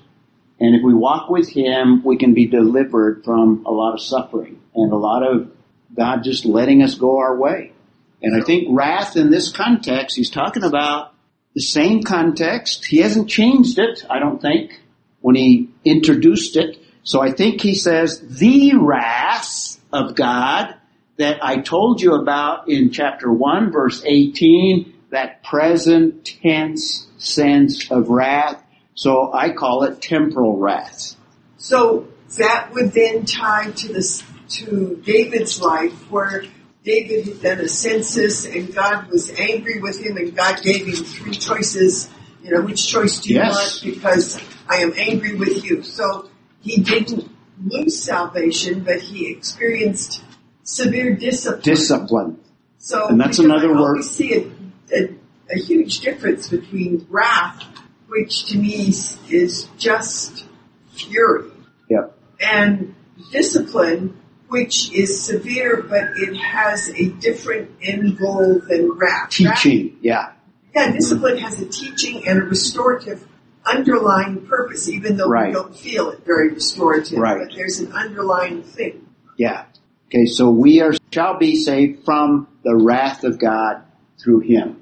And 0.62 0.76
if 0.76 0.84
we 0.84 0.94
walk 0.94 1.28
with 1.28 1.50
Him, 1.50 2.04
we 2.04 2.18
can 2.18 2.36
be 2.36 2.46
delivered 2.46 3.24
from 3.26 3.66
a 3.66 3.72
lot 3.72 3.94
of 3.94 4.02
suffering 4.02 4.62
and 4.76 4.92
a 4.94 4.96
lot 4.96 5.24
of 5.24 5.52
God 5.96 6.24
just 6.24 6.46
letting 6.46 6.84
us 6.84 6.94
go 6.94 7.18
our 7.18 7.36
way. 7.36 7.74
And 8.22 8.40
I 8.40 8.46
think 8.46 8.68
wrath 8.70 9.18
in 9.18 9.32
this 9.32 9.52
context, 9.52 10.16
He's 10.16 10.30
talking 10.30 10.64
about 10.64 11.11
the 11.54 11.62
same 11.62 12.04
context. 12.04 12.86
He 12.86 12.98
hasn't 12.98 13.30
changed 13.30 13.80
it, 13.80 14.06
I 14.10 14.20
don't 14.20 14.42
think, 14.42 14.80
when 15.22 15.36
He 15.36 15.70
introduced 15.84 16.56
it. 16.56 16.78
So 17.04 17.22
I 17.22 17.32
think 17.32 17.62
He 17.62 17.76
says, 17.76 18.20
the 18.20 18.74
wrath 18.76 19.80
of 19.92 20.16
God 20.16 20.76
that 21.18 21.44
I 21.44 21.58
told 21.58 22.02
you 22.02 22.14
about 22.14 22.70
in 22.70 22.92
chapter 22.92 23.32
1 23.32 23.72
verse 23.72 24.02
18, 24.06 24.94
that 25.10 25.44
present 25.44 26.26
tense 26.26 27.08
sense 27.18 27.92
of 27.92 28.10
wrath 28.10 28.64
so 29.02 29.34
I 29.34 29.52
call 29.52 29.84
it 29.84 30.02
temporal 30.02 30.58
wrath. 30.58 31.16
So 31.58 32.08
that 32.38 32.72
would 32.74 32.92
then 32.92 33.26
tie 33.26 33.72
to 33.72 33.94
this, 33.94 34.24
to 34.50 35.02
David's 35.04 35.62
life 35.62 36.12
where 36.12 36.44
David 36.84 37.26
had 37.28 37.42
done 37.42 37.60
a 37.60 37.68
census 37.68 38.46
and 38.46 38.74
God 38.74 39.10
was 39.10 39.30
angry 39.32 39.80
with 39.80 40.00
him 40.00 40.18
and 40.18 40.36
God 40.36 40.62
gave 40.62 40.88
him 40.88 40.96
three 40.96 41.34
choices. 41.34 42.10
You 42.44 42.52
know, 42.52 42.62
which 42.62 42.88
choice 42.88 43.22
do 43.22 43.30
you 43.30 43.36
Yes. 43.36 43.84
want? 43.84 43.96
Because 43.96 44.40
I 44.68 44.78
am 44.78 44.94
angry 44.98 45.36
with 45.36 45.64
you. 45.64 45.84
So 45.84 46.30
he 46.62 46.82
didn't 46.82 47.30
lose 47.64 48.02
salvation, 48.02 48.84
but 48.84 49.00
he 49.00 49.28
experienced 49.30 50.24
severe 50.64 51.16
discipline. 51.16 51.62
Discipline. 51.62 52.38
So 52.80 53.08
And 53.10 53.22
that's 53.22 53.38
another 53.38 53.72
word- 53.74 53.98
We 53.98 54.02
see 54.04 54.34
a, 54.34 54.52
a, 54.96 55.10
a 55.52 55.58
huge 55.60 56.00
difference 56.00 56.50
between 56.50 57.06
wrath, 57.10 57.64
which 58.08 58.46
to 58.46 58.58
me 58.58 58.88
is, 58.88 59.18
is 59.30 59.68
just 59.78 60.46
fury, 60.94 61.52
Yep. 61.90 62.18
and 62.42 62.96
discipline, 63.32 64.18
which 64.52 64.92
is 64.94 65.22
severe, 65.24 65.82
but 65.82 66.10
it 66.18 66.36
has 66.36 66.90
a 66.90 67.06
different 67.10 67.72
end 67.82 68.18
goal 68.20 68.60
than 68.68 68.92
wrath. 68.92 69.40
Wrath- 69.40 69.62
Teaching. 69.62 69.98
Yeah. 70.02 70.34
yeah, 70.76 70.92
discipline 70.92 71.38
has 71.38 71.62
a 71.62 71.66
teaching 71.68 72.28
and 72.28 72.38
a 72.40 72.46
restorative 72.46 73.26
underlying 73.66 74.46
purpose, 74.46 74.90
even 74.90 75.16
though 75.16 75.30
Right. 75.30 75.48
we 75.48 75.54
don't 75.54 75.74
feel 75.76 76.10
it 76.10 76.26
very 76.26 76.50
restorative. 76.50 77.18
Right. 77.18 77.40
But 77.48 77.56
there's 77.56 77.80
an 77.80 77.94
underlying 77.94 78.64
thing. 78.64 79.06
Yeah. 79.38 79.64
Okay, 80.08 80.26
so 80.26 80.50
we 80.50 80.82
are 80.82 80.92
shall 81.14 81.38
be 81.38 81.56
saved 81.56 82.04
from 82.04 82.48
the 82.66 82.76
wrath 82.76 83.24
of 83.24 83.40
God 83.40 83.84
through 84.22 84.42
him. 84.42 84.78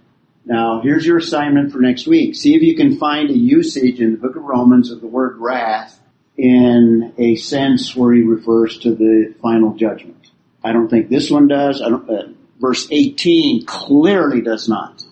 Now, 0.45 0.81
here's 0.81 1.05
your 1.05 1.17
assignment 1.17 1.71
for 1.71 1.79
next 1.79 2.07
week. 2.07 2.33
See 2.33 2.55
if 2.55 2.63
you 2.63 2.75
can 2.75 2.97
find 2.97 3.29
a 3.29 3.37
usage 3.37 3.99
in 3.99 4.13
the 4.13 4.17
book 4.17 4.35
of 4.35 4.41
Romans 4.43 4.89
of 4.89 4.99
the 5.01 5.05
word 5.07 5.37
wrath 5.37 5.99
in 6.39 7.13
a 7.17 7.35
sense 7.35 7.93
where 7.93 8.13
he 8.13 8.21
refers 8.21 8.77
to 8.79 8.95
the 8.95 9.35
final 9.41 9.73
judgment. 9.75 10.31
I 10.63 10.71
don't 10.71 10.87
think 10.87 11.09
this 11.09 11.29
one 11.29 11.49
does. 11.49 11.81
I 11.81 11.89
don't, 11.89 12.09
uh, 12.09 12.29
verse 12.61 12.87
18 12.89 13.65
clearly 13.65 14.39
does 14.39 14.69
not. 14.69 15.03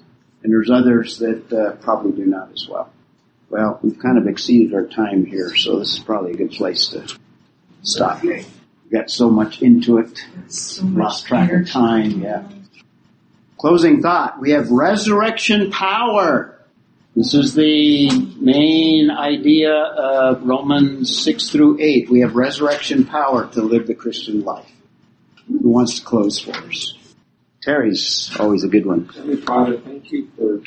And 0.41 0.53
there's 0.53 0.69
others 0.69 1.17
that 1.19 1.51
uh, 1.51 1.75
probably 1.83 2.13
do 2.13 2.25
not 2.25 2.51
as 2.53 2.65
well. 2.69 2.93
Well, 3.49 3.77
we've 3.83 3.99
kind 3.99 4.17
of 4.17 4.27
exceeded 4.27 4.73
our 4.73 4.85
time 4.85 5.25
here, 5.25 5.53
so 5.53 5.79
this 5.79 5.93
is 5.93 5.99
probably 5.99 6.31
a 6.31 6.37
good 6.37 6.51
place 6.51 6.87
to 6.89 7.05
stop. 7.81 8.23
We 8.23 8.45
got 8.89 9.09
so 9.09 9.29
much 9.29 9.61
into 9.61 9.97
it. 9.97 10.17
So 10.47 10.85
Lost 10.85 11.25
track 11.25 11.51
of 11.51 11.69
time, 11.69 12.21
yeah. 12.21 12.47
Closing 13.57 14.01
thought. 14.01 14.39
We 14.39 14.51
have 14.51 14.71
resurrection 14.71 15.71
power. 15.71 16.56
This 17.17 17.33
is 17.33 17.55
the 17.55 18.11
main 18.39 19.09
idea 19.09 19.73
of 19.73 20.43
Romans 20.43 21.23
6 21.23 21.49
through 21.49 21.81
8. 21.81 22.11
We 22.11 22.19
have 22.19 22.35
resurrection 22.35 23.05
power 23.05 23.47
to 23.53 23.63
live 23.63 23.87
the 23.87 23.95
Christian 23.95 24.43
life. 24.43 24.71
Who 25.47 25.67
wants 25.67 25.97
to 25.97 26.05
close 26.05 26.37
for 26.37 26.51
us? 26.51 26.93
Terry's 27.63 28.29
always 28.39 28.63
a 28.63 28.67
good 28.67 28.85
one. 28.85 29.07
Heavenly 29.07 29.37
Father, 29.37 29.79
thank 29.79 30.11
you 30.11 30.29
for 30.37 30.61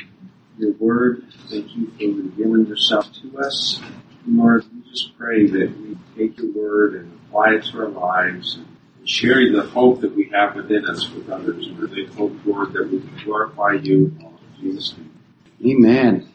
your 0.58 0.72
word. 0.72 1.22
Thank 1.48 1.70
you 1.76 1.86
for 1.86 2.20
revealing 2.20 2.66
yourself 2.66 3.06
to 3.22 3.38
us. 3.38 3.80
Lord, 4.26 4.64
we 4.74 4.90
just 4.90 5.16
pray 5.16 5.46
that 5.46 5.72
we 5.78 5.96
take 6.18 6.36
your 6.36 6.50
word 6.52 6.96
and 6.96 7.20
apply 7.28 7.50
it 7.50 7.64
to 7.66 7.78
our 7.78 7.88
lives 7.90 8.56
and 8.56 9.08
share 9.08 9.36
the 9.52 9.62
hope 9.62 10.00
that 10.00 10.16
we 10.16 10.28
have 10.30 10.56
within 10.56 10.84
us 10.86 11.08
with 11.10 11.30
others. 11.30 11.68
And 11.68 11.78
really 11.78 12.06
hope, 12.06 12.34
Lord, 12.44 12.72
that 12.72 12.90
we 12.90 12.98
can 12.98 13.20
glorify 13.24 13.74
you 13.74 14.16
in 14.18 14.36
Jesus' 14.60 14.96
name. 14.98 15.06
Amen. 15.64 16.26